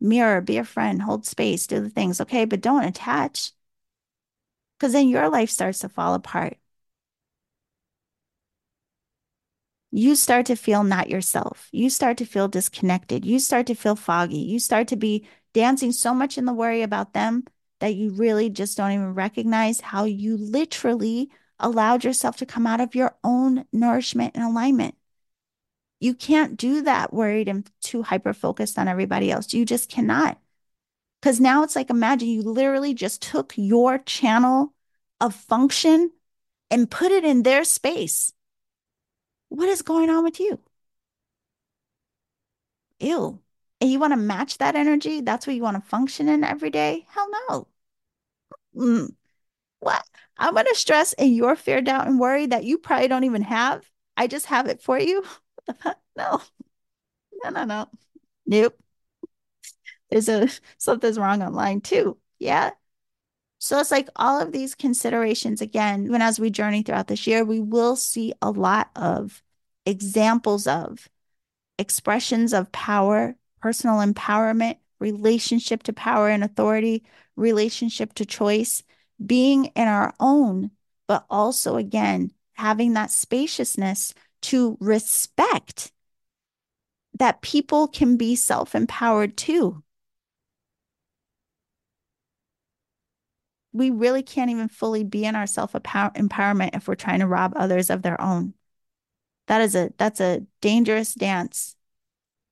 Mirror, 0.00 0.42
be 0.42 0.56
a 0.58 0.64
friend, 0.64 1.02
hold 1.02 1.26
space, 1.26 1.66
do 1.66 1.80
the 1.80 1.90
things, 1.90 2.20
okay? 2.20 2.44
But 2.44 2.60
don't 2.60 2.84
attach 2.84 3.52
because 4.78 4.92
then 4.92 5.08
your 5.08 5.28
life 5.28 5.50
starts 5.50 5.80
to 5.80 5.88
fall 5.88 6.14
apart. 6.14 6.56
You 9.92 10.14
start 10.14 10.46
to 10.46 10.56
feel 10.56 10.84
not 10.84 11.10
yourself. 11.10 11.68
You 11.72 11.90
start 11.90 12.16
to 12.18 12.24
feel 12.24 12.48
disconnected. 12.48 13.24
You 13.24 13.38
start 13.38 13.66
to 13.66 13.74
feel 13.74 13.96
foggy. 13.96 14.38
You 14.38 14.58
start 14.60 14.88
to 14.88 14.96
be 14.96 15.26
dancing 15.52 15.92
so 15.92 16.14
much 16.14 16.38
in 16.38 16.44
the 16.44 16.52
worry 16.52 16.82
about 16.82 17.12
them 17.12 17.44
that 17.80 17.94
you 17.94 18.10
really 18.10 18.50
just 18.50 18.76
don't 18.76 18.92
even 18.92 19.14
recognize 19.14 19.80
how 19.80 20.04
you 20.04 20.36
literally 20.36 21.30
allowed 21.58 22.04
yourself 22.04 22.36
to 22.36 22.46
come 22.46 22.66
out 22.66 22.80
of 22.80 22.94
your 22.94 23.16
own 23.24 23.64
nourishment 23.72 24.32
and 24.36 24.44
alignment. 24.44 24.94
You 26.00 26.14
can't 26.14 26.56
do 26.56 26.82
that 26.82 27.12
worried 27.12 27.48
and 27.48 27.70
too 27.82 28.02
hyper 28.02 28.32
focused 28.32 28.78
on 28.78 28.88
everybody 28.88 29.30
else. 29.30 29.52
You 29.52 29.64
just 29.64 29.90
cannot. 29.90 30.38
Because 31.20 31.40
now 31.40 31.62
it's 31.62 31.76
like 31.76 31.90
imagine 31.90 32.28
you 32.28 32.42
literally 32.42 32.94
just 32.94 33.20
took 33.22 33.52
your 33.56 33.98
channel 33.98 34.72
of 35.20 35.34
function 35.34 36.10
and 36.70 36.90
put 36.90 37.12
it 37.12 37.24
in 37.24 37.42
their 37.42 37.64
space. 37.64 38.32
What 39.50 39.68
is 39.68 39.82
going 39.82 40.08
on 40.08 40.24
with 40.24 40.40
you? 40.40 40.58
Ew. 43.00 43.40
And 43.80 43.90
you 43.90 43.98
want 43.98 44.12
to 44.12 44.16
match 44.16 44.58
that 44.58 44.76
energy? 44.76 45.20
That's 45.20 45.46
what 45.46 45.56
you 45.56 45.62
want 45.62 45.82
to 45.82 45.88
function 45.88 46.28
in 46.28 46.44
every 46.44 46.70
day? 46.70 47.06
Hell 47.10 47.28
no. 47.48 47.68
Mm. 48.76 49.14
What? 49.80 50.04
I'm 50.38 50.54
going 50.54 50.66
to 50.66 50.74
stress 50.74 51.12
in 51.14 51.34
your 51.34 51.56
fear, 51.56 51.82
doubt, 51.82 52.06
and 52.06 52.20
worry 52.20 52.46
that 52.46 52.64
you 52.64 52.78
probably 52.78 53.08
don't 53.08 53.24
even 53.24 53.42
have. 53.42 53.90
I 54.16 54.26
just 54.26 54.46
have 54.46 54.66
it 54.68 54.82
for 54.82 54.98
you. 54.98 55.24
no, 56.16 56.40
no, 57.44 57.50
no, 57.50 57.64
no. 57.64 57.88
Nope. 58.46 58.76
There's 60.10 60.28
a 60.28 60.48
something's 60.78 61.18
wrong 61.18 61.42
online 61.42 61.80
too. 61.80 62.18
Yeah. 62.38 62.70
So 63.58 63.78
it's 63.80 63.90
like 63.90 64.08
all 64.16 64.40
of 64.40 64.52
these 64.52 64.74
considerations 64.74 65.60
again, 65.62 66.06
even 66.06 66.22
as 66.22 66.40
we 66.40 66.50
journey 66.50 66.82
throughout 66.82 67.08
this 67.08 67.26
year, 67.26 67.44
we 67.44 67.60
will 67.60 67.96
see 67.96 68.34
a 68.42 68.50
lot 68.50 68.90
of 68.96 69.42
examples 69.86 70.66
of 70.66 71.08
expressions 71.78 72.52
of 72.54 72.72
power, 72.72 73.36
personal 73.62 73.96
empowerment, 73.98 74.78
relationship 75.00 75.82
to 75.84 75.92
power 75.92 76.28
and 76.30 76.44
authority, 76.44 77.04
relationship 77.36 78.14
to 78.14 78.26
choice, 78.26 78.82
being 79.24 79.66
in 79.66 79.88
our 79.88 80.14
own, 80.20 80.70
but 81.08 81.26
also 81.30 81.76
again, 81.76 82.32
having 82.54 82.94
that 82.94 83.10
spaciousness 83.10 84.14
to 84.42 84.76
respect 84.80 85.92
that 87.18 87.42
people 87.42 87.86
can 87.88 88.16
be 88.16 88.34
self 88.34 88.74
empowered 88.74 89.36
too. 89.36 89.82
We 93.72 93.90
really 93.90 94.22
can't 94.22 94.50
even 94.50 94.68
fully 94.68 95.04
be 95.04 95.24
in 95.24 95.36
our 95.36 95.46
self 95.46 95.72
empowerment 95.72 96.76
if 96.76 96.88
we're 96.88 96.94
trying 96.94 97.20
to 97.20 97.26
rob 97.26 97.52
others 97.56 97.90
of 97.90 98.02
their 98.02 98.20
own. 98.20 98.54
That 99.46 99.60
is 99.60 99.74
a 99.74 99.92
that's 99.98 100.20
a 100.20 100.46
dangerous 100.60 101.14
dance 101.14 101.76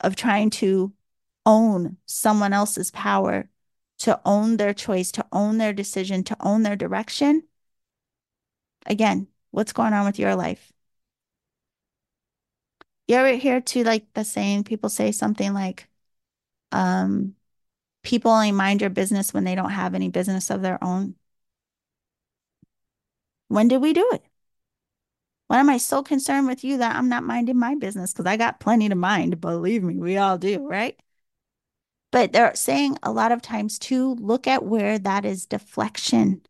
of 0.00 0.16
trying 0.16 0.50
to 0.50 0.92
own 1.46 1.96
someone 2.06 2.52
else's 2.52 2.90
power 2.90 3.48
to 4.00 4.20
own 4.24 4.56
their 4.58 4.74
choice, 4.74 5.10
to 5.12 5.26
own 5.32 5.58
their 5.58 5.72
decision, 5.72 6.22
to 6.24 6.36
own 6.40 6.62
their 6.62 6.76
direction. 6.76 7.42
Again, 8.86 9.28
what's 9.50 9.72
going 9.72 9.92
on 9.92 10.06
with 10.06 10.18
your 10.18 10.36
life? 10.36 10.72
You 13.08 13.16
ever 13.16 13.36
hear 13.36 13.60
to 13.60 13.84
like 13.84 14.06
the 14.14 14.24
saying 14.24 14.64
people 14.64 14.90
say 14.90 15.12
something 15.12 15.54
like, 15.54 15.88
um, 16.72 17.34
people 18.02 18.30
only 18.30 18.52
mind 18.52 18.80
your 18.82 18.90
business 18.90 19.34
when 19.34 19.44
they 19.44 19.54
don't 19.54 19.70
have 19.70 19.94
any 19.94 20.08
business 20.10 20.50
of 20.50 20.62
their 20.62 20.82
own. 20.84 21.16
When 23.48 23.68
did 23.68 23.82
we 23.82 23.92
do 23.94 24.08
it? 24.12 24.22
When 25.48 25.58
am 25.58 25.70
I 25.70 25.78
so 25.78 26.02
concerned 26.02 26.46
with 26.46 26.62
you 26.62 26.76
that 26.78 26.96
I'm 26.96 27.08
not 27.08 27.22
minding 27.24 27.58
my 27.58 27.74
business? 27.74 28.12
Because 28.12 28.26
I 28.26 28.36
got 28.36 28.60
plenty 28.60 28.88
to 28.90 28.94
mind. 28.94 29.40
Believe 29.40 29.82
me, 29.82 29.96
we 29.96 30.18
all 30.18 30.36
do, 30.36 30.68
right? 30.68 30.98
But 32.12 32.32
they're 32.32 32.54
saying 32.54 32.98
a 33.02 33.12
lot 33.12 33.32
of 33.32 33.40
times 33.42 33.78
too, 33.78 34.14
look 34.16 34.46
at 34.46 34.64
where 34.64 34.98
that 34.98 35.24
is 35.24 35.46
deflection. 35.46 36.42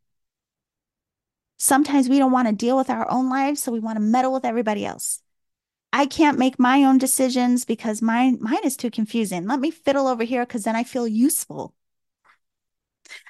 Sometimes 1.58 2.08
we 2.08 2.18
don't 2.18 2.32
want 2.32 2.48
to 2.48 2.54
deal 2.54 2.76
with 2.76 2.90
our 2.90 3.08
own 3.10 3.28
lives, 3.30 3.62
so 3.62 3.72
we 3.72 3.80
want 3.80 3.96
to 3.96 4.00
meddle 4.00 4.32
with 4.32 4.44
everybody 4.44 4.84
else. 4.84 5.22
I 5.92 6.06
can't 6.06 6.38
make 6.38 6.58
my 6.58 6.84
own 6.84 6.98
decisions 6.98 7.64
because 7.64 8.02
mine 8.02 8.38
mine 8.40 8.64
is 8.64 8.76
too 8.76 8.90
confusing. 8.90 9.46
Let 9.46 9.60
me 9.60 9.70
fiddle 9.70 10.06
over 10.06 10.24
here 10.24 10.44
because 10.44 10.64
then 10.64 10.76
I 10.76 10.84
feel 10.84 11.08
useful. 11.08 11.74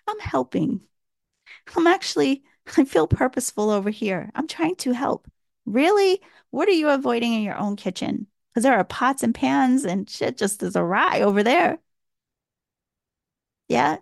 I'm 0.07 0.19
helping. 0.21 0.81
I'm 1.77 1.87
actually 1.87 2.43
I 2.77 2.85
feel 2.85 3.07
purposeful 3.07 3.71
over 3.71 3.91
here. 3.91 4.31
I'm 4.35 4.49
trying 4.49 4.77
to 4.77 4.93
help. 4.93 5.29
Really? 5.67 6.21
What 6.51 6.69
are 6.69 6.73
you 6.73 6.89
avoiding 6.89 7.33
in 7.35 7.43
your 7.43 7.57
own 7.57 7.77
kitchen? 7.77 8.27
Because 8.51 8.65
there 8.65 8.77
are 8.79 8.85
pots 8.85 9.23
and 9.23 9.35
pans 9.35 9.85
and 9.85 10.09
shit 10.09 10.37
just 10.37 10.63
as 10.63 10.77
awry 10.77 11.21
over 11.23 11.43
there. 11.43 11.79
Yeah. 13.69 13.99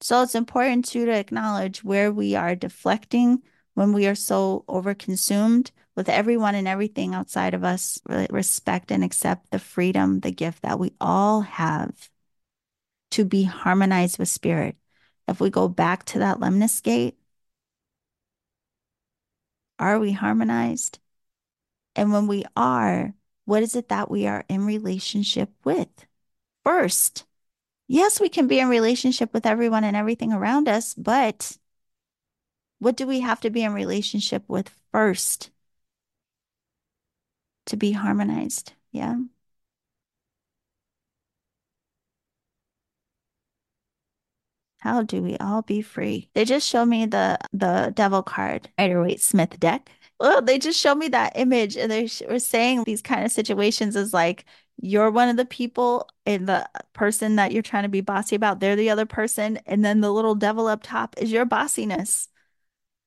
So 0.00 0.22
it's 0.22 0.34
important 0.34 0.86
too 0.86 1.06
to 1.06 1.12
acknowledge 1.12 1.84
where 1.84 2.12
we 2.12 2.34
are 2.34 2.54
deflecting 2.56 3.42
when 3.74 3.92
we 3.92 4.06
are 4.06 4.14
so 4.14 4.64
overconsumed 4.68 5.70
with 5.96 6.08
everyone 6.08 6.54
and 6.54 6.68
everything 6.68 7.14
outside 7.14 7.54
of 7.54 7.64
us. 7.64 7.98
Respect 8.30 8.90
and 8.90 9.04
accept 9.04 9.50
the 9.50 9.58
freedom, 9.58 10.20
the 10.20 10.30
gift 10.30 10.62
that 10.62 10.78
we 10.78 10.92
all 11.00 11.42
have 11.42 12.10
to 13.12 13.24
be 13.24 13.42
harmonized 13.42 14.18
with 14.18 14.28
spirit. 14.28 14.76
If 15.26 15.40
we 15.40 15.50
go 15.50 15.68
back 15.68 16.04
to 16.06 16.20
that 16.20 16.38
lemniscate, 16.38 17.14
are 19.78 19.98
we 19.98 20.12
harmonized? 20.12 20.98
And 21.96 22.12
when 22.12 22.26
we 22.26 22.44
are, 22.56 23.14
what 23.44 23.62
is 23.62 23.74
it 23.74 23.88
that 23.88 24.10
we 24.10 24.26
are 24.26 24.44
in 24.48 24.64
relationship 24.64 25.50
with? 25.64 25.88
First, 26.64 27.24
yes, 27.88 28.20
we 28.20 28.28
can 28.28 28.46
be 28.46 28.60
in 28.60 28.68
relationship 28.68 29.32
with 29.32 29.46
everyone 29.46 29.82
and 29.84 29.96
everything 29.96 30.32
around 30.32 30.68
us, 30.68 30.94
but 30.94 31.56
what 32.78 32.96
do 32.96 33.06
we 33.06 33.20
have 33.20 33.40
to 33.40 33.50
be 33.50 33.62
in 33.62 33.72
relationship 33.72 34.44
with 34.46 34.70
first 34.92 35.50
to 37.70 37.76
be 37.76 37.92
harmonized? 37.92 38.72
Yeah. 38.92 39.16
How 44.78 45.02
do 45.02 45.22
we 45.22 45.36
all 45.38 45.62
be 45.62 45.82
free? 45.82 46.30
They 46.34 46.44
just 46.44 46.66
showed 46.68 46.86
me 46.86 47.06
the 47.06 47.38
the 47.52 47.92
devil 47.94 48.22
card, 48.22 48.70
Rider 48.78 49.02
Waite 49.02 49.20
Smith 49.20 49.60
deck. 49.60 49.90
Well, 50.18 50.42
they 50.42 50.58
just 50.58 50.78
showed 50.78 50.96
me 50.96 51.08
that 51.08 51.32
image 51.36 51.76
and 51.76 51.90
they 51.90 52.08
were 52.28 52.38
saying 52.38 52.84
these 52.84 53.02
kind 53.02 53.24
of 53.24 53.32
situations 53.32 53.96
is 53.96 54.12
like 54.14 54.44
you're 54.82 55.10
one 55.10 55.28
of 55.28 55.36
the 55.36 55.44
people 55.44 56.08
and 56.26 56.46
the 56.48 56.68
person 56.94 57.36
that 57.36 57.52
you're 57.52 57.62
trying 57.62 57.82
to 57.84 57.88
be 57.90 58.00
bossy 58.00 58.36
about, 58.36 58.60
they're 58.60 58.76
the 58.76 58.90
other 58.90 59.06
person. 59.06 59.58
And 59.66 59.84
then 59.84 60.00
the 60.00 60.10
little 60.12 60.34
devil 60.34 60.66
up 60.66 60.82
top 60.82 61.14
is 61.18 61.30
your 61.32 61.44
bossiness. 61.46 62.28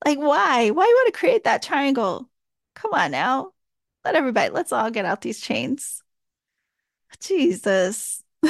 Like, 0.05 0.19
why? 0.19 0.71
Why 0.71 0.85
you 0.87 0.95
want 0.95 1.13
to 1.13 1.19
create 1.19 1.45
that 1.45 1.63
triangle? 1.63 2.29
Come 2.75 2.93
on 2.93 3.11
now. 3.11 3.52
Let 4.05 4.15
everybody, 4.15 4.49
let's 4.49 4.71
all 4.71 4.91
get 4.91 5.05
out 5.05 5.21
these 5.21 5.39
chains. 5.39 6.03
Jesus, 7.19 8.23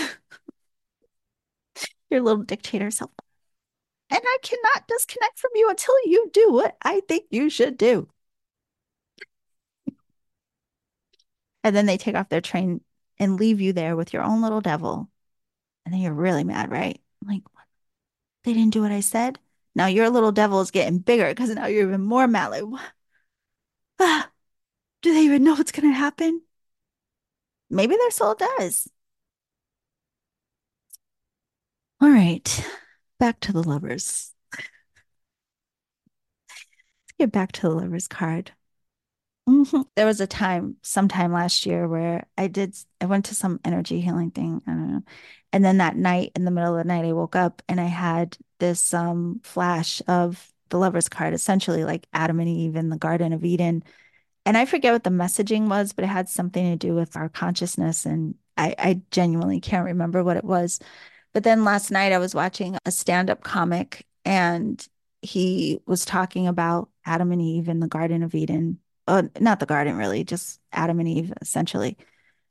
your 2.10 2.22
little 2.22 2.43
dictator 2.43 2.89
self. 2.91 3.12
And 4.10 4.22
I 4.24 4.38
cannot 4.41 4.88
disconnect 4.88 5.39
from 5.39 5.51
you 5.56 5.70
until 5.70 5.95
you 6.06 6.30
do 6.32 6.51
what 6.51 6.78
I 6.82 7.01
think 7.08 7.26
you 7.30 7.49
should 7.49 7.78
do. 7.78 8.10
And 11.64 11.76
then 11.76 11.86
they 11.86 11.97
take 11.97 12.16
off 12.16 12.28
their 12.30 12.41
train 12.41 12.82
and 13.20 13.39
leave 13.39 13.62
you 13.62 13.72
there 13.74 13.95
with 13.95 14.12
your 14.14 14.22
own 14.24 14.41
little 14.41 14.60
devil. 14.62 15.10
And 15.86 15.93
then 15.93 16.01
you're 16.01 16.14
really 16.14 16.43
mad, 16.43 16.70
right? 16.70 16.99
Like, 17.26 17.43
they 18.43 18.54
didn't 18.54 18.74
do 18.74 18.82
what 18.82 18.91
I 18.91 18.99
said. 19.01 19.39
Now 19.76 19.88
your 19.88 20.10
little 20.10 20.32
devil 20.32 20.62
is 20.62 20.72
getting 20.72 20.99
bigger 20.99 21.30
because 21.30 21.49
now 21.51 21.68
you're 21.68 21.88
even 21.88 22.01
more 22.01 22.28
mad. 22.28 22.49
Like, 22.49 22.64
what? 22.64 22.82
Ah, 23.99 24.30
do 25.04 25.14
they 25.14 25.22
even 25.22 25.43
know 25.43 25.54
what's 25.54 25.72
going 25.72 25.91
to 25.91 25.95
happen? 25.95 26.41
Maybe 27.70 27.95
their 27.95 28.12
soul 28.12 28.36
does. 28.36 28.89
All 32.01 32.10
right, 32.10 32.66
back 33.20 33.39
to 33.41 33.51
the 33.54 33.64
lovers. 33.64 34.34
Let's 34.58 34.66
get 37.20 37.32
back 37.32 37.51
to 37.54 37.62
the 37.62 37.70
lovers 37.70 38.08
card. 38.08 38.51
Mm-hmm. 39.47 39.82
There 39.95 40.06
was 40.06 40.22
a 40.22 40.28
time, 40.28 40.78
sometime 40.82 41.34
last 41.34 41.66
year, 41.66 41.88
where 41.88 42.28
I 42.38 42.47
did, 42.47 42.76
I 43.01 43.06
went 43.06 43.26
to 43.26 43.36
some 43.36 43.60
energy 43.66 43.99
healing 43.99 44.32
thing. 44.32 44.62
I 44.66 44.72
don't 44.72 44.91
know. 44.91 45.04
And 45.51 45.64
then 45.66 45.78
that 45.80 45.97
night, 45.97 46.32
in 46.36 46.45
the 46.45 46.51
middle 46.51 46.76
of 46.78 46.84
the 46.84 46.88
night, 46.88 47.06
I 47.06 47.14
woke 47.14 47.36
up 47.36 47.62
and 47.68 47.80
I 47.80 47.86
had 47.86 48.38
this 48.60 48.93
um 48.93 49.41
flash 49.43 50.01
of 50.08 50.51
the 50.70 50.78
lover's 50.80 51.10
card, 51.10 51.34
essentially 51.34 51.84
like 51.84 52.08
Adam 52.14 52.39
and 52.39 52.49
Eve 52.49 52.76
in 52.76 52.89
the 52.89 52.97
Garden 52.97 53.34
of 53.34 53.43
Eden. 53.43 53.84
And 54.46 54.58
I 54.58 54.66
forget 54.66 54.94
what 54.94 55.04
the 55.04 55.10
messaging 55.10 55.70
was, 55.70 55.94
but 55.94 56.04
it 56.04 56.10
had 56.10 56.28
something 56.28 56.72
to 56.72 56.88
do 56.88 56.94
with 56.94 57.16
our 57.16 57.30
consciousness. 57.30 58.06
And 58.06 58.36
I, 58.58 58.76
I 58.78 59.02
genuinely 59.12 59.62
can't 59.62 59.86
remember 59.86 60.24
what 60.24 60.38
it 60.38 60.44
was. 60.44 60.80
But 61.34 61.44
then 61.44 61.64
last 61.64 61.91
night 61.91 62.12
I 62.12 62.18
was 62.18 62.36
watching 62.36 62.78
a 62.86 62.91
stand-up 62.91 63.44
comic 63.44 64.06
and 64.26 64.86
he 65.22 65.80
was 65.86 66.06
talking 66.06 66.48
about 66.48 66.89
Adam 67.06 67.32
and 67.32 67.41
Eve 67.41 67.70
in 67.70 67.80
the 67.80 67.88
Garden 67.88 68.24
of 68.24 68.36
Eden. 68.36 68.80
Oh, 69.08 69.30
not 69.39 69.60
the 69.60 69.66
garden 69.66 69.98
really, 69.98 70.24
just 70.24 70.60
Adam 70.72 71.00
and 71.00 71.08
Eve 71.08 71.34
essentially. 71.41 71.98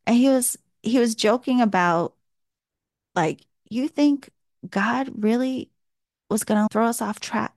And 0.07 0.17
he 0.17 0.29
was 0.29 0.59
he 0.83 0.99
was 0.99 1.15
joking 1.15 1.61
about 1.61 2.15
like 3.15 3.47
you 3.69 3.89
think 3.89 4.31
God 4.69 5.11
really 5.15 5.71
was 6.29 6.45
going 6.45 6.67
to 6.67 6.73
throw 6.73 6.87
us 6.87 7.01
off 7.01 7.21
track 7.21 7.55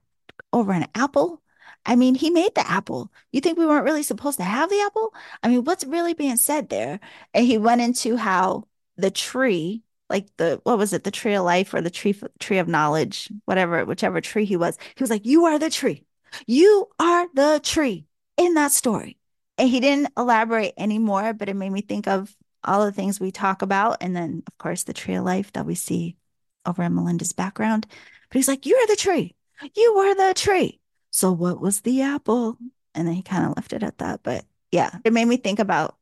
over 0.52 0.72
an 0.72 0.86
apple? 0.94 1.42
I 1.86 1.96
mean, 1.96 2.14
he 2.16 2.30
made 2.30 2.54
the 2.54 2.68
apple. 2.68 3.12
You 3.32 3.40
think 3.40 3.58
we 3.58 3.66
weren't 3.66 3.84
really 3.84 4.02
supposed 4.02 4.38
to 4.38 4.44
have 4.44 4.68
the 4.70 4.80
apple? 4.80 5.14
I 5.42 5.48
mean, 5.48 5.64
what's 5.64 5.84
really 5.84 6.14
being 6.14 6.36
said 6.36 6.68
there? 6.68 7.00
And 7.32 7.46
he 7.46 7.58
went 7.58 7.80
into 7.80 8.16
how 8.16 8.64
the 8.96 9.10
tree 9.10 9.82
like 10.08 10.28
the 10.36 10.60
what 10.64 10.78
was 10.78 10.92
it 10.92 11.04
the 11.04 11.10
tree 11.10 11.34
of 11.34 11.44
life 11.44 11.74
or 11.74 11.80
the 11.80 11.90
tree 11.90 12.14
tree 12.38 12.58
of 12.58 12.68
knowledge 12.68 13.28
whatever 13.44 13.84
whichever 13.84 14.20
tree 14.20 14.44
he 14.44 14.56
was 14.56 14.78
he 14.94 15.02
was 15.02 15.10
like 15.10 15.26
you 15.26 15.44
are 15.46 15.58
the 15.58 15.70
tree 15.70 16.04
you 16.46 16.88
are 16.98 17.26
the 17.34 17.60
tree 17.62 18.06
in 18.36 18.54
that 18.54 18.72
story 18.72 19.18
and 19.58 19.68
he 19.68 19.80
didn't 19.80 20.12
elaborate 20.16 20.74
anymore 20.78 21.32
but 21.32 21.48
it 21.48 21.56
made 21.56 21.70
me 21.70 21.80
think 21.80 22.06
of 22.06 22.36
all 22.64 22.84
the 22.84 22.92
things 22.92 23.20
we 23.20 23.30
talk 23.30 23.62
about 23.62 23.96
and 24.00 24.14
then 24.14 24.42
of 24.46 24.58
course 24.58 24.84
the 24.84 24.92
tree 24.92 25.14
of 25.14 25.24
life 25.24 25.52
that 25.52 25.66
we 25.66 25.74
see 25.74 26.16
over 26.64 26.82
in 26.82 26.94
melinda's 26.94 27.32
background 27.32 27.86
but 28.28 28.36
he's 28.36 28.48
like 28.48 28.66
you're 28.66 28.86
the 28.86 28.96
tree 28.96 29.34
you 29.74 29.94
were 29.96 30.14
the 30.14 30.34
tree 30.34 30.80
so 31.16 31.32
what 31.32 31.60
was 31.60 31.80
the 31.80 32.02
apple 32.02 32.58
and 32.94 33.06
then 33.06 33.14
he 33.14 33.22
kind 33.22 33.46
of 33.46 33.56
left 33.56 33.72
it 33.72 33.82
at 33.82 33.98
that 33.98 34.22
but 34.22 34.44
yeah 34.70 34.90
it 35.04 35.12
made 35.12 35.26
me 35.26 35.36
think 35.36 35.58
about 35.58 35.96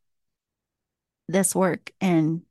this 1.28 1.54
work 1.54 1.92
and 2.00 2.42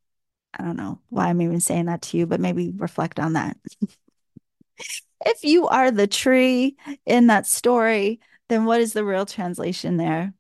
I 0.54 0.64
don't 0.64 0.78
know 0.78 1.00
why 1.10 1.28
I'm 1.28 1.42
even 1.42 1.60
saying 1.60 1.86
that 1.86 2.04
to 2.04 2.18
you, 2.18 2.28
but 2.28 2.40
maybe 2.40 2.72
reflect 2.76 3.20
on 3.20 3.34
that. 3.34 3.58
if 5.26 5.44
you 5.44 5.68
are 5.68 5.90
the 5.90 6.08
tree 6.08 6.78
in 7.06 7.28
that 7.28 7.48
story, 7.48 8.20
then 8.50 8.66
what 8.66 8.82
is 8.82 8.94
the 8.94 9.04
real 9.04 9.26
translation 9.26 9.98
there? 9.98 10.34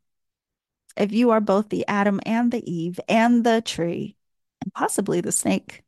If 0.95 1.11
you 1.11 1.31
are 1.31 1.41
both 1.41 1.69
the 1.69 1.87
Adam 1.87 2.19
and 2.25 2.51
the 2.51 2.71
Eve 2.71 2.99
and 3.09 3.43
the 3.43 3.61
tree, 3.61 4.15
and 4.61 4.71
possibly 4.73 5.21
the 5.21 5.31
snake, 5.31 5.83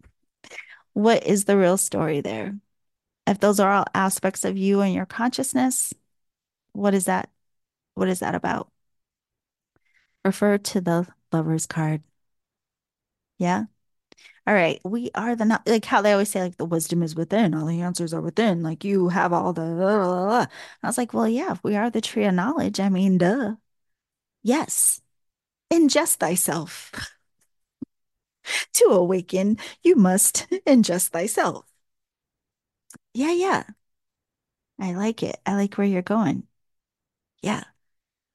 what 0.93 1.23
is 1.25 1.45
the 1.45 1.57
real 1.57 1.77
story 1.77 2.21
there? 2.21 2.57
If 3.27 3.39
those 3.39 3.59
are 3.59 3.71
all 3.71 3.85
aspects 3.93 4.43
of 4.43 4.57
you 4.57 4.81
and 4.81 4.93
your 4.93 5.05
consciousness, 5.05 5.93
what 6.75 6.93
is 6.93 7.05
that? 7.05 7.29
What 7.95 8.09
is 8.09 8.19
that 8.19 8.35
about? 8.35 8.71
Refer 10.25 10.57
to 10.57 10.81
the 10.81 11.07
lover's 11.31 11.65
card. 11.65 12.03
Yeah. 13.37 13.65
All 14.47 14.53
right, 14.55 14.81
we 14.85 15.11
are 15.15 15.35
the 15.35 15.45
not 15.45 15.67
like 15.67 15.85
how 15.85 16.01
they 16.01 16.13
always 16.13 16.29
say 16.29 16.41
like 16.43 16.57
the 16.57 16.65
wisdom 16.65 17.03
is 17.03 17.15
within, 17.15 17.53
all 17.55 17.65
the 17.67 17.81
answers 17.81 18.13
are 18.13 18.21
within. 18.21 18.63
Like 18.63 18.83
you 18.83 19.09
have 19.09 19.33
all 19.33 19.53
the. 19.53 19.61
Blah, 19.61 19.97
blah, 19.97 20.25
blah. 20.27 20.47
I 20.83 20.87
was 20.87 20.97
like, 20.97 21.13
well, 21.13 21.27
yeah, 21.27 21.53
if 21.53 21.63
we 21.63 21.75
are 21.75 21.89
the 21.89 22.01
tree 22.01 22.25
of 22.25 22.33
knowledge, 22.35 22.79
I 22.79 22.89
mean, 22.89 23.17
duh. 23.19 23.55
Yes, 24.43 25.01
ingest 25.71 26.17
thyself. 26.17 26.91
to 28.73 28.85
awaken, 28.85 29.57
you 29.83 29.95
must 29.95 30.47
ingest 30.67 31.09
thyself. 31.09 31.65
Yeah, 33.13 33.31
yeah. 33.31 33.63
I 34.79 34.93
like 34.93 35.21
it. 35.23 35.37
I 35.45 35.55
like 35.55 35.75
where 35.77 35.87
you're 35.87 36.01
going. 36.01 36.47
Yeah. 37.45 37.63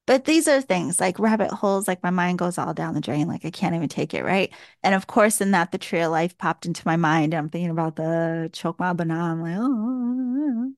But 0.07 0.25
these 0.27 0.49
are 0.49 0.61
things 0.63 1.01
like 1.01 1.19
rabbit 1.19 1.51
holes, 1.53 1.89
like 1.89 2.03
my 2.03 2.11
mind 2.11 2.39
goes 2.39 2.59
all 2.59 2.75
down 2.75 2.95
the 2.95 3.01
drain, 3.01 3.29
like 3.29 3.45
I 3.45 3.51
can't 3.51 3.75
even 3.75 3.89
take 3.89 4.15
it, 4.15 4.25
right? 4.25 4.53
And 4.83 4.95
of 4.95 5.07
course, 5.09 5.41
in 5.41 5.53
that, 5.53 5.73
the 5.73 5.79
tree 5.79 6.01
of 6.01 6.13
life 6.13 6.39
popped 6.39 6.67
into 6.67 6.83
my 6.87 6.97
mind. 6.97 7.35
I'm 7.35 7.49
thinking 7.51 7.71
about 7.71 7.97
the 7.97 8.51
Chokmah 8.53 8.97
Binah. 8.97 9.15
I'm 9.15 9.43
like, 9.43 9.57
oh, 9.59 10.73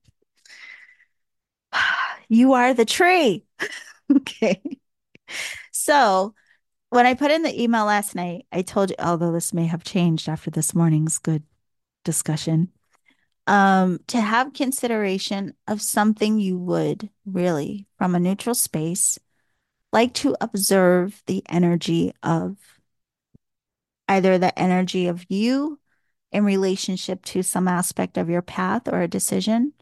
you 2.29 2.53
are 2.53 2.73
the 2.73 2.85
tree. 2.85 3.45
okay. 4.11 4.61
So 5.71 6.33
when 6.89 7.05
I 7.07 7.15
put 7.15 7.31
in 7.31 7.43
the 7.43 7.61
email 7.61 7.85
last 7.85 8.15
night, 8.15 8.47
I 8.51 8.63
told 8.63 8.91
you, 8.91 8.97
although 8.99 9.31
this 9.31 9.53
may 9.53 9.67
have 9.67 9.83
changed 9.83 10.29
after 10.29 10.51
this 10.51 10.75
morning's 10.75 11.19
good 11.19 11.43
discussion, 12.05 12.71
um, 13.47 13.99
to 14.07 14.21
have 14.21 14.53
consideration 14.53 15.53
of 15.67 15.81
something 15.81 16.39
you 16.39 16.57
would 16.57 17.09
really, 17.25 17.87
from 17.97 18.15
a 18.15 18.19
neutral 18.19 18.55
space, 18.55 19.19
like 19.91 20.13
to 20.15 20.35
observe 20.39 21.21
the 21.27 21.43
energy 21.49 22.13
of 22.23 22.57
either 24.07 24.37
the 24.37 24.57
energy 24.57 25.07
of 25.07 25.25
you 25.29 25.79
in 26.31 26.43
relationship 26.43 27.23
to 27.25 27.43
some 27.43 27.67
aspect 27.67 28.17
of 28.17 28.29
your 28.29 28.41
path 28.41 28.87
or 28.87 29.01
a 29.01 29.07
decision? 29.07 29.73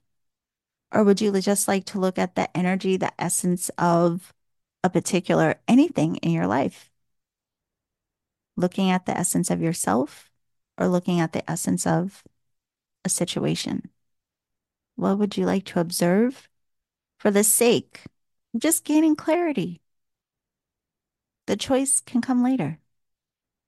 Or 0.91 1.03
would 1.03 1.21
you 1.21 1.31
just 1.39 1.67
like 1.67 1.85
to 1.85 1.99
look 1.99 2.19
at 2.19 2.35
the 2.35 2.55
energy, 2.55 2.97
the 2.97 3.13
essence 3.21 3.69
of 3.77 4.33
a 4.83 4.89
particular 4.89 5.55
anything 5.67 6.17
in 6.17 6.31
your 6.31 6.47
life? 6.47 6.91
Looking 8.57 8.91
at 8.91 9.05
the 9.05 9.17
essence 9.17 9.49
of 9.49 9.61
yourself 9.61 10.29
or 10.77 10.87
looking 10.87 11.19
at 11.21 11.31
the 11.31 11.49
essence 11.49 11.87
of 11.87 12.23
a 13.03 13.09
situation? 13.09 13.89
What 14.95 15.17
would 15.17 15.37
you 15.37 15.45
like 15.45 15.65
to 15.65 15.79
observe 15.79 16.49
for 17.17 17.31
the 17.31 17.43
sake 17.43 18.01
of 18.53 18.61
just 18.61 18.83
gaining 18.83 19.15
clarity? 19.15 19.81
The 21.47 21.55
choice 21.55 21.99
can 21.99 22.21
come 22.21 22.43
later, 22.43 22.79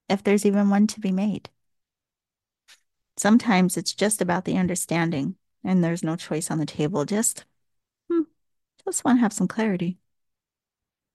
if 0.07 0.23
there's 0.23 0.45
even 0.45 0.69
one 0.69 0.87
to 0.87 0.99
be 0.99 1.11
made. 1.11 1.49
Sometimes 3.17 3.77
it's 3.77 3.93
just 3.93 4.21
about 4.21 4.45
the 4.45 4.57
understanding, 4.57 5.35
and 5.63 5.83
there's 5.83 6.03
no 6.03 6.15
choice 6.15 6.49
on 6.49 6.57
the 6.57 6.65
table. 6.65 7.05
Just, 7.05 7.45
hmm, 8.09 8.21
just 8.85 9.05
want 9.05 9.17
to 9.17 9.21
have 9.21 9.33
some 9.33 9.47
clarity 9.47 9.97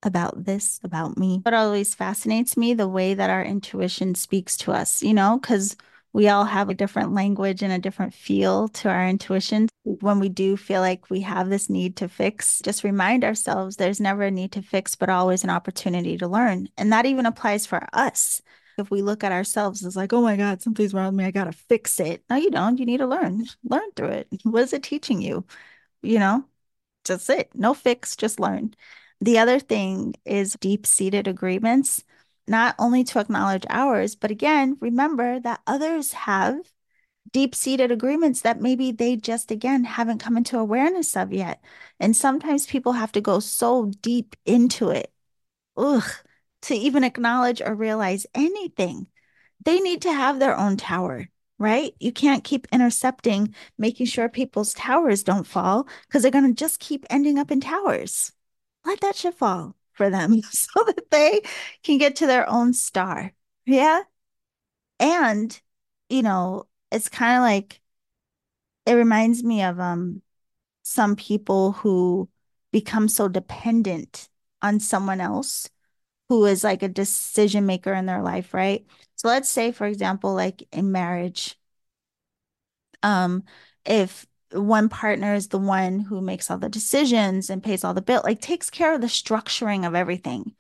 about 0.03 0.45
this, 0.45 0.81
about 0.85 1.19
me. 1.19 1.41
What 1.43 1.55
always 1.55 1.95
fascinates 1.95 2.57
me, 2.57 2.75
the 2.75 2.89
way 2.89 3.15
that 3.15 3.31
our 3.31 3.45
intuition 3.45 4.15
speaks 4.15 4.57
to 4.59 4.73
us, 4.73 5.03
you 5.03 5.15
know, 5.15 5.39
because 5.41 5.77
we 6.13 6.29
all 6.29 6.45
have 6.45 6.69
a 6.69 6.75
different 6.75 7.13
language 7.13 7.63
and 7.63 7.73
a 7.73 7.79
different 7.79 8.15
feel 8.15 8.69
to 8.69 8.89
our 8.89 9.07
intuition. 9.07 9.69
When 9.85 10.21
we 10.21 10.29
do 10.29 10.57
feel 10.57 10.81
like 10.81 11.11
we 11.11 11.21
have 11.21 11.49
this 11.49 11.69
need 11.69 11.97
to 11.97 12.09
fix, 12.09 12.61
just 12.61 12.85
remind 12.85 13.25
ourselves 13.25 13.77
there's 13.77 14.01
never 14.01 14.23
a 14.23 14.31
need 14.31 14.53
to 14.53 14.63
fix, 14.63 14.95
but 14.95 15.11
always 15.11 15.45
an 15.45 15.51
opportunity 15.51 16.17
to 16.19 16.29
learn. 16.29 16.69
And 16.77 16.93
that 16.93 17.07
even 17.07 17.27
applies 17.27 17.67
for 17.67 17.87
us. 17.93 18.43
If 18.79 18.91
we 18.91 19.03
look 19.03 19.25
at 19.25 19.33
ourselves 19.33 19.85
as 19.85 19.97
like, 19.97 20.13
oh 20.13 20.23
my 20.23 20.37
God, 20.37 20.63
something's 20.63 20.95
wrong 20.95 21.07
with 21.07 21.15
me, 21.17 21.25
I 21.25 21.31
got 21.31 21.45
to 21.45 21.53
fix 21.53 21.99
it. 22.01 22.23
No, 22.31 22.37
you 22.37 22.51
don't. 22.51 22.79
You 22.79 22.87
need 22.87 22.99
to 22.99 23.07
learn, 23.07 23.45
learn 23.65 23.91
through 23.97 24.09
it. 24.11 24.29
What 24.45 24.63
is 24.63 24.73
it 24.73 24.83
teaching 24.85 25.21
you? 25.21 25.45
You 26.03 26.21
know, 26.21 26.45
just 27.05 27.29
it. 27.31 27.51
No 27.55 27.75
fix, 27.75 28.17
just 28.17 28.41
learn. 28.41 28.75
The 29.21 29.39
other 29.39 29.59
thing 29.59 30.15
is 30.25 30.57
deep 30.61 30.87
seated 30.87 31.27
agreements 31.27 32.05
not 32.49 32.75
only 32.79 33.05
to 33.05 33.19
acknowledge 33.19 33.65
ours, 33.69 34.17
but 34.17 34.31
again, 34.31 34.77
remember 34.81 35.41
that 35.41 35.61
others 35.67 36.13
have 36.13 36.73
deep 37.33 37.55
seated 37.55 37.91
agreements 37.91 38.41
that 38.43 38.61
maybe 38.61 38.93
they 38.93 39.17
just, 39.17 39.51
again, 39.51 39.85
haven't 39.85 40.19
come 40.19 40.37
into 40.37 40.59
awareness 40.59 41.17
of 41.17 41.33
yet. 41.33 41.63
And 42.01 42.17
sometimes 42.17 42.67
people 42.67 42.93
have 42.93 43.13
to 43.13 43.21
go 43.21 43.41
so 43.41 43.87
deep 44.03 44.37
into 44.47 44.91
it. 44.91 45.13
Ugh, 45.77 46.11
to 46.63 46.75
even 46.75 47.05
acknowledge 47.05 47.61
or 47.61 47.75
realize 47.75 48.27
anything. 48.35 49.09
They 49.65 49.81
need 49.81 50.03
to 50.03 50.13
have 50.13 50.39
their 50.39 50.57
own 50.57 50.77
tower, 50.77 51.29
right? 51.59 51.93
You 52.01 52.13
can't 52.13 52.45
keep 52.45 52.67
intercepting, 52.73 53.55
making 53.77 54.07
sure 54.07 54.29
people's 54.29 54.73
towers 54.75 55.23
don't 55.23 55.47
fall 55.47 55.89
because 56.07 56.23
they're 56.23 56.31
going 56.31 56.55
to 56.55 56.55
just 56.55 56.81
keep 56.81 57.05
ending 57.11 57.39
up 57.39 57.51
in 57.51 57.61
towers. 57.61 58.33
Let 58.85 59.01
that 59.01 59.17
shit 59.17 59.35
fall 59.35 59.75
for 59.99 60.11
them 60.11 60.43
so 60.53 60.85
that 60.87 61.11
they 61.13 61.43
can 61.85 61.99
get 61.99 62.17
to 62.19 62.29
their 62.29 62.49
own 62.51 62.75
star. 62.75 63.35
Yeah. 63.67 64.03
And, 65.01 65.61
you 66.09 66.23
know, 66.23 66.67
it's 66.93 67.09
kind 67.09 67.37
of 67.37 67.43
like 67.43 67.81
it 68.87 68.95
reminds 68.95 69.43
me 69.45 69.63
of 69.63 69.79
um 69.81 70.23
some 70.83 71.17
people 71.17 71.73
who 71.73 72.29
become 72.73 73.09
so 73.09 73.29
dependent 73.29 74.29
on 74.63 74.81
someone 74.81 75.21
else 75.21 75.69
who 76.29 76.47
is 76.47 76.65
like 76.65 76.83
a 76.83 76.89
decision 76.89 77.67
maker 77.67 77.95
in 77.95 78.07
their 78.07 78.23
life, 78.23 78.55
right? 78.55 78.87
So 79.17 79.29
let's 79.29 79.49
say, 79.51 79.73
for 79.73 79.87
example, 79.87 80.35
like 80.35 80.65
in 80.73 80.93
marriage, 80.93 81.57
um, 83.03 83.45
if 83.85 84.27
one 84.53 84.89
partner 84.89 85.35
is 85.35 85.49
the 85.49 85.59
one 85.59 86.01
who 86.01 86.21
makes 86.21 86.51
all 86.51 86.59
the 86.59 86.69
decisions 86.69 87.51
and 87.51 87.63
pays 87.63 87.85
all 87.85 87.95
the 87.95 88.03
bill, 88.03 88.23
like 88.25 88.41
takes 88.41 88.71
care 88.71 88.95
of 88.95 89.01
the 89.01 89.07
structuring 89.07 89.87
of 89.87 89.95
everything. 89.95 90.55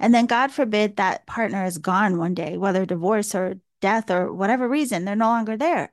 And 0.00 0.14
then 0.14 0.26
God 0.26 0.50
forbid 0.50 0.96
that 0.96 1.26
partner 1.26 1.64
is 1.64 1.78
gone 1.78 2.18
one 2.18 2.34
day, 2.34 2.56
whether 2.56 2.86
divorce 2.86 3.34
or 3.34 3.56
death 3.80 4.10
or 4.10 4.32
whatever 4.32 4.68
reason, 4.68 5.04
they're 5.04 5.16
no 5.16 5.26
longer 5.28 5.56
there. 5.56 5.92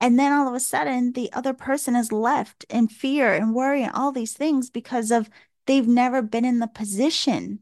And 0.00 0.18
then 0.18 0.32
all 0.32 0.48
of 0.48 0.54
a 0.54 0.60
sudden, 0.60 1.12
the 1.12 1.32
other 1.32 1.52
person 1.52 1.96
is 1.96 2.12
left 2.12 2.64
in 2.68 2.88
fear 2.88 3.32
and 3.32 3.54
worry 3.54 3.82
and 3.82 3.92
all 3.92 4.12
these 4.12 4.34
things 4.34 4.70
because 4.70 5.10
of 5.10 5.30
they've 5.66 5.86
never 5.86 6.22
been 6.22 6.44
in 6.44 6.58
the 6.58 6.66
position 6.66 7.60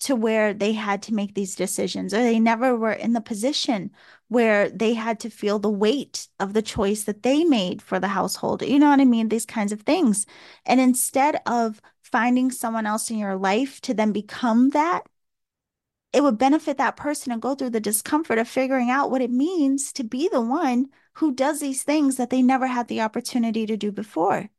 to 0.00 0.16
where 0.16 0.54
they 0.54 0.72
had 0.72 1.02
to 1.02 1.14
make 1.14 1.34
these 1.34 1.54
decisions, 1.54 2.14
or 2.14 2.22
they 2.22 2.40
never 2.40 2.76
were 2.76 2.92
in 2.92 3.12
the 3.12 3.20
position 3.20 3.90
where 4.28 4.70
they 4.70 4.94
had 4.94 5.20
to 5.20 5.30
feel 5.30 5.58
the 5.58 5.70
weight 5.70 6.28
of 6.38 6.52
the 6.54 6.62
choice 6.62 7.04
that 7.04 7.22
they 7.22 7.44
made 7.44 7.82
for 7.82 8.00
the 8.00 8.08
household. 8.08 8.62
You 8.62 8.78
know 8.78 8.88
what 8.90 9.00
I 9.00 9.04
mean? 9.04 9.28
These 9.28 9.46
kinds 9.46 9.72
of 9.72 9.82
things. 9.82 10.26
And 10.64 10.80
instead 10.80 11.40
of 11.46 11.80
finding 12.02 12.50
someone 12.50 12.86
else 12.86 13.10
in 13.10 13.18
your 13.18 13.36
life 13.36 13.80
to 13.82 13.94
then 13.94 14.12
become 14.12 14.70
that, 14.70 15.02
it 16.12 16.22
would 16.22 16.38
benefit 16.38 16.78
that 16.78 16.96
person 16.96 17.32
and 17.32 17.42
go 17.42 17.54
through 17.54 17.70
the 17.70 17.80
discomfort 17.80 18.38
of 18.38 18.48
figuring 18.48 18.90
out 18.90 19.10
what 19.10 19.22
it 19.22 19.30
means 19.30 19.92
to 19.92 20.04
be 20.04 20.28
the 20.28 20.40
one 20.40 20.88
who 21.14 21.32
does 21.32 21.60
these 21.60 21.82
things 21.82 22.16
that 22.16 22.30
they 22.30 22.42
never 22.42 22.66
had 22.66 22.88
the 22.88 23.00
opportunity 23.00 23.66
to 23.66 23.76
do 23.76 23.92
before. 23.92 24.50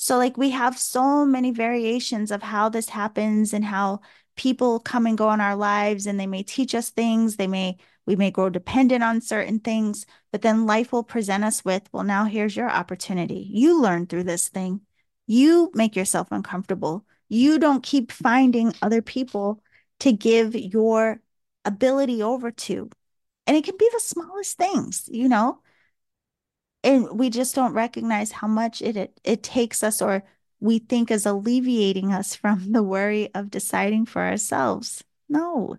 So, 0.00 0.16
like, 0.16 0.36
we 0.36 0.50
have 0.50 0.78
so 0.78 1.26
many 1.26 1.50
variations 1.50 2.30
of 2.30 2.40
how 2.40 2.68
this 2.68 2.88
happens 2.88 3.52
and 3.52 3.64
how 3.64 3.98
people 4.36 4.78
come 4.78 5.06
and 5.06 5.18
go 5.18 5.32
in 5.32 5.40
our 5.40 5.56
lives, 5.56 6.06
and 6.06 6.20
they 6.20 6.26
may 6.28 6.44
teach 6.44 6.72
us 6.72 6.90
things. 6.90 7.34
They 7.34 7.48
may, 7.48 7.78
we 8.06 8.14
may 8.14 8.30
grow 8.30 8.48
dependent 8.48 9.02
on 9.02 9.20
certain 9.20 9.58
things, 9.58 10.06
but 10.30 10.42
then 10.42 10.66
life 10.66 10.92
will 10.92 11.02
present 11.02 11.42
us 11.42 11.64
with, 11.64 11.88
well, 11.92 12.04
now 12.04 12.26
here's 12.26 12.54
your 12.54 12.70
opportunity. 12.70 13.48
You 13.50 13.82
learn 13.82 14.06
through 14.06 14.22
this 14.22 14.48
thing. 14.48 14.82
You 15.26 15.72
make 15.74 15.96
yourself 15.96 16.28
uncomfortable. 16.30 17.04
You 17.28 17.58
don't 17.58 17.82
keep 17.82 18.12
finding 18.12 18.74
other 18.80 19.02
people 19.02 19.60
to 19.98 20.12
give 20.12 20.54
your 20.54 21.20
ability 21.64 22.22
over 22.22 22.52
to. 22.52 22.88
And 23.48 23.56
it 23.56 23.64
can 23.64 23.76
be 23.76 23.90
the 23.92 24.00
smallest 24.00 24.56
things, 24.56 25.08
you 25.10 25.28
know? 25.28 25.60
And 26.84 27.18
we 27.18 27.30
just 27.30 27.54
don't 27.54 27.72
recognize 27.74 28.32
how 28.32 28.46
much 28.46 28.82
it, 28.82 28.96
it, 28.96 29.20
it 29.24 29.42
takes 29.42 29.82
us 29.82 30.00
or 30.00 30.24
we 30.60 30.78
think 30.78 31.10
is 31.10 31.26
alleviating 31.26 32.12
us 32.12 32.34
from 32.34 32.72
the 32.72 32.82
worry 32.82 33.32
of 33.34 33.50
deciding 33.50 34.06
for 34.06 34.22
ourselves. 34.22 35.04
No. 35.28 35.76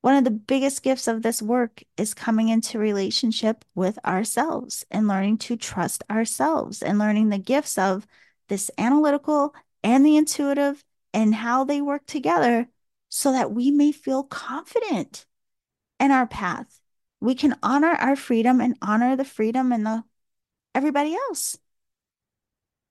One 0.00 0.16
of 0.16 0.24
the 0.24 0.30
biggest 0.30 0.82
gifts 0.82 1.08
of 1.08 1.22
this 1.22 1.42
work 1.42 1.82
is 1.96 2.14
coming 2.14 2.48
into 2.48 2.78
relationship 2.78 3.64
with 3.74 3.98
ourselves 4.04 4.86
and 4.90 5.08
learning 5.08 5.38
to 5.38 5.56
trust 5.56 6.04
ourselves 6.08 6.82
and 6.82 6.98
learning 6.98 7.28
the 7.28 7.38
gifts 7.38 7.76
of 7.76 8.06
this 8.48 8.70
analytical 8.78 9.54
and 9.82 10.06
the 10.06 10.16
intuitive 10.16 10.84
and 11.12 11.34
how 11.34 11.64
they 11.64 11.80
work 11.80 12.06
together 12.06 12.68
so 13.08 13.32
that 13.32 13.52
we 13.52 13.70
may 13.70 13.92
feel 13.92 14.22
confident 14.22 15.26
in 15.98 16.10
our 16.10 16.26
path. 16.26 16.80
We 17.20 17.34
can 17.34 17.56
honor 17.62 17.90
our 17.90 18.16
freedom 18.16 18.60
and 18.60 18.76
honor 18.80 19.16
the 19.16 19.24
freedom 19.24 19.72
and 19.72 19.84
the 19.84 20.04
everybody 20.74 21.14
else. 21.14 21.58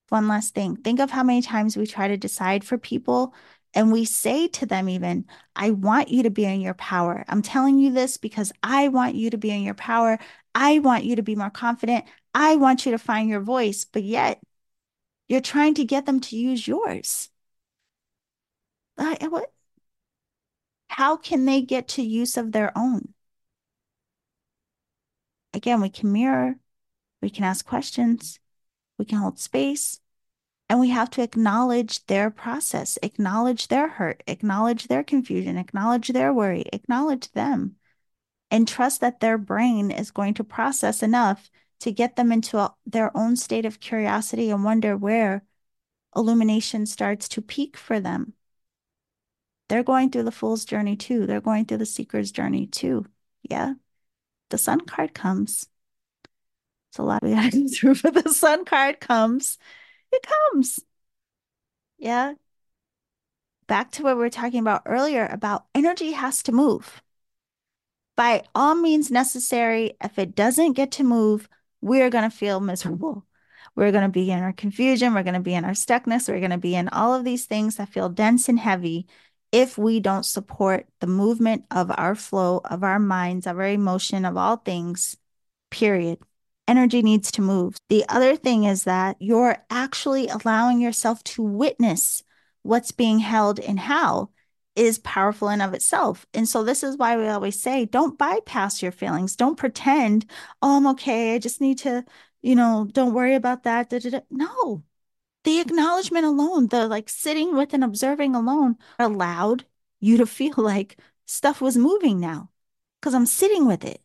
One 0.09 0.27
last 0.27 0.53
thing. 0.55 0.77
Think 0.77 0.99
of 0.99 1.11
how 1.11 1.23
many 1.23 1.41
times 1.41 1.75
we 1.75 1.85
try 1.85 2.07
to 2.07 2.17
decide 2.17 2.63
for 2.63 2.77
people 2.77 3.33
and 3.73 3.91
we 3.91 4.05
say 4.05 4.47
to 4.47 4.65
them 4.65 4.89
even, 4.89 5.25
I 5.55 5.71
want 5.71 6.09
you 6.09 6.23
to 6.23 6.29
be 6.29 6.45
in 6.45 6.61
your 6.61 6.73
power. 6.73 7.25
I'm 7.27 7.41
telling 7.41 7.77
you 7.77 7.91
this 7.91 8.17
because 8.17 8.51
I 8.63 8.87
want 8.87 9.15
you 9.15 9.29
to 9.29 9.37
be 9.37 9.51
in 9.51 9.61
your 9.63 9.73
power. 9.73 10.17
I 10.55 10.79
want 10.79 11.03
you 11.03 11.17
to 11.17 11.21
be 11.23 11.35
more 11.35 11.49
confident. 11.49 12.05
I 12.33 12.55
want 12.55 12.85
you 12.85 12.93
to 12.93 12.97
find 12.97 13.29
your 13.29 13.41
voice, 13.41 13.85
but 13.85 14.03
yet 14.03 14.41
you're 15.27 15.41
trying 15.41 15.73
to 15.75 15.85
get 15.85 16.05
them 16.05 16.19
to 16.21 16.37
use 16.37 16.67
yours. 16.67 17.29
What? 18.95 19.51
How 20.89 21.17
can 21.17 21.45
they 21.45 21.61
get 21.61 21.87
to 21.89 22.01
use 22.01 22.35
of 22.37 22.51
their 22.51 22.77
own? 22.77 23.13
Again, 25.57 25.81
we 25.81 25.89
can 25.89 26.11
mirror, 26.11 26.55
we 27.19 27.31
can 27.31 27.43
ask 27.43 27.65
questions, 27.65 28.39
we 28.99 29.05
can 29.05 29.17
hold 29.17 29.39
space, 29.39 29.99
and 30.69 30.79
we 30.79 30.89
have 30.89 31.09
to 31.09 31.23
acknowledge 31.23 32.05
their 32.05 32.29
process, 32.29 32.99
acknowledge 33.01 33.67
their 33.67 33.87
hurt, 33.87 34.21
acknowledge 34.27 34.87
their 34.87 35.03
confusion, 35.03 35.57
acknowledge 35.57 36.09
their 36.09 36.31
worry, 36.31 36.65
acknowledge 36.71 37.31
them, 37.31 37.75
and 38.51 38.67
trust 38.67 39.01
that 39.01 39.19
their 39.19 39.39
brain 39.39 39.89
is 39.89 40.11
going 40.11 40.35
to 40.35 40.43
process 40.43 41.01
enough 41.01 41.49
to 41.79 41.91
get 41.91 42.17
them 42.17 42.31
into 42.31 42.59
a, 42.59 42.75
their 42.85 43.15
own 43.17 43.35
state 43.35 43.65
of 43.65 43.79
curiosity 43.79 44.51
and 44.51 44.63
wonder 44.63 44.95
where 44.95 45.43
illumination 46.15 46.85
starts 46.85 47.27
to 47.29 47.41
peak 47.41 47.75
for 47.75 47.99
them. 47.99 48.33
They're 49.69 49.81
going 49.81 50.11
through 50.11 50.23
the 50.23 50.31
fool's 50.31 50.65
journey 50.65 50.95
too. 50.95 51.25
They're 51.25 51.41
going 51.41 51.65
through 51.65 51.79
the 51.79 51.87
seeker's 51.87 52.31
journey 52.31 52.67
too. 52.67 53.07
Yeah. 53.41 53.73
The 54.49 54.57
sun 54.57 54.81
card 54.81 55.13
comes. 55.13 55.67
It's 56.89 56.99
a 56.99 57.03
lot 57.03 57.23
we 57.23 57.31
gotta 57.31 57.51
go 57.51 57.67
through, 57.67 57.95
but 58.01 58.23
the 58.23 58.33
sun 58.33 58.65
card 58.65 58.99
comes. 58.99 59.57
It 60.11 60.25
comes. 60.25 60.79
Yeah. 61.97 62.33
Back 63.67 63.91
to 63.91 64.03
what 64.03 64.15
we 64.15 64.21
were 64.21 64.29
talking 64.29 64.59
about 64.59 64.83
earlier 64.85 65.25
about 65.25 65.65
energy 65.75 66.11
has 66.11 66.41
to 66.43 66.51
move. 66.51 67.01
By 68.15 68.43
all 68.55 68.75
means 68.75 69.11
necessary, 69.11 69.93
if 70.03 70.17
it 70.17 70.35
doesn't 70.35 70.73
get 70.73 70.91
to 70.93 71.03
move, 71.03 71.49
we're 71.81 72.09
going 72.09 72.29
to 72.29 72.35
feel 72.35 72.59
miserable. 72.59 73.25
We're 73.75 73.91
going 73.91 74.05
to 74.05 74.09
be 74.09 74.31
in 74.31 74.39
our 74.39 74.53
confusion. 74.53 75.13
We're 75.13 75.23
going 75.23 75.35
to 75.35 75.39
be 75.39 75.53
in 75.53 75.65
our 75.65 75.71
stuckness. 75.71 76.27
We're 76.27 76.39
going 76.39 76.51
to 76.51 76.57
be 76.57 76.75
in 76.75 76.89
all 76.89 77.13
of 77.13 77.23
these 77.23 77.45
things 77.45 77.75
that 77.75 77.89
feel 77.89 78.09
dense 78.09 78.49
and 78.49 78.57
heavy 78.57 79.05
if 79.51 79.77
we 79.77 79.99
don't 79.99 80.25
support 80.25 80.87
the 80.99 81.07
movement 81.07 81.65
of 81.71 81.91
our 81.97 82.15
flow, 82.15 82.61
of 82.65 82.83
our 82.83 82.99
minds, 82.99 83.47
of 83.47 83.57
our 83.57 83.67
emotion, 83.67 84.25
of 84.25 84.37
all 84.37 84.57
things, 84.57 85.17
period. 85.69 86.19
Energy 86.67 87.01
needs 87.01 87.31
to 87.31 87.41
move. 87.41 87.77
The 87.89 88.05
other 88.09 88.35
thing 88.35 88.65
is 88.65 88.83
that 88.83 89.15
you're 89.19 89.57
actually 89.69 90.27
allowing 90.27 90.81
yourself 90.81 91.23
to 91.25 91.41
witness 91.41 92.23
what's 92.63 92.91
being 92.91 93.19
held 93.19 93.59
and 93.59 93.79
how 93.79 94.29
is 94.75 94.99
powerful 94.99 95.49
in 95.49 95.61
of 95.61 95.73
itself. 95.73 96.27
And 96.33 96.47
so 96.47 96.63
this 96.63 96.83
is 96.83 96.97
why 96.97 97.17
we 97.17 97.27
always 97.27 97.59
say 97.59 97.85
don't 97.85 98.17
bypass 98.17 98.81
your 98.83 98.91
feelings. 98.91 99.35
Don't 99.35 99.57
pretend, 99.57 100.29
"Oh, 100.61 100.77
I'm 100.77 100.87
okay. 100.87 101.35
I 101.35 101.39
just 101.39 101.61
need 101.61 101.79
to, 101.79 102.03
you 102.41 102.55
know, 102.55 102.87
don't 102.91 103.13
worry 103.13 103.35
about 103.35 103.63
that." 103.63 103.89
Da, 103.89 103.99
da, 103.99 104.09
da. 104.11 104.19
No 104.29 104.83
the 105.43 105.59
acknowledgement 105.59 106.25
alone, 106.25 106.67
the 106.67 106.87
like 106.87 107.09
sitting 107.09 107.55
with 107.55 107.73
and 107.73 107.83
observing 107.83 108.35
alone 108.35 108.77
allowed 108.99 109.65
you 109.99 110.17
to 110.17 110.25
feel 110.25 110.53
like 110.57 110.97
stuff 111.25 111.61
was 111.61 111.77
moving 111.77 112.19
now 112.19 112.49
because 112.99 113.13
I'm 113.13 113.25
sitting 113.25 113.65
with 113.67 113.85
it 113.85 114.01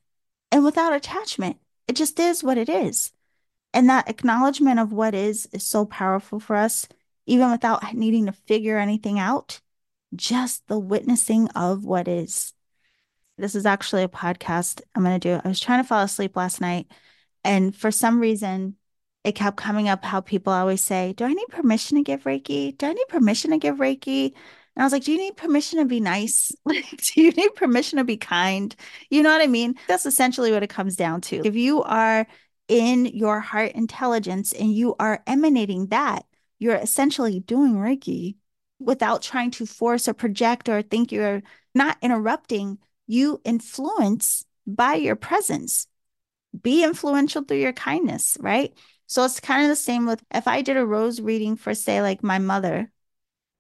and 0.51 0.65
without 0.65 0.95
attachment. 0.95 1.57
It 1.89 1.97
just 1.97 2.19
is 2.21 2.45
what 2.45 2.59
it 2.59 2.69
is. 2.69 3.13
And 3.75 3.89
that 3.89 4.09
acknowledgement 4.09 4.79
of 4.79 4.93
what 4.93 5.15
is 5.15 5.49
is 5.53 5.65
so 5.65 5.87
powerful 5.87 6.39
for 6.39 6.57
us, 6.57 6.87
even 7.27 7.51
without 7.51 7.95
needing 7.95 8.27
to 8.27 8.33
figure 8.33 8.79
anything 8.79 9.19
out. 9.19 9.61
Just 10.15 10.69
the 10.69 10.79
witnessing 10.79 11.49
of 11.51 11.85
what 11.85 12.07
is. 12.07 12.53
This 13.39 13.55
is 13.55 13.65
actually 13.65 14.03
a 14.03 14.09
podcast 14.09 14.83
I'm 14.95 15.03
going 15.03 15.19
to 15.19 15.29
do. 15.29 15.41
I 15.43 15.49
was 15.49 15.59
trying 15.59 15.83
to 15.83 15.89
fall 15.89 16.03
asleep 16.03 16.37
last 16.37 16.61
night. 16.61 16.87
And 17.43 17.75
for 17.75 17.91
some 17.91 18.21
reason, 18.21 18.77
it 19.25 19.33
kept 19.35 19.57
coming 19.57 19.89
up 19.89 20.05
how 20.05 20.21
people 20.21 20.53
always 20.53 20.83
say, 20.83 21.13
Do 21.15 21.25
I 21.25 21.33
need 21.33 21.49
permission 21.49 21.97
to 21.97 22.03
give 22.03 22.25
Reiki? 22.25 22.77
Do 22.77 22.87
I 22.87 22.93
need 22.93 23.09
permission 23.09 23.51
to 23.53 23.59
give 23.59 23.77
Reiki? 23.77 24.27
And 24.75 24.83
I 24.83 24.85
was 24.85 24.93
like, 24.93 25.05
Do 25.05 25.13
you 25.13 25.19
need 25.19 25.37
permission 25.37 25.79
to 25.79 25.85
be 25.85 26.01
nice? 26.01 26.51
Do 26.67 27.23
you 27.23 27.31
need 27.33 27.55
permission 27.55 27.99
to 27.99 28.05
be 28.05 28.17
kind? 28.17 28.75
You 29.11 29.23
know 29.23 29.31
what 29.31 29.43
I 29.43 29.47
mean? 29.47 29.75
That's 29.87 30.07
essentially 30.07 30.51
what 30.53 30.63
it 30.63 30.71
comes 30.71 30.97
down 30.97 31.21
to. 31.23 31.47
If 31.47 31.55
you 31.57 31.83
are 31.83 32.27
in 32.69 33.07
your 33.07 33.41
heart 33.41 33.73
intelligence 33.73 34.53
and 34.53 34.73
you 34.73 34.95
are 34.99 35.23
emanating 35.27 35.89
that, 35.89 36.25
you're 36.59 36.77
essentially 36.77 37.41
doing 37.41 37.75
Reiki. 37.75 38.37
without 38.79 39.23
trying 39.23 39.51
to 39.53 39.67
force 39.67 40.09
or 40.09 40.15
project 40.15 40.69
or 40.69 40.83
think 40.83 41.13
you're 41.13 41.43
not 41.75 41.97
interrupting, 42.03 42.79
you 43.07 43.41
influence 43.45 44.45
by 44.67 44.95
your 44.95 45.17
presence. 45.17 45.87
Be 46.61 46.85
influential 46.85 47.43
through 47.45 47.59
your 47.59 47.73
kindness, 47.73 48.37
right? 48.41 48.73
So 49.13 49.27
it's 49.27 49.41
kind 49.41 49.63
of 49.63 49.69
the 49.69 49.77
same 49.77 50.07
with 50.07 50.25
if 50.35 50.49
I 50.49 50.63
did 50.63 50.79
a 50.79 50.87
rose 50.87 51.21
reading 51.21 51.57
for, 51.57 51.75
say, 51.75 52.01
like 52.01 52.23
my 52.23 52.39
mother, 52.39 52.91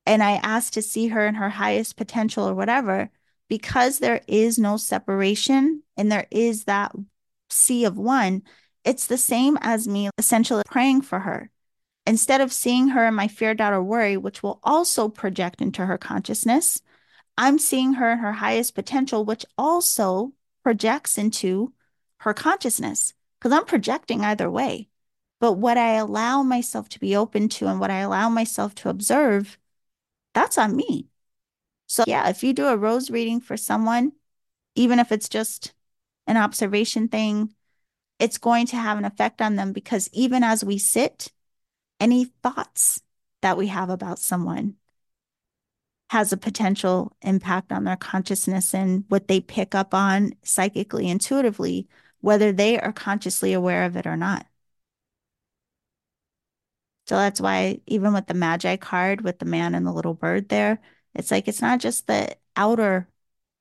and 0.07 0.23
I 0.23 0.41
asked 0.43 0.73
to 0.73 0.83
see 0.83 1.09
her 1.09 1.27
in 1.27 1.35
her 1.35 1.51
highest 1.51 1.99
potential 1.99 2.49
or 2.49 2.55
whatever, 2.55 3.11
because 3.49 3.99
there 3.99 4.23
is 4.27 4.59
no 4.59 4.79
separation 4.79 5.83
and 5.95 6.11
there 6.11 6.27
is 6.31 6.65
that 6.65 6.97
sea 7.51 7.85
of 7.85 7.99
one, 7.99 8.45
it's 8.83 9.09
the 9.09 9.19
same 9.19 9.59
as 9.61 9.87
me 9.87 10.09
essentially 10.17 10.63
praying 10.65 11.03
for 11.03 11.19
her. 11.19 11.51
Instead 12.07 12.41
of 12.41 12.51
seeing 12.51 12.89
her 12.89 13.05
in 13.05 13.13
my 13.13 13.29
fear, 13.29 13.53
doubt, 13.53 13.75
or 13.75 13.83
worry, 13.83 14.17
which 14.17 14.43
will 14.43 14.59
also 14.63 15.11
project 15.11 15.61
into 15.61 15.85
her 15.85 15.99
consciousness, 15.99 16.81
I'm 17.37 17.59
seeing 17.59 17.93
her 17.93 18.13
in 18.13 18.21
her 18.21 18.33
highest 18.33 18.75
potential, 18.75 19.27
which 19.27 19.45
also 19.59 20.33
projects 20.63 21.19
into 21.19 21.75
her 22.21 22.33
consciousness 22.33 23.13
because 23.39 23.53
I'm 23.53 23.67
projecting 23.67 24.23
either 24.23 24.51
way. 24.51 24.89
But 25.43 25.55
what 25.55 25.77
I 25.77 25.95
allow 25.95 26.45
myself 26.45 26.89
to 26.91 27.01
be 27.01 27.17
open 27.17 27.49
to 27.49 27.67
and 27.67 27.81
what 27.81 27.91
I 27.91 27.99
allow 27.99 28.29
myself 28.29 28.77
to 28.77 28.89
observe, 28.89 29.59
that's 30.35 30.57
on 30.57 30.77
me. 30.77 31.09
So, 31.89 32.05
yeah, 32.07 32.29
if 32.29 32.45
you 32.45 32.53
do 32.53 32.69
a 32.69 32.77
rose 32.77 33.11
reading 33.11 33.41
for 33.41 33.57
someone, 33.57 34.13
even 34.77 35.01
if 35.01 35.11
it's 35.11 35.29
just 35.29 35.75
an 36.29 36.37
observation 36.37 37.09
thing, 37.09 37.53
it's 38.21 38.39
going 38.39 38.67
to 38.67 38.77
have 38.77 38.99
an 38.99 39.05
effect 39.05 39.43
on 39.43 39.57
them 39.57 39.73
because 39.73 40.09
even 40.13 40.45
as 40.45 40.65
we 40.65 40.79
sit, 40.79 41.33
any 41.99 42.27
thoughts 42.45 43.03
that 43.41 43.57
we 43.57 43.67
have 43.67 43.91
about 43.91 44.21
someone 44.21 44.77
has 46.11 46.33
a 46.33 46.37
potential 46.37 47.17
impact 47.21 47.73
on 47.73 47.83
their 47.83 47.97
consciousness 47.97 48.73
and 48.73 49.07
what 49.09 49.27
they 49.27 49.41
pick 49.41 49.75
up 49.75 49.93
on 49.93 50.35
psychically, 50.45 51.09
intuitively, 51.09 51.89
whether 52.21 52.53
they 52.53 52.79
are 52.79 52.93
consciously 52.93 53.53
aware 53.53 53.83
of 53.83 53.97
it 53.97 54.07
or 54.07 54.17
not. 54.17 54.47
So 57.07 57.17
that's 57.17 57.41
why, 57.41 57.81
even 57.87 58.13
with 58.13 58.27
the 58.27 58.35
Magi 58.35 58.77
card 58.77 59.23
with 59.23 59.39
the 59.39 59.45
man 59.45 59.75
and 59.75 59.87
the 59.87 59.93
little 59.93 60.15
bird 60.15 60.49
there, 60.49 60.81
it's 61.15 61.31
like 61.31 61.49
it's 61.49 61.63
not 61.63 61.81
just 61.81 62.07
the 62.07 62.37
outer 62.57 63.09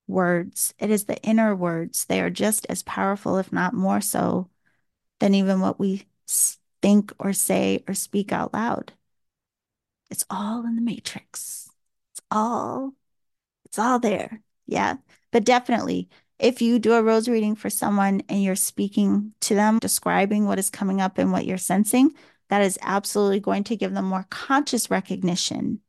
words, 0.08 0.74
it 0.80 0.92
is 0.92 1.06
the 1.06 1.22
inner 1.24 1.56
words. 1.56 2.06
They 2.06 2.22
are 2.22 2.30
just 2.30 2.66
as 2.70 2.84
powerful, 2.84 3.38
if 3.38 3.52
not 3.52 3.74
more 3.74 4.02
so, 4.02 4.50
than 5.20 5.36
even 5.36 5.60
what 5.62 5.80
we 5.80 6.06
think 6.82 7.14
or 7.20 7.34
say 7.34 7.84
or 7.88 7.94
speak 7.94 8.32
out 8.32 8.54
loud. 8.54 8.94
It's 10.10 10.26
all 10.30 10.66
in 10.66 10.76
the 10.76 10.82
matrix. 10.82 11.70
It's 12.12 12.22
all, 12.30 12.94
it's 13.66 13.80
all 13.80 14.00
there. 14.00 14.42
Yeah. 14.68 14.98
But 15.32 15.46
definitely, 15.46 16.10
if 16.40 16.62
you 16.62 16.80
do 16.80 16.94
a 16.94 17.04
rose 17.04 17.30
reading 17.30 17.56
for 17.56 17.70
someone 17.70 18.22
and 18.28 18.44
you're 18.44 18.56
speaking 18.56 19.34
to 19.42 19.56
them, 19.56 19.80
describing 19.80 20.46
what 20.46 20.60
is 20.60 20.70
coming 20.70 21.00
up 21.00 21.18
and 21.18 21.32
what 21.32 21.46
you're 21.46 21.58
sensing, 21.58 22.14
that 22.52 22.62
is 22.64 22.78
absolutely 22.82 23.40
going 23.40 23.64
to 23.64 23.78
give 23.78 23.94
them 23.94 24.04
more 24.04 24.26
conscious 24.30 24.92
recognition 24.92 25.80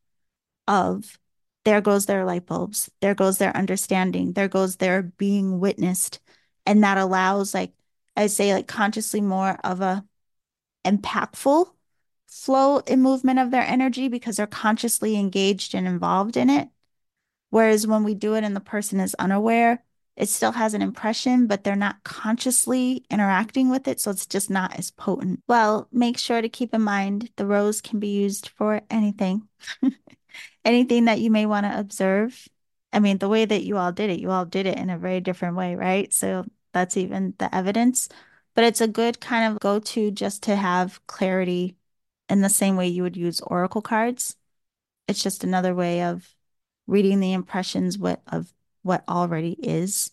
of 0.69 1.19
there 1.65 1.81
goes 1.81 2.07
their 2.07 2.25
light 2.25 2.47
bulbs, 2.47 2.89
there 3.01 3.17
goes 3.17 3.39
their 3.39 3.57
understanding, 3.57 4.33
there 4.33 4.47
goes 4.47 4.77
their 4.77 5.03
being 5.03 5.59
witnessed. 5.59 6.21
And 6.65 6.85
that 6.85 6.99
allows, 6.99 7.53
like, 7.53 7.73
I 8.17 8.29
say, 8.29 8.55
like 8.55 8.69
consciously 8.69 9.21
more 9.21 9.59
of 9.65 9.81
a 9.81 10.05
impactful 10.85 11.67
flow 12.29 12.81
and 12.87 13.03
movement 13.03 13.41
of 13.41 13.51
their 13.51 13.63
energy 13.63 14.07
because 14.07 14.37
they're 14.37 14.47
consciously 14.47 15.17
engaged 15.17 15.75
and 15.75 15.89
involved 15.89 16.37
in 16.37 16.49
it. 16.49 16.69
Whereas 17.51 17.89
when 17.89 18.05
we 18.05 18.15
do 18.15 18.35
it 18.35 18.45
and 18.45 18.55
the 18.55 18.61
person 18.61 19.01
is 19.01 19.17
unaware, 19.19 19.83
it 20.17 20.29
still 20.29 20.53
has 20.53 20.75
an 20.75 20.83
impression, 20.83 21.47
but 21.47 21.65
they're 21.65 21.75
not 21.75 22.05
consciously 22.05 23.05
interacting 23.11 23.71
with 23.71 23.89
it. 23.89 23.99
So 24.01 24.11
it's 24.11 24.27
just 24.27 24.51
not 24.51 24.79
as 24.79 24.91
potent. 24.91 25.43
Well, 25.49 25.89
make 25.91 26.19
sure 26.19 26.43
to 26.43 26.49
keep 26.49 26.75
in 26.75 26.83
mind 26.83 27.31
the 27.37 27.47
rose 27.47 27.81
can 27.81 27.99
be 27.99 28.09
used 28.09 28.49
for 28.49 28.83
anything, 28.91 29.49
anything 30.65 31.07
that 31.07 31.21
you 31.21 31.31
may 31.31 31.47
want 31.47 31.65
to 31.65 31.79
observe. 31.79 32.47
I 32.93 33.01
mean, 33.01 33.19
the 33.19 33.29
way 33.29 33.47
that 33.47 33.65
you 33.65 33.79
all 33.79 33.93
did 33.93 34.11
it, 34.11 34.21
you 34.21 34.31
all 34.31 34.45
did 34.45 34.67
it 34.67 34.77
in 34.79 34.91
a 34.91 34.99
very 34.99 35.21
different 35.21 35.57
way, 35.57 35.77
right? 35.77 36.13
So 36.13 36.45
that's 36.73 36.97
even 36.99 37.35
the 37.39 37.55
evidence. 37.55 38.09
But 38.55 38.65
it's 38.65 38.83
a 38.83 38.89
good 38.89 39.19
kind 39.19 39.51
of 39.51 39.61
go 39.61 39.79
to 39.79 40.11
just 40.11 40.43
to 40.45 40.57
have 40.57 41.05
clarity 41.07 41.77
in 42.29 42.43
the 42.43 42.51
same 42.51 42.77
way 42.77 42.89
you 42.89 43.03
would 43.03 43.17
use 43.17 43.41
oracle 43.41 43.81
cards. 43.81 44.37
It's 45.09 45.23
just 45.23 45.43
another 45.43 45.75
way 45.75 46.03
of 46.03 46.29
reading 46.87 47.21
the 47.21 47.33
impressions 47.33 47.97
what, 47.99 48.21
of 48.27 48.53
what 48.83 49.05
already 49.09 49.53
is. 49.53 50.11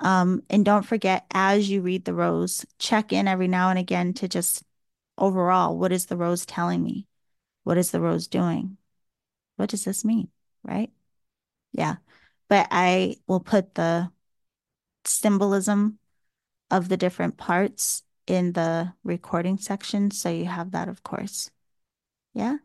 Um, 0.00 0.42
and 0.50 0.64
don't 0.64 0.84
forget, 0.84 1.24
as 1.30 1.70
you 1.70 1.80
read 1.80 2.04
the 2.04 2.14
rose, 2.14 2.66
check 2.78 3.12
in 3.12 3.28
every 3.28 3.48
now 3.48 3.70
and 3.70 3.78
again 3.78 4.12
to 4.14 4.28
just 4.28 4.62
overall, 5.16 5.78
what 5.78 5.92
is 5.92 6.06
the 6.06 6.16
rose 6.16 6.44
telling 6.44 6.82
me? 6.82 7.06
What 7.64 7.78
is 7.78 7.90
the 7.90 8.00
rose 8.00 8.28
doing? 8.28 8.76
What 9.56 9.70
does 9.70 9.84
this 9.84 10.04
mean? 10.04 10.28
Right? 10.62 10.90
Yeah. 11.72 11.96
But 12.48 12.68
I 12.70 13.16
will 13.26 13.40
put 13.40 13.74
the 13.74 14.10
symbolism 15.04 15.98
of 16.70 16.88
the 16.88 16.96
different 16.96 17.36
parts 17.36 18.02
in 18.26 18.52
the 18.52 18.92
recording 19.04 19.56
section. 19.58 20.10
So 20.10 20.28
you 20.28 20.46
have 20.46 20.72
that, 20.72 20.88
of 20.88 21.02
course. 21.02 21.50
Yeah. 22.34 22.58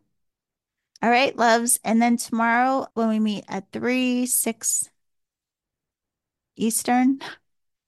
All 1.02 1.10
right, 1.10 1.36
loves. 1.36 1.80
And 1.82 2.00
then 2.00 2.16
tomorrow 2.16 2.86
when 2.94 3.08
we 3.08 3.18
meet 3.18 3.44
at 3.48 3.72
3, 3.72 4.26
6 4.26 4.90
Eastern. 6.56 7.20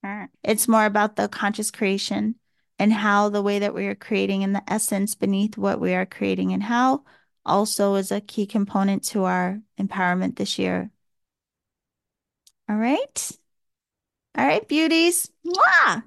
Mm. 0.04 0.28
It's 0.42 0.68
more 0.68 0.84
about 0.84 1.16
the 1.16 1.28
conscious 1.28 1.70
creation 1.70 2.36
and 2.78 2.92
how 2.92 3.28
the 3.28 3.42
way 3.42 3.60
that 3.60 3.74
we 3.74 3.86
are 3.86 3.94
creating 3.94 4.44
and 4.44 4.54
the 4.54 4.62
essence 4.68 5.14
beneath 5.14 5.56
what 5.56 5.80
we 5.80 5.94
are 5.94 6.06
creating 6.06 6.52
and 6.52 6.62
how 6.62 7.04
also 7.46 7.94
is 7.94 8.10
a 8.10 8.20
key 8.20 8.46
component 8.46 9.04
to 9.04 9.24
our 9.24 9.60
empowerment 9.78 10.36
this 10.36 10.58
year. 10.58 10.90
All 12.68 12.76
right. 12.76 13.30
All 14.36 14.44
right, 14.46 14.66
beauties. 14.66 15.30
Mwah! 15.46 16.02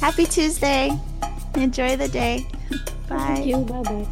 Happy 0.00 0.24
Tuesday. 0.24 0.98
Enjoy 1.54 1.96
the 1.96 2.08
day. 2.08 2.46
Bye. 3.08 3.16
Thank 3.18 3.46
you. 3.46 3.58
Bye 3.58 3.82
bye. 3.82 4.06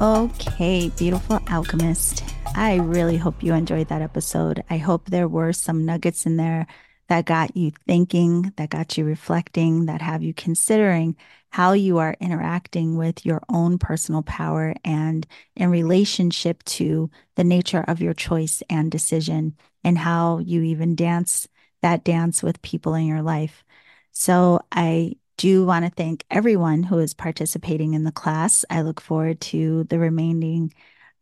Okay, 0.00 0.90
beautiful 0.96 1.40
alchemist. 1.48 2.33
I 2.56 2.76
really 2.76 3.16
hope 3.16 3.42
you 3.42 3.52
enjoyed 3.52 3.88
that 3.88 4.02
episode. 4.02 4.62
I 4.70 4.78
hope 4.78 5.06
there 5.06 5.26
were 5.26 5.52
some 5.52 5.84
nuggets 5.84 6.24
in 6.24 6.36
there 6.36 6.66
that 7.08 7.24
got 7.24 7.56
you 7.56 7.72
thinking, 7.86 8.52
that 8.56 8.70
got 8.70 8.96
you 8.96 9.04
reflecting, 9.04 9.86
that 9.86 10.00
have 10.00 10.22
you 10.22 10.32
considering 10.32 11.16
how 11.50 11.72
you 11.72 11.98
are 11.98 12.16
interacting 12.20 12.96
with 12.96 13.26
your 13.26 13.42
own 13.48 13.78
personal 13.78 14.22
power 14.22 14.74
and 14.84 15.26
in 15.56 15.70
relationship 15.70 16.62
to 16.64 17.10
the 17.34 17.44
nature 17.44 17.84
of 17.88 18.00
your 18.00 18.14
choice 18.14 18.62
and 18.70 18.90
decision, 18.90 19.56
and 19.82 19.98
how 19.98 20.38
you 20.38 20.62
even 20.62 20.94
dance 20.94 21.48
that 21.82 22.04
dance 22.04 22.42
with 22.42 22.62
people 22.62 22.94
in 22.94 23.04
your 23.04 23.22
life. 23.22 23.64
So 24.12 24.60
I 24.72 25.16
do 25.36 25.66
want 25.66 25.84
to 25.84 25.90
thank 25.90 26.24
everyone 26.30 26.84
who 26.84 26.98
is 26.98 27.14
participating 27.14 27.94
in 27.94 28.04
the 28.04 28.12
class. 28.12 28.64
I 28.70 28.82
look 28.82 29.00
forward 29.00 29.40
to 29.42 29.84
the 29.84 29.98
remaining 29.98 30.72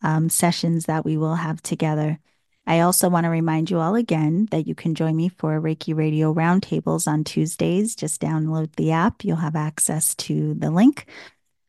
um, 0.03 0.29
sessions 0.29 0.87
that 0.87 1.05
we 1.05 1.17
will 1.17 1.37
have 1.37 1.63
together. 1.63 2.19
I 2.67 2.81
also 2.81 3.09
want 3.09 3.25
to 3.25 3.31
remind 3.31 3.71
you 3.71 3.81
all 3.81 3.97
again 3.97 4.47
that 4.53 4.67
you 4.67 4.75
can 4.75 4.95
join 4.95 5.17
me 5.17 5.29
for 5.29 5.61
Reiki 5.61 5.97
Radio 5.97 6.33
Roundtables 6.33 7.09
on 7.09 7.25
Tuesdays. 7.25 7.97
Just 7.97 8.21
download 8.21 8.75
the 8.77 8.93
app, 8.93 9.25
you'll 9.25 9.37
have 9.37 9.57
access 9.57 10.15
to 10.17 10.55
the 10.55 10.71
link. 10.71 11.07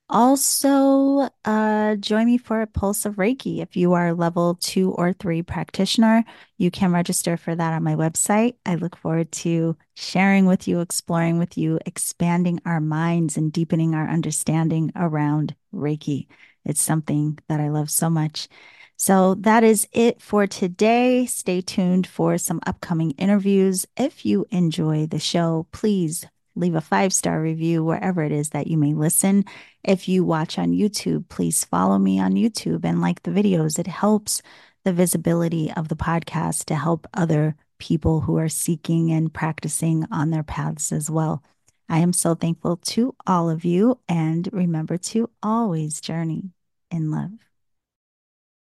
Also, 0.09 1.27
uh, 1.45 1.95
join 1.95 2.27
me 2.27 2.37
for 2.37 2.61
a 2.61 2.67
Pulse 2.67 3.05
of 3.05 3.15
Reiki. 3.15 3.63
If 3.63 3.75
you 3.75 3.93
are 3.93 4.09
a 4.09 4.13
level 4.13 4.53
two 4.53 4.91
or 4.91 5.13
three 5.13 5.41
practitioner, 5.41 6.23
you 6.59 6.69
can 6.69 6.91
register 6.91 7.35
for 7.37 7.55
that 7.55 7.73
on 7.73 7.81
my 7.83 7.95
website. 7.95 8.53
I 8.63 8.75
look 8.75 8.95
forward 8.95 9.31
to 9.31 9.75
sharing 9.95 10.45
with 10.45 10.67
you, 10.67 10.81
exploring 10.81 11.39
with 11.39 11.57
you, 11.57 11.79
expanding 11.87 12.59
our 12.65 12.79
minds 12.79 13.37
and 13.37 13.51
deepening 13.51 13.95
our 13.95 14.07
understanding 14.07 14.91
around 14.95 15.55
Reiki. 15.73 16.27
It's 16.65 16.81
something 16.81 17.39
that 17.49 17.59
I 17.59 17.69
love 17.69 17.89
so 17.89 18.09
much. 18.09 18.47
So 18.95 19.35
that 19.35 19.63
is 19.63 19.87
it 19.91 20.21
for 20.21 20.47
today. 20.47 21.25
Stay 21.25 21.61
tuned 21.61 22.07
for 22.07 22.37
some 22.37 22.61
upcoming 22.65 23.11
interviews. 23.11 23.85
If 23.97 24.25
you 24.25 24.45
enjoy 24.51 25.07
the 25.07 25.19
show, 25.19 25.67
please 25.71 26.25
leave 26.55 26.75
a 26.75 26.81
five 26.81 27.11
star 27.11 27.41
review 27.41 27.83
wherever 27.83 28.23
it 28.23 28.31
is 28.31 28.49
that 28.49 28.67
you 28.67 28.77
may 28.77 28.93
listen. 28.93 29.45
If 29.83 30.07
you 30.07 30.23
watch 30.23 30.57
on 30.57 30.71
YouTube, 30.71 31.27
please 31.27 31.65
follow 31.65 31.97
me 31.97 32.19
on 32.19 32.33
YouTube 32.33 32.85
and 32.85 33.01
like 33.01 33.23
the 33.23 33.31
videos. 33.31 33.79
It 33.79 33.87
helps 33.87 34.41
the 34.83 34.93
visibility 34.93 35.71
of 35.75 35.87
the 35.87 35.95
podcast 35.95 36.65
to 36.65 36.75
help 36.75 37.07
other 37.13 37.55
people 37.79 38.21
who 38.21 38.37
are 38.37 38.49
seeking 38.49 39.11
and 39.11 39.33
practicing 39.33 40.05
on 40.11 40.29
their 40.29 40.43
paths 40.43 40.91
as 40.91 41.09
well. 41.09 41.43
I 41.89 41.99
am 41.99 42.13
so 42.13 42.35
thankful 42.35 42.77
to 42.77 43.15
all 43.27 43.49
of 43.49 43.65
you 43.65 43.99
and 44.07 44.49
remember 44.51 44.97
to 44.97 45.29
always 45.41 46.01
journey 46.01 46.51
in 46.89 47.11
love. 47.11 47.31